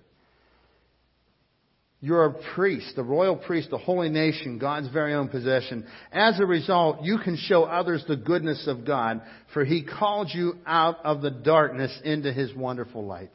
You're 2.02 2.26
a 2.26 2.54
priest, 2.56 2.94
a 2.96 3.04
royal 3.04 3.36
priest, 3.36 3.70
a 3.74 3.78
holy 3.78 4.08
nation, 4.08 4.58
God's 4.58 4.88
very 4.88 5.14
own 5.14 5.28
possession. 5.28 5.86
As 6.14 6.40
a 6.40 6.46
result, 6.46 7.04
you 7.04 7.18
can 7.18 7.36
show 7.36 7.64
others 7.64 8.06
the 8.08 8.16
goodness 8.16 8.68
of 8.68 8.86
God, 8.86 9.22
for 9.54 9.66
He 9.66 9.84
called 9.84 10.30
you 10.34 10.54
out 10.66 11.04
of 11.04 11.22
the 11.22 11.32
darkness 11.32 11.92
into 12.06 12.32
His 12.32 12.54
wonderful 12.56 13.06
light. 13.06 13.32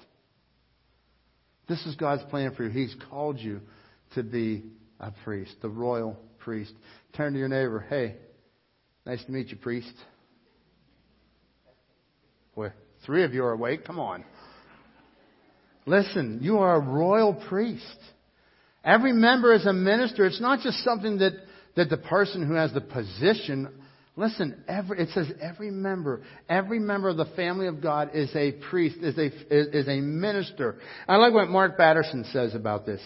This 1.68 1.84
is 1.86 1.96
God's 1.96 2.22
plan 2.24 2.54
for 2.54 2.64
you. 2.64 2.70
He's 2.70 2.94
called 3.10 3.38
you 3.38 3.60
to 4.14 4.22
be 4.22 4.64
a 5.00 5.12
priest, 5.24 5.54
the 5.62 5.68
royal 5.68 6.18
priest. 6.38 6.72
Turn 7.16 7.32
to 7.32 7.38
your 7.38 7.48
neighbor. 7.48 7.84
Hey, 7.88 8.16
nice 9.06 9.24
to 9.24 9.32
meet 9.32 9.48
you, 9.48 9.56
priest. 9.56 9.92
Boy, 12.54 12.70
three 13.06 13.24
of 13.24 13.34
you 13.34 13.44
are 13.44 13.52
awake. 13.52 13.84
Come 13.84 13.98
on. 13.98 14.24
Listen, 15.86 16.38
you 16.42 16.58
are 16.58 16.76
a 16.76 16.80
royal 16.80 17.34
priest. 17.34 17.98
Every 18.84 19.12
member 19.12 19.52
is 19.54 19.66
a 19.66 19.72
minister. 19.72 20.26
It's 20.26 20.40
not 20.40 20.60
just 20.60 20.84
something 20.84 21.18
that, 21.18 21.32
that 21.76 21.90
the 21.90 21.96
person 21.96 22.46
who 22.46 22.54
has 22.54 22.72
the 22.72 22.80
position 22.80 23.68
Listen, 24.16 24.62
every, 24.68 25.00
it 25.00 25.08
says 25.10 25.26
every 25.40 25.70
member, 25.70 26.22
every 26.48 26.78
member 26.78 27.08
of 27.08 27.16
the 27.16 27.24
family 27.36 27.66
of 27.66 27.82
God 27.82 28.10
is 28.14 28.30
a 28.36 28.52
priest, 28.70 28.96
is 29.02 29.18
a, 29.18 29.26
is, 29.26 29.66
is 29.74 29.88
a 29.88 30.00
minister. 30.00 30.76
I 31.08 31.16
like 31.16 31.34
what 31.34 31.48
Mark 31.48 31.76
Batterson 31.76 32.24
says 32.32 32.54
about 32.54 32.86
this. 32.86 33.00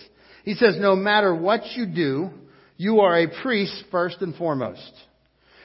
He 0.44 0.54
says, 0.54 0.76
no 0.78 0.94
matter 0.94 1.34
what 1.34 1.62
you 1.76 1.86
do, 1.86 2.30
you 2.76 3.00
are 3.00 3.18
a 3.18 3.42
priest 3.42 3.84
first 3.90 4.18
and 4.20 4.34
foremost. 4.36 4.92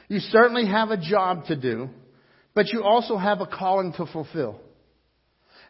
You 0.07 0.19
certainly 0.19 0.65
have 0.65 0.91
a 0.91 0.97
job 0.97 1.45
to 1.45 1.55
do, 1.55 1.89
but 2.53 2.67
you 2.69 2.83
also 2.83 3.17
have 3.17 3.41
a 3.41 3.47
calling 3.47 3.93
to 3.93 4.05
fulfill. 4.05 4.59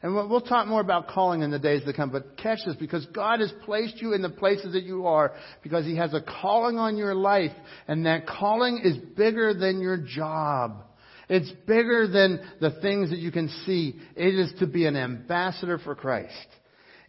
And 0.03 0.13
we'll 0.13 0.41
talk 0.41 0.67
more 0.67 0.81
about 0.81 1.07
calling 1.07 1.43
in 1.43 1.49
the 1.49 1.57
days 1.57 1.85
to 1.85 1.93
come, 1.93 2.09
but 2.09 2.35
catch 2.35 2.59
this 2.65 2.75
because 2.75 3.05
God 3.15 3.39
has 3.39 3.53
placed 3.63 4.01
you 4.01 4.13
in 4.13 4.21
the 4.21 4.29
places 4.29 4.73
that 4.73 4.83
you 4.83 5.07
are 5.07 5.31
because 5.63 5.85
He 5.85 5.95
has 5.95 6.13
a 6.13 6.19
calling 6.21 6.77
on 6.77 6.97
your 6.97 7.15
life, 7.15 7.53
and 7.87 8.05
that 8.05 8.27
calling 8.27 8.81
is 8.83 8.97
bigger 9.15 9.53
than 9.53 9.79
your 9.79 9.95
job. 9.97 10.83
It's 11.29 11.49
bigger 11.65 12.05
than 12.05 12.41
the 12.59 12.81
things 12.81 13.11
that 13.11 13.19
you 13.19 13.31
can 13.31 13.47
see. 13.65 13.95
It 14.17 14.35
is 14.35 14.53
to 14.59 14.67
be 14.67 14.85
an 14.87 14.97
ambassador 14.97 15.77
for 15.77 15.95
Christ. 15.95 16.47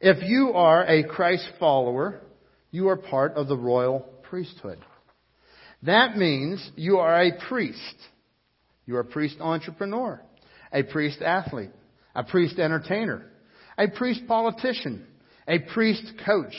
If 0.00 0.22
you 0.22 0.52
are 0.54 0.86
a 0.86 1.02
Christ 1.02 1.48
follower, 1.58 2.20
you 2.70 2.90
are 2.90 2.96
part 2.96 3.32
of 3.32 3.48
the 3.48 3.56
royal 3.56 4.08
priesthood. 4.22 4.78
That 5.82 6.16
means 6.16 6.70
you 6.76 6.98
are 6.98 7.20
a 7.20 7.32
priest. 7.48 7.96
You 8.86 8.98
are 8.98 9.00
a 9.00 9.04
priest 9.04 9.38
entrepreneur, 9.40 10.22
a 10.72 10.84
priest 10.84 11.22
athlete 11.22 11.70
a 12.14 12.24
priest 12.24 12.58
entertainer, 12.58 13.24
a 13.76 13.88
priest 13.88 14.22
politician, 14.26 15.06
a 15.48 15.58
priest 15.58 16.12
coach. 16.24 16.54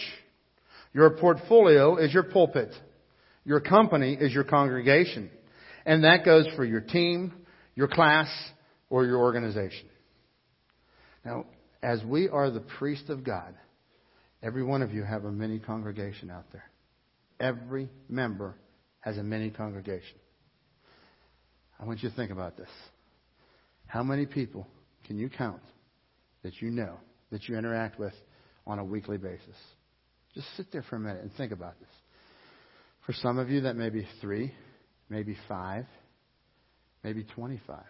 Your 0.94 1.12
portfolio 1.18 1.98
is 1.98 2.14
your 2.14 2.24
pulpit. 2.24 2.74
Your 3.44 3.60
company 3.60 4.14
is 4.20 4.34
your 4.34 4.44
congregation. 4.44 5.30
And 5.86 6.04
that 6.04 6.26
goes 6.26 6.48
for 6.56 6.66
your 6.66 6.82
team, 6.82 7.34
your 7.76 7.88
class, 7.88 8.28
or 8.90 9.06
your 9.06 9.18
organization. 9.20 9.88
Now, 11.24 11.46
as 11.84 12.04
we 12.04 12.30
are 12.30 12.50
the 12.50 12.62
priest 12.80 13.10
of 13.10 13.24
God, 13.24 13.54
every 14.42 14.64
one 14.64 14.82
of 14.82 14.92
you 14.92 15.04
have 15.04 15.26
a 15.26 15.32
mini 15.32 15.60
congregation 15.60 16.32
out 16.32 16.46
there. 16.52 16.70
Every 17.40 17.90
member 18.10 18.56
has 19.02 19.18
a 19.18 19.24
mini 19.24 19.52
congregation. 19.52 20.18
I 21.80 21.86
want 21.86 22.02
you 22.02 22.10
to 22.10 22.16
think 22.16 22.32
about 22.32 22.58
this. 22.58 22.70
How 23.86 24.02
many 24.02 24.26
people 24.26 24.66
can 25.06 25.18
you 25.18 25.30
count 25.30 25.62
that 26.44 26.62
you 26.62 26.70
know, 26.70 26.98
that 27.32 27.48
you 27.48 27.58
interact 27.58 28.00
with 28.00 28.14
on 28.68 28.80
a 28.80 28.84
weekly 28.84 29.18
basis? 29.18 29.56
Just 30.34 30.48
sit 30.58 30.72
there 30.72 30.84
for 30.84 30.98
a 30.98 31.00
minute 31.00 31.22
and 31.22 31.32
think 31.34 31.52
about 31.52 31.80
this. 31.80 31.90
For 33.06 33.14
some 33.14 33.38
of 33.38 33.50
you, 33.50 33.62
that 33.62 33.76
may 33.76 33.90
be 33.90 34.08
three, 34.20 34.54
maybe 35.10 35.38
five, 35.48 35.86
maybe 37.04 37.24
25. 37.36 37.84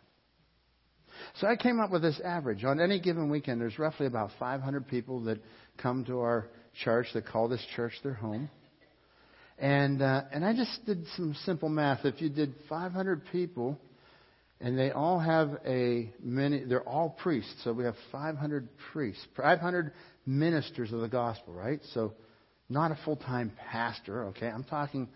So 1.36 1.48
I 1.48 1.56
came 1.56 1.80
up 1.80 1.92
with 1.92 2.02
this 2.02 2.20
average. 2.24 2.64
On 2.66 2.80
any 2.80 3.00
given 3.00 3.30
weekend, 3.30 3.62
there's 3.62 3.80
roughly 3.80 4.06
about 4.06 4.32
500 4.40 4.88
people 4.88 5.24
that 5.24 5.40
come 5.78 6.04
to 6.06 6.20
our 6.20 6.50
church 6.84 7.08
that 7.14 7.26
call 7.26 7.48
this 7.48 7.66
church 7.76 7.94
their 8.04 8.14
home. 8.14 8.50
And 9.58 10.02
uh, 10.02 10.24
and 10.34 10.44
I 10.44 10.54
just 10.54 10.86
did 10.86 11.06
some 11.16 11.34
simple 11.46 11.70
math. 11.70 12.04
If 12.04 12.22
you 12.22 12.30
did 12.30 12.54
500 12.68 13.22
people 13.32 13.80
and 14.60 14.78
they 14.78 14.92
all 14.92 15.20
have 15.20 15.60
a 15.66 16.12
many 16.22 16.64
they're 16.64 16.88
all 16.88 17.10
priests. 17.10 17.54
So 17.64 17.74
we 17.74 17.84
have 17.84 17.96
500 18.12 18.70
priests 18.92 19.26
500 19.36 19.92
ministers 20.26 20.92
of 20.94 21.02
the 21.02 21.08
gospel 21.08 21.54
right? 21.54 21.80
So 21.94 22.14
not 22.70 22.92
a 22.92 22.98
full-time 23.06 23.52
pastor 23.72 24.28
okay? 24.28 24.48
I'm 24.48 24.64
talking 24.64 25.10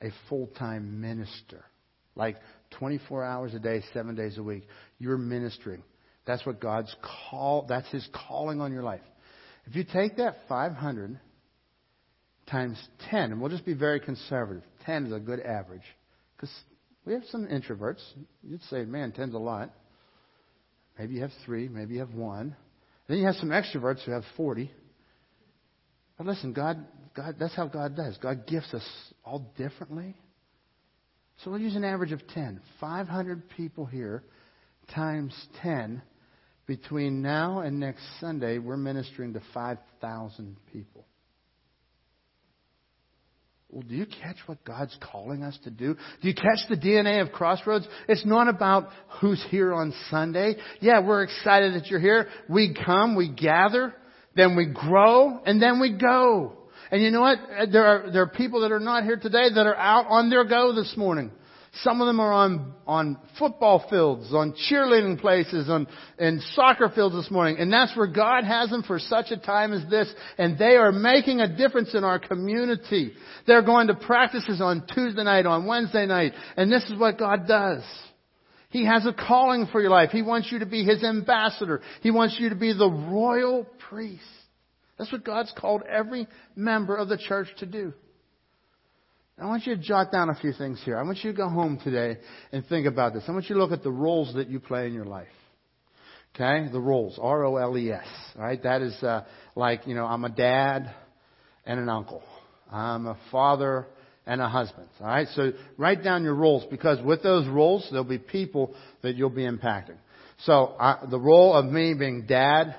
a 0.00 0.10
full-time 0.28 1.00
minister. 1.00 1.64
Like 2.14 2.36
24 2.78 3.24
hours 3.24 3.54
a 3.54 3.58
day 3.58 3.82
7 3.92 4.14
days 4.14 4.38
a 4.38 4.42
week 4.42 4.64
you're 4.98 5.18
ministering. 5.18 5.82
That's 6.26 6.44
what 6.44 6.60
god's 6.60 6.94
call 7.30 7.66
that's 7.68 7.88
his 7.90 8.06
calling 8.28 8.60
on 8.60 8.72
your 8.72 8.82
life. 8.82 9.00
If 9.66 9.76
you 9.76 9.84
take 9.84 10.16
that 10.16 10.34
500 10.48 11.20
times 12.50 12.76
10 13.10 13.32
and 13.32 13.40
we'll 13.40 13.50
just 13.50 13.64
be 13.64 13.74
very 13.74 14.00
conservative 14.00 14.64
10 14.84 15.06
is 15.06 15.12
a 15.12 15.20
good 15.20 15.40
average 15.40 15.82
because 16.36 16.52
We 17.04 17.14
have 17.14 17.24
some 17.30 17.46
introverts. 17.46 18.00
You'd 18.42 18.62
say, 18.64 18.84
man, 18.84 19.12
ten's 19.12 19.34
a 19.34 19.38
lot. 19.38 19.70
Maybe 20.98 21.14
you 21.14 21.22
have 21.22 21.32
three, 21.44 21.68
maybe 21.68 21.94
you 21.94 22.00
have 22.00 22.14
one. 22.14 22.56
Then 23.08 23.18
you 23.18 23.26
have 23.26 23.34
some 23.36 23.48
extroverts 23.48 24.04
who 24.04 24.12
have 24.12 24.24
40. 24.36 24.70
But 26.16 26.26
listen, 26.26 26.52
God, 26.52 26.86
God, 27.14 27.36
that's 27.38 27.54
how 27.54 27.66
God 27.66 27.96
does. 27.96 28.16
God 28.18 28.46
gifts 28.46 28.72
us 28.72 28.86
all 29.24 29.52
differently. 29.56 30.14
So 31.42 31.50
we'll 31.50 31.60
use 31.60 31.74
an 31.74 31.84
average 31.84 32.12
of 32.12 32.26
10. 32.28 32.60
500 32.80 33.48
people 33.50 33.86
here 33.86 34.22
times 34.94 35.34
10. 35.62 36.02
Between 36.66 37.22
now 37.22 37.58
and 37.58 37.80
next 37.80 38.02
Sunday, 38.20 38.58
we're 38.58 38.76
ministering 38.76 39.32
to 39.32 39.42
5,000 39.52 40.56
people. 40.72 41.04
Well, 43.72 43.82
do 43.88 43.94
you 43.94 44.04
catch 44.04 44.36
what 44.44 44.62
God's 44.66 44.94
calling 45.00 45.42
us 45.42 45.58
to 45.64 45.70
do? 45.70 45.94
Do 45.94 46.28
you 46.28 46.34
catch 46.34 46.58
the 46.68 46.76
DNA 46.76 47.22
of 47.22 47.32
Crossroads? 47.32 47.88
It's 48.06 48.26
not 48.26 48.46
about 48.46 48.90
who's 49.18 49.42
here 49.48 49.72
on 49.72 49.94
Sunday. 50.10 50.56
Yeah, 50.80 51.00
we're 51.00 51.22
excited 51.22 51.74
that 51.74 51.86
you're 51.86 51.98
here. 51.98 52.28
We 52.50 52.76
come, 52.84 53.16
we 53.16 53.30
gather, 53.30 53.94
then 54.36 54.56
we 54.56 54.66
grow, 54.66 55.40
and 55.46 55.60
then 55.60 55.80
we 55.80 55.96
go. 55.96 56.52
And 56.90 57.02
you 57.02 57.10
know 57.10 57.22
what? 57.22 57.38
There 57.72 57.86
are, 57.86 58.10
there 58.12 58.22
are 58.22 58.28
people 58.28 58.60
that 58.60 58.72
are 58.72 58.78
not 58.78 59.04
here 59.04 59.16
today 59.16 59.48
that 59.54 59.66
are 59.66 59.76
out 59.76 60.04
on 60.06 60.28
their 60.28 60.44
go 60.44 60.74
this 60.74 60.92
morning. 60.98 61.30
Some 61.76 62.02
of 62.02 62.06
them 62.06 62.20
are 62.20 62.32
on, 62.32 62.74
on 62.86 63.16
football 63.38 63.86
fields, 63.88 64.34
on 64.34 64.52
cheerleading 64.70 65.18
places, 65.18 65.70
on, 65.70 65.86
and 66.18 66.42
soccer 66.54 66.90
fields 66.90 67.14
this 67.16 67.30
morning. 67.30 67.56
And 67.58 67.72
that's 67.72 67.96
where 67.96 68.06
God 68.06 68.44
has 68.44 68.68
them 68.68 68.82
for 68.82 68.98
such 68.98 69.30
a 69.30 69.38
time 69.38 69.72
as 69.72 69.88
this. 69.88 70.12
And 70.36 70.58
they 70.58 70.76
are 70.76 70.92
making 70.92 71.40
a 71.40 71.56
difference 71.56 71.94
in 71.94 72.04
our 72.04 72.18
community. 72.18 73.14
They're 73.46 73.62
going 73.62 73.86
to 73.86 73.94
practices 73.94 74.60
on 74.60 74.86
Tuesday 74.94 75.24
night, 75.24 75.46
on 75.46 75.64
Wednesday 75.64 76.04
night. 76.04 76.32
And 76.58 76.70
this 76.70 76.84
is 76.90 76.98
what 76.98 77.18
God 77.18 77.48
does. 77.48 77.82
He 78.68 78.84
has 78.84 79.06
a 79.06 79.14
calling 79.14 79.66
for 79.72 79.80
your 79.80 79.90
life. 79.90 80.10
He 80.10 80.22
wants 80.22 80.52
you 80.52 80.58
to 80.58 80.66
be 80.66 80.84
His 80.84 81.02
ambassador. 81.02 81.80
He 82.02 82.10
wants 82.10 82.36
you 82.38 82.50
to 82.50 82.54
be 82.54 82.74
the 82.74 82.90
royal 82.90 83.66
priest. 83.88 84.22
That's 84.98 85.10
what 85.10 85.24
God's 85.24 85.52
called 85.56 85.82
every 85.90 86.26
member 86.54 86.96
of 86.96 87.08
the 87.08 87.16
church 87.16 87.48
to 87.58 87.66
do. 87.66 87.94
I 89.42 89.46
want 89.46 89.66
you 89.66 89.74
to 89.74 89.82
jot 89.82 90.12
down 90.12 90.30
a 90.30 90.36
few 90.36 90.52
things 90.52 90.80
here. 90.84 90.96
I 90.96 91.02
want 91.02 91.18
you 91.24 91.32
to 91.32 91.36
go 91.36 91.48
home 91.48 91.76
today 91.82 92.18
and 92.52 92.64
think 92.66 92.86
about 92.86 93.12
this. 93.12 93.24
I 93.26 93.32
want 93.32 93.48
you 93.48 93.56
to 93.56 93.60
look 93.60 93.72
at 93.72 93.82
the 93.82 93.90
roles 93.90 94.32
that 94.34 94.48
you 94.48 94.60
play 94.60 94.86
in 94.86 94.94
your 94.94 95.04
life. 95.04 95.26
Okay? 96.32 96.70
The 96.70 96.80
roles. 96.80 97.18
R-O-L-E-S. 97.20 98.06
Alright? 98.36 98.62
That 98.62 98.82
is, 98.82 98.94
uh, 99.02 99.24
like, 99.56 99.84
you 99.88 99.96
know, 99.96 100.04
I'm 100.06 100.24
a 100.24 100.28
dad 100.28 100.94
and 101.66 101.80
an 101.80 101.88
uncle. 101.88 102.22
I'm 102.70 103.06
a 103.06 103.18
father 103.32 103.88
and 104.26 104.40
a 104.40 104.48
husband. 104.48 104.86
Alright? 105.00 105.26
So 105.34 105.50
write 105.76 106.04
down 106.04 106.22
your 106.22 106.36
roles 106.36 106.64
because 106.70 107.04
with 107.04 107.24
those 107.24 107.48
roles, 107.48 107.88
there'll 107.90 108.04
be 108.04 108.18
people 108.18 108.76
that 109.02 109.16
you'll 109.16 109.28
be 109.28 109.42
impacting. 109.42 109.96
So, 110.44 110.76
uh, 110.78 111.06
the 111.06 111.18
role 111.18 111.52
of 111.54 111.64
me 111.64 111.94
being 111.94 112.26
dad 112.26 112.76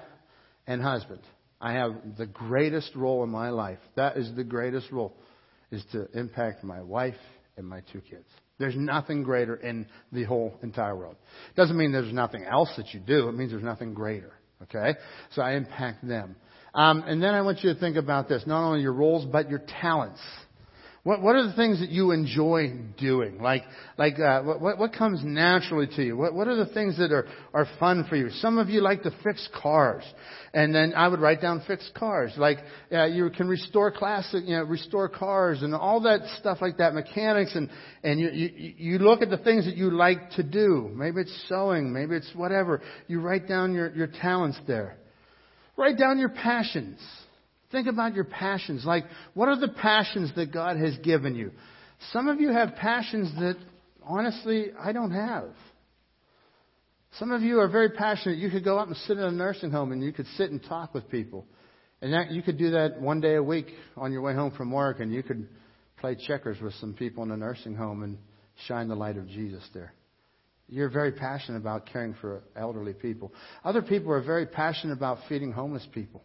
and 0.66 0.82
husband. 0.82 1.20
I 1.60 1.74
have 1.74 1.96
the 2.18 2.26
greatest 2.26 2.96
role 2.96 3.22
in 3.26 3.30
my 3.30 3.50
life. 3.50 3.80
That 3.96 4.16
is 4.16 4.34
the 4.34 4.46
greatest 4.46 4.90
role 4.92 5.14
is 5.74 5.84
to 5.92 6.08
impact 6.14 6.64
my 6.64 6.82
wife 6.82 7.16
and 7.58 7.68
my 7.68 7.82
two 7.92 8.02
kids. 8.02 8.26
There's 8.60 8.76
nothing 8.76 9.24
greater 9.24 9.56
in 9.56 9.88
the 10.12 10.24
whole 10.24 10.58
entire 10.62 10.96
world. 10.96 11.16
Doesn't 11.56 11.76
mean 11.76 11.92
there's 11.92 12.14
nothing 12.14 12.46
else 12.46 12.70
that 12.78 12.94
you 12.94 13.00
do. 13.00 13.28
It 13.28 13.34
means 13.34 13.52
there's 13.52 13.64
nothing 13.64 13.94
greater. 13.94 14.34
Okay? 14.62 14.98
So 15.32 15.42
I 15.42 15.56
impact 15.56 16.08
them. 16.08 16.36
Um, 16.76 17.04
and 17.06 17.22
then 17.22 17.34
I 17.34 17.42
want 17.42 17.64
you 17.64 17.74
to 17.74 17.80
think 17.80 17.98
about 17.98 18.30
this. 18.30 18.44
Not 18.46 18.66
only 18.66 18.82
your 18.82 18.94
roles, 18.94 19.26
but 19.26 19.50
your 19.50 19.62
talents. 19.82 20.22
What, 21.04 21.22
what 21.22 21.36
are 21.36 21.46
the 21.46 21.54
things 21.54 21.82
that 21.82 21.90
you 21.90 22.12
enjoy 22.12 22.72
doing? 22.98 23.42
Like, 23.42 23.64
like 23.98 24.18
uh, 24.20 24.42
what, 24.42 24.78
what 24.78 24.94
comes 24.94 25.20
naturally 25.22 25.88
to 25.98 26.02
you? 26.02 26.16
What, 26.16 26.34
what 26.34 26.48
are 26.48 26.56
the 26.56 26.74
things 26.74 26.98
that 26.98 27.12
are, 27.12 27.28
are 27.54 27.68
fun 27.78 28.06
for 28.08 28.16
you? 28.16 28.30
Some 28.30 28.58
of 28.58 28.70
you 28.70 28.80
like 28.80 29.04
to 29.04 29.12
fix 29.22 29.50
cars, 29.62 30.06
and 30.54 30.74
then 30.74 30.94
I 30.96 31.10
would 31.10 31.20
write 31.20 31.42
down 31.42 31.62
fix 31.68 31.92
cars. 31.94 32.32
Like 32.38 32.60
uh, 32.90 33.08
you 33.08 33.30
can 33.32 33.50
restore 33.50 33.92
classic, 33.92 34.46
you 34.46 34.56
know, 34.56 34.64
restore 34.64 35.10
cars 35.10 35.62
and 35.62 35.76
all 35.76 36.00
that 36.04 36.22
stuff 36.40 36.60
like 36.62 36.78
that, 36.78 36.94
mechanics, 36.94 37.54
and 37.54 37.70
and 38.02 38.18
you, 38.18 38.30
you 38.30 38.74
you 38.78 39.00
look 39.00 39.22
at 39.22 39.30
the 39.30 39.40
things 39.40 39.66
that 39.66 39.76
you 39.76 39.92
like 39.92 40.30
to 40.38 40.44
do. 40.44 40.90
Maybe 40.94 41.20
it's 41.20 41.46
sewing, 41.50 41.92
maybe 41.92 42.16
it's 42.16 42.32
whatever. 42.34 42.82
You 43.08 43.20
write 43.20 43.46
down 43.46 43.74
your 43.74 43.94
your 43.94 44.08
talents 44.08 44.58
there. 44.68 44.96
Write 45.76 45.98
down 45.98 46.18
your 46.18 46.30
passions. 46.30 47.00
Think 47.74 47.88
about 47.88 48.14
your 48.14 48.24
passions. 48.24 48.86
Like, 48.86 49.04
what 49.34 49.50
are 49.50 49.60
the 49.60 49.68
passions 49.68 50.32
that 50.36 50.54
God 50.54 50.78
has 50.78 50.96
given 51.00 51.36
you? 51.36 51.52
Some 52.12 52.28
of 52.28 52.40
you 52.40 52.50
have 52.50 52.76
passions 52.76 53.34
that, 53.40 53.58
honestly, 54.04 54.68
I 54.80 54.92
don't 54.92 55.12
have. 55.12 55.50
Some 57.18 57.32
of 57.32 57.42
you 57.42 57.60
are 57.60 57.68
very 57.68 57.90
passionate. 57.90 58.38
You 58.38 58.52
could 58.52 58.64
go 58.64 58.78
out 58.78 58.90
and 58.90 58.98
sit 58.98 59.18
in 59.18 59.24
a 59.24 59.32
nursing 59.32 59.72
home 59.72 59.92
and 59.92 60.04
you 60.04 60.14
could 60.14 60.28
sit 60.38 60.52
and 60.52 60.62
talk 60.64 60.94
with 60.94 61.10
people. 61.10 61.48
And 62.00 62.14
that, 62.14 62.32
you 62.32 62.44
could 62.44 62.60
do 62.60 62.72
that 62.72 63.02
one 63.02 63.22
day 63.22 63.36
a 63.36 63.44
week 63.44 63.68
on 63.98 64.12
your 64.12 64.22
way 64.22 64.36
home 64.36 64.52
from 64.52 64.72
work 64.72 65.00
and 65.00 65.12
you 65.12 65.24
could 65.24 65.48
play 66.00 66.16
checkers 66.28 66.62
with 66.62 66.76
some 66.76 66.94
people 66.94 67.24
in 67.24 67.32
a 67.32 67.38
nursing 67.38 67.74
home 67.74 68.04
and 68.04 68.20
shine 68.68 68.88
the 68.88 68.96
light 68.96 69.18
of 69.18 69.28
Jesus 69.28 69.68
there. 69.74 69.94
You're 70.68 70.90
very 70.90 71.12
passionate 71.12 71.58
about 71.58 71.88
caring 71.88 72.14
for 72.22 72.44
elderly 72.56 72.94
people. 72.94 73.34
Other 73.64 73.82
people 73.82 74.12
are 74.12 74.22
very 74.22 74.46
passionate 74.46 74.94
about 74.94 75.20
feeding 75.28 75.52
homeless 75.52 75.88
people. 75.92 76.24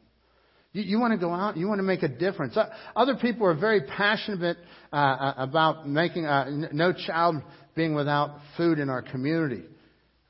You, 0.73 0.83
you 0.83 1.01
want 1.01 1.13
to 1.13 1.19
go 1.19 1.33
out. 1.33 1.57
You 1.57 1.69
want 1.69 1.79
to 1.79 1.85
make 1.85 2.03
a 2.03 2.09
difference. 2.09 2.57
Other 2.95 3.17
people 3.17 3.47
are 3.47 3.55
very 3.55 3.83
passionate 3.83 4.59
uh, 4.93 4.97
uh, 4.97 5.35
about 5.37 5.89
making 5.89 6.27
uh, 6.27 6.69
no 6.73 6.93
child 6.93 7.37
being 7.75 7.95
without 7.95 8.39
food 8.57 8.79
in 8.79 8.91
our 8.91 9.03
community. 9.03 9.63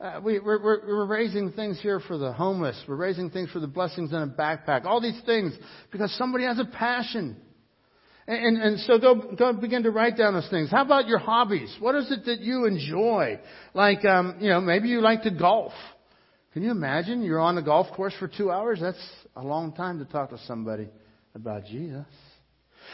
Uh, 0.00 0.20
we, 0.22 0.38
we're, 0.38 0.62
we're, 0.62 0.86
we're 0.86 1.06
raising 1.06 1.50
things 1.52 1.80
here 1.80 1.98
for 1.98 2.18
the 2.18 2.32
homeless. 2.32 2.80
We're 2.86 2.94
raising 2.94 3.30
things 3.30 3.50
for 3.50 3.58
the 3.58 3.66
blessings 3.66 4.12
in 4.12 4.18
a 4.18 4.28
backpack. 4.28 4.84
All 4.84 5.00
these 5.00 5.20
things 5.26 5.54
because 5.90 6.16
somebody 6.16 6.44
has 6.44 6.60
a 6.60 6.64
passion. 6.64 7.36
And, 8.28 8.46
and, 8.46 8.62
and 8.62 8.80
so 8.80 8.98
go, 8.98 9.34
go 9.36 9.52
begin 9.54 9.82
to 9.84 9.90
write 9.90 10.16
down 10.16 10.34
those 10.34 10.48
things. 10.50 10.70
How 10.70 10.84
about 10.84 11.08
your 11.08 11.18
hobbies? 11.18 11.74
What 11.80 11.96
is 11.96 12.12
it 12.12 12.26
that 12.26 12.40
you 12.40 12.66
enjoy? 12.66 13.40
Like, 13.74 14.04
um, 14.04 14.36
you 14.40 14.50
know, 14.50 14.60
maybe 14.60 14.88
you 14.88 15.00
like 15.00 15.22
to 15.22 15.32
golf. 15.32 15.72
Can 16.52 16.62
you 16.62 16.70
imagine 16.70 17.22
you're 17.22 17.40
on 17.40 17.56
the 17.56 17.62
golf 17.62 17.88
course 17.94 18.14
for 18.18 18.28
two 18.28 18.50
hours? 18.50 18.80
That's 18.80 18.96
a 19.36 19.42
long 19.42 19.72
time 19.72 19.98
to 19.98 20.04
talk 20.06 20.30
to 20.30 20.38
somebody 20.46 20.88
about 21.34 21.66
Jesus. 21.66 22.06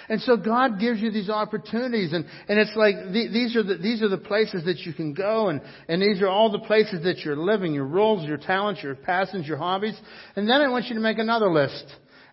And 0.08 0.20
so 0.22 0.36
God 0.36 0.78
gives 0.80 1.00
you 1.00 1.10
these 1.10 1.30
opportunities, 1.30 2.12
and, 2.12 2.24
and 2.48 2.58
it's 2.58 2.74
like 2.76 2.96
the, 2.96 3.28
these 3.32 3.56
are 3.56 3.62
the 3.62 3.76
these 3.76 4.02
are 4.02 4.08
the 4.08 4.18
places 4.18 4.64
that 4.64 4.78
you 4.80 4.92
can 4.92 5.14
go, 5.14 5.48
and, 5.48 5.60
and 5.88 6.02
these 6.02 6.20
are 6.20 6.28
all 6.28 6.50
the 6.50 6.58
places 6.58 7.04
that 7.04 7.18
you're 7.18 7.36
living, 7.36 7.72
your 7.72 7.86
roles, 7.86 8.26
your 8.26 8.36
talents, 8.36 8.82
your 8.82 8.96
passions, 8.96 9.46
your 9.46 9.56
hobbies. 9.56 9.94
And 10.36 10.48
then 10.48 10.60
I 10.60 10.68
want 10.68 10.86
you 10.86 10.94
to 10.94 11.00
make 11.00 11.18
another 11.18 11.50
list, 11.50 11.84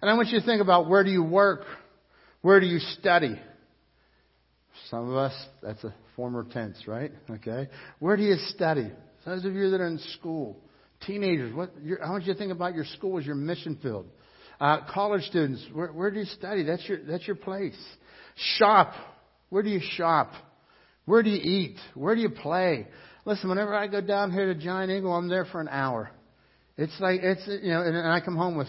and 0.02 0.10
I 0.10 0.16
want 0.16 0.30
you 0.30 0.40
to 0.40 0.46
think 0.46 0.62
about 0.62 0.90
where 0.90 1.04
do 1.04 1.12
you 1.12 1.24
work, 1.24 1.62
where 2.42 2.60
do 2.60 2.66
you 2.66 2.80
study. 2.80 3.40
Some 4.90 5.10
of 5.10 5.16
us, 5.16 5.34
that's 5.62 5.84
a 5.84 5.94
former 6.16 6.46
tense, 6.52 6.88
right? 6.88 7.12
Okay, 7.30 7.70
where 8.00 8.18
do 8.18 8.24
you 8.24 8.36
study? 8.56 8.92
Those 9.26 9.46
of 9.46 9.54
you 9.54 9.70
that 9.70 9.80
are 9.80 9.88
in 9.88 10.00
school, 10.18 10.58
Teenagers, 11.06 11.54
what, 11.54 11.72
I 12.04 12.10
want 12.10 12.26
you 12.26 12.34
to 12.34 12.40
think 12.40 12.52
about 12.52 12.76
your 12.76 12.86
school 12.86 13.18
as 13.18 13.26
your 13.26 13.36
mission 13.36 13.78
field. 13.82 14.08
Uh, 14.60 14.80
college 14.94 15.24
students, 15.24 15.66
where, 15.74 15.88
where 15.88 16.12
do 16.12 16.20
you 16.20 16.26
study? 16.26 16.64
That's 16.64 16.88
your, 16.88 17.00
that's 17.04 17.26
your 17.26 17.36
place. 17.36 17.78
Shop. 18.58 18.94
Where 19.50 19.64
do 19.64 19.70
you 19.70 19.82
shop? 19.96 20.32
Where 21.06 21.24
do 21.24 21.30
you 21.30 21.42
eat? 21.42 21.78
Where 21.96 22.14
do 22.16 22.22
you 22.22 22.30
play? 22.30 22.88
Listen, 23.26 23.50
whenever 23.50 23.74
I 23.74 23.88
go 23.88 24.02
down 24.02 24.32
here 24.32 24.54
to 24.54 24.60
Giant 24.60 24.92
Eagle, 24.92 25.14
I'm 25.14 25.30
there 25.30 25.46
for 25.46 25.62
an 25.62 25.68
hour. 25.68 26.12
It's 26.78 26.94
like, 27.00 27.22
it's, 27.24 27.46
you 27.48 27.72
know, 27.72 27.82
and, 27.82 27.96
and 27.96 28.08
I 28.08 28.22
come 28.22 28.36
home 28.36 28.56
with 28.56 28.68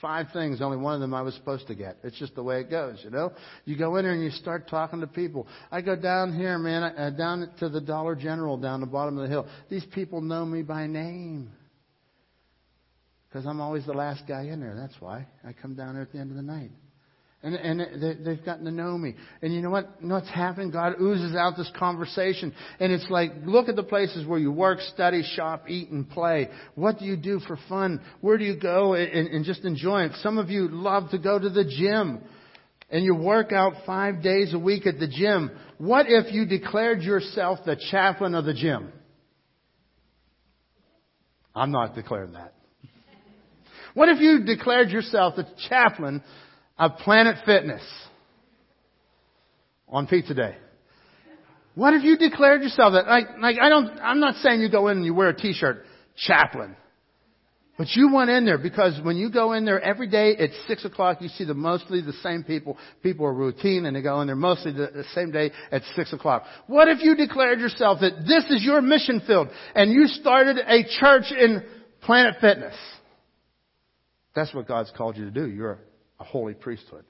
five 0.00 0.26
things, 0.32 0.60
only 0.60 0.76
one 0.76 0.94
of 0.94 1.00
them 1.00 1.14
I 1.14 1.22
was 1.22 1.34
supposed 1.34 1.68
to 1.68 1.74
get. 1.74 1.96
It's 2.02 2.18
just 2.18 2.34
the 2.34 2.42
way 2.42 2.60
it 2.60 2.70
goes, 2.70 3.00
you 3.04 3.10
know. 3.10 3.32
You 3.64 3.76
go 3.76 3.96
in 3.96 4.04
there 4.04 4.12
and 4.12 4.22
you 4.22 4.30
start 4.30 4.68
talking 4.68 5.00
to 5.00 5.06
people. 5.06 5.46
I 5.70 5.80
go 5.80 5.94
down 5.94 6.36
here, 6.36 6.58
man, 6.58 6.82
uh, 6.82 7.10
down 7.10 7.48
to 7.60 7.68
the 7.68 7.80
Dollar 7.80 8.16
General 8.16 8.56
down 8.56 8.80
the 8.80 8.86
bottom 8.86 9.16
of 9.16 9.22
the 9.22 9.28
hill. 9.28 9.46
These 9.70 9.84
people 9.94 10.20
know 10.20 10.44
me 10.44 10.62
by 10.62 10.86
name. 10.88 11.50
Because 13.32 13.46
I'm 13.46 13.62
always 13.62 13.86
the 13.86 13.94
last 13.94 14.24
guy 14.28 14.42
in 14.42 14.60
there. 14.60 14.74
That's 14.76 15.00
why. 15.00 15.26
I 15.42 15.54
come 15.54 15.74
down 15.74 15.94
there 15.94 16.02
at 16.02 16.12
the 16.12 16.18
end 16.18 16.30
of 16.30 16.36
the 16.36 16.42
night. 16.42 16.70
And, 17.42 17.54
and 17.54 18.24
they, 18.24 18.36
have 18.36 18.44
gotten 18.44 18.66
to 18.66 18.70
know 18.70 18.96
me. 18.96 19.14
And 19.40 19.54
you 19.54 19.62
know 19.62 19.70
what? 19.70 19.88
You 20.00 20.08
know 20.08 20.16
what's 20.16 20.28
happening? 20.28 20.70
God 20.70 21.00
oozes 21.00 21.34
out 21.34 21.56
this 21.56 21.70
conversation. 21.76 22.54
And 22.78 22.92
it's 22.92 23.08
like, 23.08 23.32
look 23.44 23.68
at 23.70 23.74
the 23.74 23.82
places 23.82 24.26
where 24.26 24.38
you 24.38 24.52
work, 24.52 24.80
study, 24.80 25.22
shop, 25.34 25.64
eat, 25.68 25.88
and 25.88 26.08
play. 26.08 26.50
What 26.74 26.98
do 26.98 27.06
you 27.06 27.16
do 27.16 27.40
for 27.40 27.58
fun? 27.70 28.02
Where 28.20 28.36
do 28.36 28.44
you 28.44 28.60
go 28.60 28.94
and, 28.94 29.28
and 29.28 29.44
just 29.46 29.64
enjoy 29.64 30.02
it? 30.02 30.12
Some 30.22 30.36
of 30.36 30.50
you 30.50 30.68
love 30.68 31.10
to 31.10 31.18
go 31.18 31.38
to 31.38 31.48
the 31.48 31.64
gym. 31.64 32.20
And 32.90 33.02
you 33.02 33.14
work 33.14 33.50
out 33.50 33.72
five 33.86 34.22
days 34.22 34.52
a 34.52 34.58
week 34.58 34.86
at 34.86 34.98
the 34.98 35.08
gym. 35.08 35.50
What 35.78 36.04
if 36.08 36.32
you 36.34 36.44
declared 36.44 37.00
yourself 37.00 37.60
the 37.64 37.80
chaplain 37.90 38.34
of 38.34 38.44
the 38.44 38.52
gym? 38.52 38.92
I'm 41.54 41.72
not 41.72 41.94
declaring 41.94 42.34
that. 42.34 42.52
What 43.94 44.08
if 44.08 44.20
you 44.20 44.44
declared 44.44 44.90
yourself 44.90 45.36
the 45.36 45.46
chaplain 45.68 46.22
of 46.78 46.96
Planet 46.98 47.36
Fitness 47.44 47.82
on 49.88 50.06
Pizza 50.06 50.34
Day? 50.34 50.56
What 51.74 51.94
if 51.94 52.02
you 52.02 52.16
declared 52.16 52.62
yourself 52.62 52.92
that, 52.92 53.06
like, 53.06 53.26
like 53.40 53.56
I 53.60 53.68
don't, 53.68 53.88
I'm 54.00 54.20
not 54.20 54.36
saying 54.36 54.60
you 54.60 54.70
go 54.70 54.88
in 54.88 54.98
and 54.98 55.06
you 55.06 55.14
wear 55.14 55.28
a 55.28 55.36
t-shirt, 55.36 55.84
chaplain. 56.16 56.76
But 57.78 57.88
you 57.94 58.12
went 58.12 58.28
in 58.28 58.44
there 58.44 58.58
because 58.58 59.00
when 59.02 59.16
you 59.16 59.30
go 59.30 59.54
in 59.54 59.64
there 59.64 59.80
every 59.80 60.06
day 60.06 60.36
at 60.36 60.50
six 60.68 60.84
o'clock, 60.84 61.22
you 61.22 61.28
see 61.28 61.44
the 61.44 61.54
mostly 61.54 62.02
the 62.02 62.12
same 62.22 62.44
people. 62.44 62.76
People 63.02 63.24
are 63.24 63.32
routine 63.32 63.86
and 63.86 63.96
they 63.96 64.02
go 64.02 64.20
in 64.20 64.26
there 64.26 64.36
mostly 64.36 64.72
the, 64.72 64.90
the 64.94 65.04
same 65.14 65.30
day 65.30 65.50
at 65.70 65.82
six 65.96 66.12
o'clock. 66.12 66.44
What 66.66 66.88
if 66.88 67.02
you 67.02 67.16
declared 67.16 67.60
yourself 67.60 68.00
that 68.00 68.24
this 68.26 68.44
is 68.50 68.62
your 68.62 68.82
mission 68.82 69.22
field 69.26 69.48
and 69.74 69.90
you 69.90 70.06
started 70.06 70.58
a 70.58 70.84
church 71.00 71.32
in 71.32 71.64
Planet 72.02 72.34
Fitness? 72.42 72.74
That's 74.34 74.52
what 74.54 74.66
God's 74.66 74.92
called 74.96 75.16
you 75.16 75.24
to 75.24 75.30
do. 75.30 75.48
You're 75.48 75.78
a 76.18 76.24
holy 76.24 76.54
priesthood. 76.54 77.04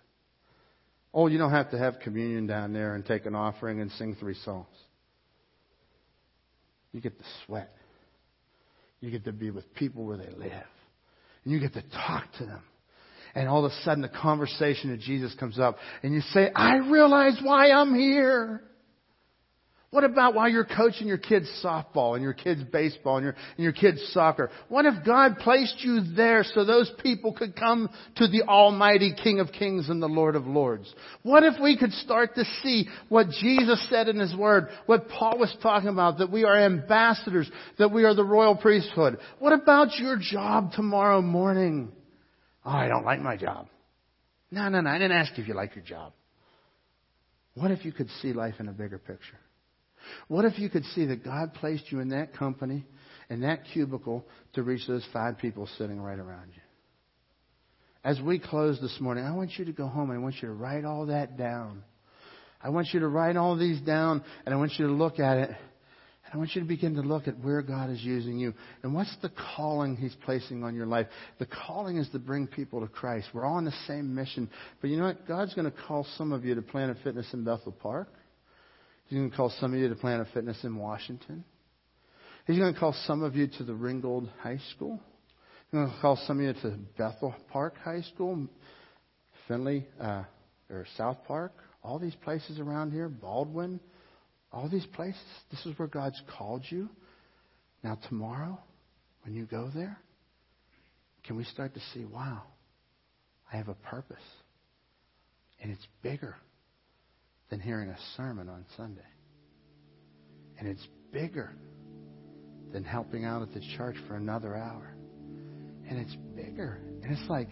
Oh, 1.14 1.26
you 1.26 1.38
don't 1.38 1.50
have 1.50 1.70
to 1.72 1.78
have 1.78 2.00
communion 2.00 2.46
down 2.46 2.72
there 2.72 2.94
and 2.94 3.04
take 3.04 3.26
an 3.26 3.34
offering 3.34 3.80
and 3.80 3.90
sing 3.92 4.16
three 4.18 4.36
songs. 4.44 4.66
You 6.92 7.00
get 7.00 7.18
to 7.18 7.24
sweat. 7.46 7.70
You 9.00 9.10
get 9.10 9.24
to 9.24 9.32
be 9.32 9.50
with 9.50 9.74
people 9.74 10.04
where 10.04 10.16
they 10.16 10.30
live. 10.30 10.66
And 11.44 11.52
you 11.52 11.60
get 11.60 11.74
to 11.74 11.82
talk 11.82 12.24
to 12.38 12.46
them. 12.46 12.62
And 13.34 13.48
all 13.48 13.64
of 13.64 13.72
a 13.72 13.74
sudden 13.82 14.02
the 14.02 14.08
conversation 14.08 14.92
of 14.92 15.00
Jesus 15.00 15.34
comes 15.34 15.58
up 15.58 15.76
and 16.02 16.12
you 16.12 16.20
say, 16.20 16.50
I 16.54 16.76
realize 16.76 17.38
why 17.42 17.70
I'm 17.70 17.94
here. 17.94 18.62
What 19.92 20.04
about 20.04 20.34
while 20.34 20.48
you're 20.48 20.64
coaching 20.64 21.06
your 21.06 21.18
kids 21.18 21.46
softball 21.62 22.14
and 22.14 22.22
your 22.22 22.32
kids 22.32 22.62
baseball 22.64 23.18
and 23.18 23.24
your, 23.24 23.34
and 23.58 23.62
your 23.62 23.74
kids 23.74 24.02
soccer? 24.14 24.50
What 24.70 24.86
if 24.86 25.04
God 25.04 25.36
placed 25.36 25.84
you 25.84 26.00
there 26.16 26.44
so 26.44 26.64
those 26.64 26.90
people 27.02 27.34
could 27.34 27.54
come 27.54 27.90
to 28.16 28.26
the 28.26 28.44
Almighty 28.48 29.14
King 29.22 29.38
of 29.40 29.52
Kings 29.52 29.90
and 29.90 30.02
the 30.02 30.08
Lord 30.08 30.34
of 30.34 30.46
Lords? 30.46 30.90
What 31.24 31.42
if 31.42 31.60
we 31.62 31.76
could 31.76 31.92
start 31.92 32.36
to 32.36 32.44
see 32.62 32.88
what 33.10 33.28
Jesus 33.42 33.86
said 33.90 34.08
in 34.08 34.18
His 34.18 34.34
Word, 34.34 34.68
what 34.86 35.10
Paul 35.10 35.38
was 35.38 35.54
talking 35.62 35.90
about, 35.90 36.16
that 36.20 36.32
we 36.32 36.44
are 36.44 36.56
ambassadors, 36.56 37.50
that 37.78 37.92
we 37.92 38.04
are 38.04 38.14
the 38.14 38.24
royal 38.24 38.56
priesthood? 38.56 39.18
What 39.40 39.52
about 39.52 39.98
your 39.98 40.16
job 40.18 40.72
tomorrow 40.72 41.20
morning? 41.20 41.92
Oh, 42.64 42.70
I 42.70 42.88
don't 42.88 43.04
like 43.04 43.20
my 43.20 43.36
job. 43.36 43.68
No, 44.50 44.70
no, 44.70 44.80
no, 44.80 44.88
I 44.88 44.96
didn't 44.96 45.18
ask 45.18 45.38
if 45.38 45.46
you 45.46 45.52
like 45.52 45.74
your 45.74 45.84
job. 45.84 46.14
What 47.52 47.70
if 47.70 47.84
you 47.84 47.92
could 47.92 48.08
see 48.22 48.32
life 48.32 48.54
in 48.58 48.68
a 48.68 48.72
bigger 48.72 48.98
picture? 48.98 49.38
What 50.28 50.44
if 50.44 50.58
you 50.58 50.68
could 50.68 50.84
see 50.86 51.06
that 51.06 51.24
God 51.24 51.54
placed 51.54 51.90
you 51.90 52.00
in 52.00 52.10
that 52.10 52.34
company, 52.34 52.84
in 53.30 53.40
that 53.42 53.64
cubicle, 53.72 54.26
to 54.54 54.62
reach 54.62 54.86
those 54.86 55.06
five 55.12 55.38
people 55.38 55.68
sitting 55.78 56.00
right 56.00 56.18
around 56.18 56.50
you? 56.54 56.62
As 58.04 58.20
we 58.20 58.38
close 58.38 58.80
this 58.80 58.96
morning, 59.00 59.24
I 59.24 59.32
want 59.32 59.52
you 59.58 59.64
to 59.66 59.72
go 59.72 59.86
home 59.86 60.10
and 60.10 60.18
I 60.18 60.22
want 60.22 60.36
you 60.42 60.48
to 60.48 60.54
write 60.54 60.84
all 60.84 61.06
that 61.06 61.38
down. 61.38 61.84
I 62.62 62.70
want 62.70 62.88
you 62.92 63.00
to 63.00 63.08
write 63.08 63.36
all 63.36 63.56
these 63.56 63.80
down 63.80 64.24
and 64.44 64.54
I 64.54 64.58
want 64.58 64.72
you 64.78 64.86
to 64.86 64.92
look 64.92 65.20
at 65.20 65.38
it. 65.38 65.48
And 65.48 66.34
I 66.34 66.36
want 66.36 66.54
you 66.54 66.62
to 66.62 66.66
begin 66.66 66.94
to 66.96 67.02
look 67.02 67.28
at 67.28 67.38
where 67.38 67.62
God 67.62 67.90
is 67.90 68.02
using 68.02 68.40
you 68.40 68.54
and 68.82 68.92
what's 68.92 69.14
the 69.22 69.30
calling 69.56 69.96
He's 69.96 70.16
placing 70.24 70.64
on 70.64 70.74
your 70.74 70.86
life. 70.86 71.06
The 71.38 71.46
calling 71.46 71.96
is 71.96 72.08
to 72.10 72.18
bring 72.18 72.48
people 72.48 72.80
to 72.80 72.88
Christ. 72.88 73.28
We're 73.32 73.44
all 73.44 73.54
on 73.54 73.64
the 73.64 73.74
same 73.86 74.12
mission. 74.14 74.50
But 74.80 74.90
you 74.90 74.96
know 74.96 75.04
what? 75.04 75.28
God's 75.28 75.54
going 75.54 75.70
to 75.70 75.76
call 75.86 76.04
some 76.16 76.32
of 76.32 76.44
you 76.44 76.56
to 76.56 76.62
Planet 76.62 76.96
Fitness 77.04 77.26
in 77.32 77.44
Bethel 77.44 77.72
Park. 77.72 78.08
He's 79.12 79.18
going 79.18 79.30
to 79.30 79.36
call 79.36 79.52
some 79.60 79.74
of 79.74 79.78
you 79.78 79.90
to 79.90 79.94
Planet 79.94 80.26
Fitness 80.32 80.64
in 80.64 80.74
Washington. 80.74 81.44
He's 82.46 82.56
going 82.56 82.72
to 82.72 82.80
call 82.80 82.94
some 83.06 83.22
of 83.22 83.36
you 83.36 83.46
to 83.58 83.62
the 83.62 83.74
Ringgold 83.74 84.30
High 84.40 84.58
School. 84.74 84.98
He's 85.70 85.78
going 85.78 85.90
to 85.90 86.00
call 86.00 86.18
some 86.26 86.38
of 86.38 86.46
you 86.46 86.54
to 86.62 86.78
Bethel 86.96 87.34
Park 87.50 87.74
High 87.84 88.00
School, 88.14 88.48
Finley, 89.46 89.86
uh, 90.00 90.22
or 90.70 90.86
South 90.96 91.18
Park, 91.28 91.52
all 91.82 91.98
these 91.98 92.14
places 92.24 92.58
around 92.58 92.92
here, 92.92 93.10
Baldwin, 93.10 93.80
all 94.50 94.70
these 94.70 94.86
places. 94.94 95.20
This 95.50 95.60
is 95.66 95.78
where 95.78 95.88
God's 95.88 96.22
called 96.38 96.64
you. 96.70 96.88
Now, 97.84 97.98
tomorrow, 98.08 98.58
when 99.26 99.34
you 99.34 99.44
go 99.44 99.70
there, 99.74 99.98
can 101.24 101.36
we 101.36 101.44
start 101.44 101.74
to 101.74 101.80
see, 101.92 102.06
wow, 102.06 102.44
I 103.52 103.58
have 103.58 103.68
a 103.68 103.74
purpose. 103.74 104.16
And 105.60 105.70
it's 105.70 105.86
bigger 106.02 106.34
than 107.52 107.60
hearing 107.60 107.90
a 107.90 107.98
sermon 108.16 108.48
on 108.48 108.64
Sunday. 108.78 109.02
And 110.58 110.66
it's 110.66 110.88
bigger 111.12 111.52
than 112.72 112.82
helping 112.82 113.26
out 113.26 113.42
at 113.42 113.52
the 113.52 113.60
church 113.76 113.94
for 114.08 114.14
another 114.14 114.56
hour. 114.56 114.96
And 115.86 115.98
it's 115.98 116.16
bigger. 116.34 116.80
And 117.02 117.12
it's 117.12 117.28
like, 117.28 117.48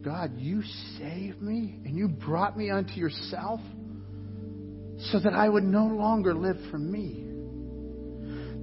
God, 0.00 0.32
you 0.38 0.62
saved 0.98 1.42
me 1.42 1.78
and 1.84 1.94
you 1.94 2.08
brought 2.08 2.56
me 2.56 2.70
unto 2.70 2.94
yourself 2.94 3.60
so 5.10 5.20
that 5.20 5.34
I 5.34 5.46
would 5.46 5.64
no 5.64 5.84
longer 5.88 6.32
live 6.32 6.56
for 6.70 6.78
me. 6.78 7.26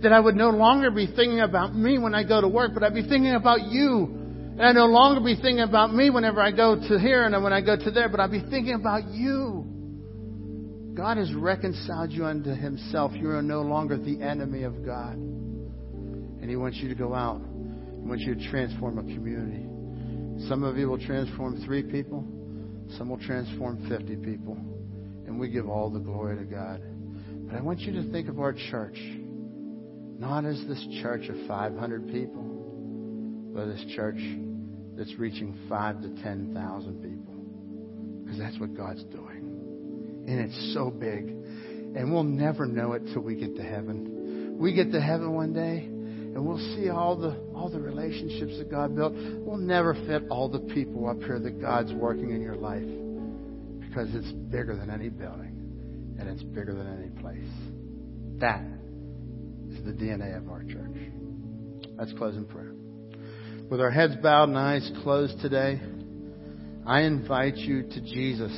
That 0.01 0.11
I 0.11 0.19
would 0.19 0.35
no 0.35 0.49
longer 0.49 0.89
be 0.89 1.05
thinking 1.05 1.41
about 1.41 1.75
me 1.75 1.99
when 1.99 2.15
I 2.15 2.23
go 2.23 2.41
to 2.41 2.47
work, 2.47 2.71
but 2.73 2.81
I'd 2.81 2.95
be 2.95 3.07
thinking 3.07 3.35
about 3.35 3.67
you. 3.67 4.15
And 4.57 4.63
I 4.63 4.71
no 4.71 4.87
longer 4.87 5.21
be 5.21 5.35
thinking 5.35 5.59
about 5.59 5.93
me 5.93 6.09
whenever 6.09 6.41
I 6.41 6.49
go 6.49 6.75
to 6.75 6.99
here 6.99 7.23
and 7.25 7.43
when 7.43 7.53
I 7.53 7.61
go 7.61 7.77
to 7.77 7.91
there, 7.91 8.09
but 8.09 8.19
I'd 8.19 8.31
be 8.31 8.41
thinking 8.49 8.73
about 8.73 9.05
you. 9.11 9.78
God 10.99 11.15
has 11.15 11.33
reconciled 11.33 12.11
you 12.11 12.25
unto 12.25 12.49
Himself. 12.49 13.13
You 13.15 13.29
are 13.29 13.41
no 13.41 13.61
longer 13.61 13.95
the 13.95 14.21
enemy 14.21 14.63
of 14.63 14.85
God. 14.85 15.13
And 15.13 16.49
He 16.49 16.57
wants 16.57 16.75
you 16.79 16.89
to 16.89 16.93
go 16.95 17.15
out. 17.15 17.39
He 17.39 18.05
wants 18.05 18.25
you 18.25 18.35
to 18.35 18.49
transform 18.49 18.97
a 18.97 19.03
community. 19.03 19.65
Some 20.49 20.61
of 20.61 20.77
you 20.77 20.89
will 20.89 20.99
transform 20.99 21.63
three 21.63 21.83
people, 21.83 22.27
some 22.97 23.07
will 23.07 23.19
transform 23.19 23.87
50 23.87 24.17
people. 24.17 24.57
And 25.25 25.39
we 25.39 25.47
give 25.47 25.69
all 25.69 25.89
the 25.89 25.99
glory 25.99 26.37
to 26.37 26.43
God. 26.43 26.81
But 27.47 27.55
I 27.55 27.61
want 27.61 27.79
you 27.79 27.93
to 27.93 28.11
think 28.11 28.27
of 28.27 28.41
our 28.41 28.51
church 28.51 28.97
not 28.97 30.43
as 30.43 30.61
this 30.67 30.85
church 31.01 31.29
of 31.29 31.47
500 31.47 32.07
people, 32.09 32.43
but 33.55 33.67
this 33.67 33.85
church 33.95 34.19
that's 34.97 35.17
reaching 35.17 35.57
5 35.69 36.01
to 36.01 36.09
10,000 36.23 37.01
people. 37.01 38.25
Because 38.25 38.37
that's 38.37 38.59
what 38.59 38.75
God's 38.75 39.05
doing 39.05 39.28
and 40.29 40.39
it's 40.41 40.73
so 40.75 40.91
big. 40.91 41.27
And 41.95 42.13
we'll 42.13 42.23
never 42.23 42.67
know 42.67 42.93
it 42.93 43.01
till 43.13 43.23
we 43.23 43.35
get 43.35 43.55
to 43.55 43.63
heaven. 43.63 44.57
We 44.59 44.73
get 44.73 44.91
to 44.91 45.01
heaven 45.01 45.33
one 45.33 45.53
day, 45.53 45.79
and 45.79 46.45
we'll 46.45 46.59
see 46.75 46.89
all 46.89 47.15
the 47.15 47.35
all 47.55 47.69
the 47.69 47.79
relationships 47.79 48.57
that 48.59 48.69
God 48.69 48.95
built. 48.95 49.13
We'll 49.13 49.57
never 49.57 49.95
fit 49.95 50.23
all 50.29 50.47
the 50.47 50.59
people 50.59 51.09
up 51.09 51.17
here 51.17 51.39
that 51.39 51.59
God's 51.59 51.91
working 51.93 52.29
in 52.29 52.41
your 52.41 52.55
life 52.55 52.85
because 53.87 54.13
it's 54.13 54.31
bigger 54.51 54.75
than 54.75 54.91
any 54.91 55.09
building, 55.09 56.15
and 56.19 56.29
it's 56.29 56.43
bigger 56.43 56.75
than 56.75 56.87
any 56.87 57.09
place. 57.21 57.49
That 58.39 58.63
is 59.71 59.83
the 59.83 59.91
DNA 59.91 60.37
of 60.37 60.47
our 60.49 60.63
church. 60.63 60.95
Let's 61.97 62.13
close 62.13 62.35
in 62.35 62.45
prayer. 62.45 62.73
With 63.69 63.81
our 63.81 63.91
heads 63.91 64.15
bowed 64.21 64.49
and 64.49 64.57
eyes 64.57 64.91
closed 65.01 65.39
today, 65.41 65.81
I 66.85 67.01
invite 67.01 67.55
you 67.55 67.83
to 67.83 68.01
Jesus. 68.01 68.51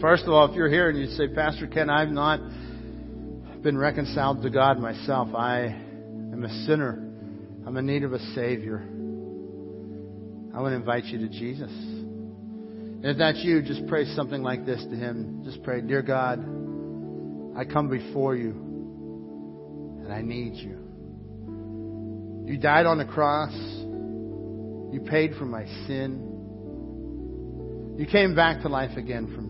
First 0.00 0.24
of 0.24 0.30
all, 0.30 0.48
if 0.48 0.56
you're 0.56 0.70
here 0.70 0.88
and 0.88 0.98
you 0.98 1.08
say, 1.08 1.28
Pastor 1.28 1.66
Ken, 1.66 1.90
I've 1.90 2.08
not 2.08 2.40
been 3.62 3.76
reconciled 3.76 4.40
to 4.42 4.48
God 4.48 4.78
myself. 4.78 5.34
I 5.34 5.64
am 5.64 6.42
a 6.42 6.64
sinner. 6.64 7.06
I'm 7.66 7.76
in 7.76 7.84
need 7.84 8.04
of 8.04 8.14
a 8.14 8.18
Savior. 8.34 8.78
I 10.54 10.60
want 10.62 10.72
to 10.72 10.76
invite 10.76 11.04
you 11.04 11.18
to 11.18 11.28
Jesus. 11.28 11.70
And 11.70 13.04
if 13.04 13.18
that's 13.18 13.40
you, 13.44 13.60
just 13.60 13.86
pray 13.88 14.06
something 14.14 14.42
like 14.42 14.64
this 14.64 14.82
to 14.82 14.96
Him. 14.96 15.42
Just 15.44 15.62
pray, 15.62 15.82
Dear 15.82 16.00
God, 16.00 16.38
I 17.54 17.66
come 17.70 17.90
before 17.90 18.34
you 18.34 18.52
and 20.02 20.10
I 20.10 20.22
need 20.22 20.54
you. 20.54 20.78
You 22.50 22.58
died 22.58 22.86
on 22.86 22.96
the 22.96 23.04
cross. 23.04 23.52
You 23.52 25.06
paid 25.06 25.34
for 25.38 25.44
my 25.44 25.66
sin. 25.86 26.26
You 27.98 28.06
came 28.06 28.34
back 28.34 28.62
to 28.62 28.70
life 28.70 28.96
again 28.96 29.26
for 29.34 29.42
me. 29.42 29.49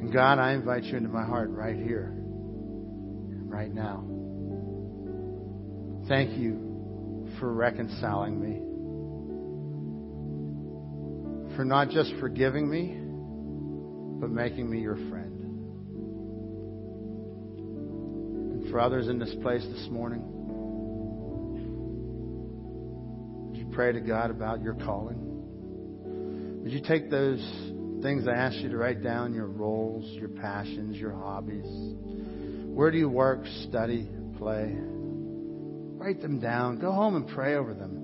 And 0.00 0.10
God, 0.10 0.38
I 0.38 0.52
invite 0.54 0.84
you 0.84 0.96
into 0.96 1.10
my 1.10 1.24
heart 1.24 1.50
right 1.50 1.76
here, 1.76 2.14
right 3.44 3.70
now. 3.70 4.02
Thank 6.08 6.38
you 6.38 7.28
for 7.38 7.52
reconciling 7.52 8.40
me. 8.40 8.66
For 11.54 11.66
not 11.66 11.90
just 11.90 12.14
forgiving 12.18 12.70
me, 12.70 12.96
but 14.20 14.30
making 14.30 14.70
me 14.70 14.80
your 14.80 14.96
friend. 15.10 15.42
And 18.54 18.70
for 18.70 18.80
others 18.80 19.08
in 19.08 19.18
this 19.18 19.34
place 19.42 19.62
this 19.62 19.86
morning, 19.90 20.22
would 23.50 23.58
you 23.58 23.66
pray 23.70 23.92
to 23.92 24.00
God 24.00 24.30
about 24.30 24.62
your 24.62 24.74
calling? 24.74 25.18
Would 26.62 26.72
you 26.72 26.80
take 26.80 27.10
those 27.10 27.40
things 28.02 28.26
I 28.26 28.32
asked 28.32 28.56
you 28.56 28.68
to 28.70 28.76
write 28.76 29.02
down 29.02 29.34
your 29.34 29.46
roles, 29.46 30.04
your 30.12 30.28
passions, 30.28 30.96
your 30.96 31.12
hobbies. 31.12 31.66
Where 31.66 32.90
do 32.90 32.98
you 32.98 33.08
work, 33.08 33.40
study, 33.68 34.08
play? 34.38 34.74
Write 34.74 36.20
them 36.22 36.40
down. 36.40 36.78
Go 36.78 36.92
home 36.92 37.16
and 37.16 37.28
pray 37.28 37.56
over 37.56 37.74
them. 37.74 38.00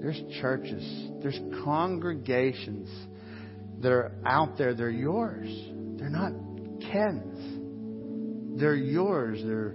There's 0.00 0.20
churches, 0.40 0.82
there's 1.22 1.38
congregations 1.64 2.88
that 3.80 3.92
are 3.92 4.12
out 4.24 4.56
there, 4.56 4.74
they're 4.74 4.88
yours. 4.90 5.48
They're 5.98 6.08
not 6.08 6.32
Ken's. 6.90 8.58
They're 8.58 8.74
yours. 8.74 9.40
They're 9.44 9.74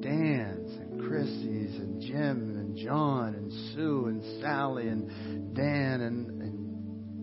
Dan's 0.00 0.70
and 0.76 1.08
Chrissy's 1.08 1.76
and 1.76 2.00
Jim 2.00 2.56
and 2.56 2.76
John 2.76 3.34
and 3.34 3.50
Sue 3.74 4.06
and 4.06 4.42
Sally 4.42 4.88
and 4.88 5.54
Dan 5.54 6.00
and, 6.02 6.33
and 6.33 6.33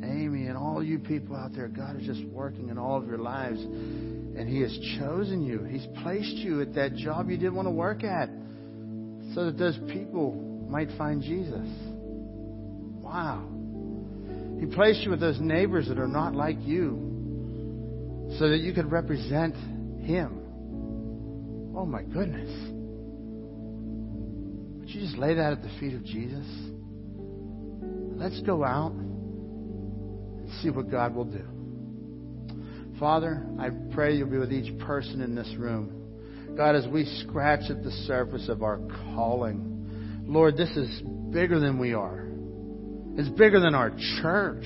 Amy 0.03 0.47
and 0.47 0.57
all 0.57 0.83
you 0.83 0.99
people 0.99 1.35
out 1.35 1.53
there. 1.53 1.67
God 1.67 1.99
is 1.99 2.05
just 2.05 2.23
working 2.25 2.69
in 2.69 2.77
all 2.77 2.97
of 2.97 3.07
your 3.07 3.17
lives. 3.17 3.59
And 3.59 4.47
He 4.47 4.61
has 4.61 4.77
chosen 4.99 5.41
you. 5.43 5.63
He's 5.63 5.85
placed 6.01 6.37
you 6.37 6.61
at 6.61 6.73
that 6.75 6.95
job 6.95 7.29
you 7.29 7.37
didn't 7.37 7.55
want 7.55 7.67
to 7.67 7.71
work 7.71 8.03
at 8.03 8.29
so 9.33 9.45
that 9.45 9.57
those 9.57 9.77
people 9.91 10.33
might 10.69 10.89
find 10.97 11.21
Jesus. 11.21 11.67
Wow. 13.03 13.47
He 14.59 14.65
placed 14.67 15.01
you 15.01 15.11
with 15.11 15.19
those 15.19 15.39
neighbors 15.39 15.87
that 15.87 15.97
are 15.97 16.07
not 16.07 16.35
like 16.35 16.57
you 16.61 17.09
so 18.39 18.49
that 18.49 18.59
you 18.59 18.73
could 18.73 18.91
represent 18.91 19.55
Him. 20.03 20.37
Oh 21.75 21.85
my 21.85 22.03
goodness. 22.03 22.49
Would 24.79 24.89
you 24.89 25.01
just 25.01 25.17
lay 25.17 25.35
that 25.35 25.53
at 25.53 25.61
the 25.61 25.69
feet 25.79 25.93
of 25.93 26.03
Jesus? 26.05 26.45
Let's 28.15 28.39
go 28.41 28.63
out 28.63 28.93
see 30.61 30.69
what 30.69 30.89
God 30.89 31.15
will 31.15 31.25
do. 31.25 31.45
Father, 32.99 33.43
I 33.59 33.69
pray 33.93 34.15
you'll 34.15 34.29
be 34.29 34.37
with 34.37 34.53
each 34.53 34.77
person 34.79 35.21
in 35.21 35.33
this 35.33 35.51
room. 35.57 36.53
God, 36.55 36.75
as 36.75 36.85
we 36.87 37.05
scratch 37.27 37.69
at 37.69 37.83
the 37.83 37.91
surface 38.05 38.47
of 38.49 38.61
our 38.61 38.79
calling, 39.15 40.23
Lord, 40.27 40.55
this 40.55 40.69
is 40.77 41.01
bigger 41.31 41.59
than 41.59 41.79
we 41.79 41.93
are. 41.93 42.27
It's 43.17 43.29
bigger 43.29 43.59
than 43.59 43.73
our 43.73 43.91
church. 44.21 44.65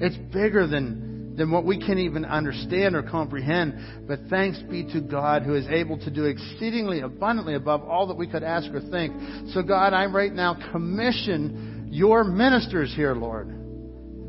It's 0.00 0.16
bigger 0.32 0.66
than, 0.66 1.36
than 1.36 1.50
what 1.50 1.64
we 1.64 1.78
can 1.78 1.98
even 1.98 2.24
understand 2.24 2.96
or 2.96 3.02
comprehend. 3.02 4.06
But 4.08 4.20
thanks 4.30 4.58
be 4.70 4.84
to 4.92 5.00
God 5.00 5.42
who 5.42 5.54
is 5.54 5.66
able 5.68 5.98
to 5.98 6.10
do 6.10 6.24
exceedingly 6.24 7.00
abundantly 7.00 7.54
above 7.54 7.82
all 7.82 8.06
that 8.06 8.16
we 8.16 8.26
could 8.26 8.42
ask 8.42 8.70
or 8.72 8.80
think. 8.80 9.12
So, 9.50 9.62
God, 9.62 9.92
I 9.92 10.06
right 10.06 10.32
now 10.32 10.56
commission 10.72 11.88
your 11.90 12.24
ministers 12.24 12.92
here, 12.94 13.14
Lord. 13.14 13.57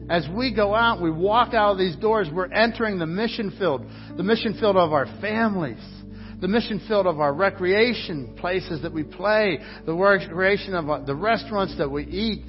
As 0.10 0.28
we 0.36 0.54
go 0.54 0.74
out, 0.74 1.02
we 1.02 1.12
walk 1.12 1.54
out 1.54 1.74
of 1.74 1.78
these 1.78 1.96
doors, 1.98 2.28
we're 2.34 2.52
entering 2.52 2.98
the 2.98 3.06
mission 3.06 3.52
field, 3.60 3.86
the 4.18 4.24
mission 4.24 4.58
field 4.60 4.76
of 4.76 4.92
our 4.92 5.06
families, 5.22 5.84
the 6.42 6.48
mission 6.48 6.82
field 6.88 7.06
of 7.06 7.20
our 7.20 7.34
recreation 7.34 8.36
places 8.40 8.82
that 8.82 8.92
we 8.92 9.04
play, 9.04 9.60
the 9.86 9.94
recreation 9.94 10.74
of 10.74 10.90
uh, 10.90 11.00
the 11.02 11.14
restaurants 11.16 11.78
that 11.78 11.90
we 11.90 12.06
eat. 12.06 12.44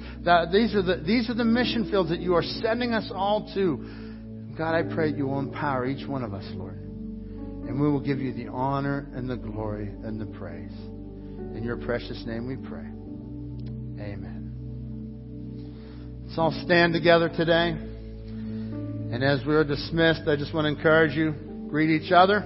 These 0.51 0.75
are 0.75 0.81
the 0.81 1.03
these 1.05 1.29
are 1.29 1.35
the 1.35 1.45
mission 1.45 1.89
fields 1.91 2.09
that 2.09 2.19
you 2.19 2.33
are 2.33 2.43
sending 2.43 2.93
us 2.93 3.11
all 3.13 3.51
to. 3.53 4.55
God, 4.57 4.75
I 4.75 4.83
pray 4.93 5.11
you 5.11 5.27
will 5.27 5.39
empower 5.39 5.85
each 5.85 6.07
one 6.07 6.23
of 6.23 6.33
us, 6.33 6.45
Lord, 6.55 6.77
and 6.77 7.79
we 7.79 7.89
will 7.89 7.99
give 8.01 8.19
you 8.19 8.33
the 8.33 8.47
honor 8.47 9.07
and 9.13 9.29
the 9.29 9.37
glory 9.37 9.87
and 10.03 10.19
the 10.19 10.25
praise. 10.37 10.73
In 11.55 11.63
your 11.63 11.77
precious 11.77 12.23
name, 12.25 12.47
we 12.47 12.55
pray. 12.55 12.87
Amen. 14.03 14.30
Let's 16.31 16.39
all 16.39 16.63
stand 16.63 16.93
together 16.93 17.27
today. 17.27 17.71
And 17.71 19.21
as 19.21 19.41
we're 19.45 19.65
dismissed, 19.65 20.21
I 20.29 20.37
just 20.37 20.53
want 20.53 20.63
to 20.63 20.69
encourage 20.69 21.11
you 21.11 21.35
greet 21.67 21.89
each 21.89 22.13
other. 22.13 22.39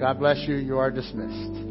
God 0.00 0.18
bless 0.18 0.38
you. 0.38 0.56
You 0.56 0.76
are 0.78 0.90
dismissed. 0.90 1.67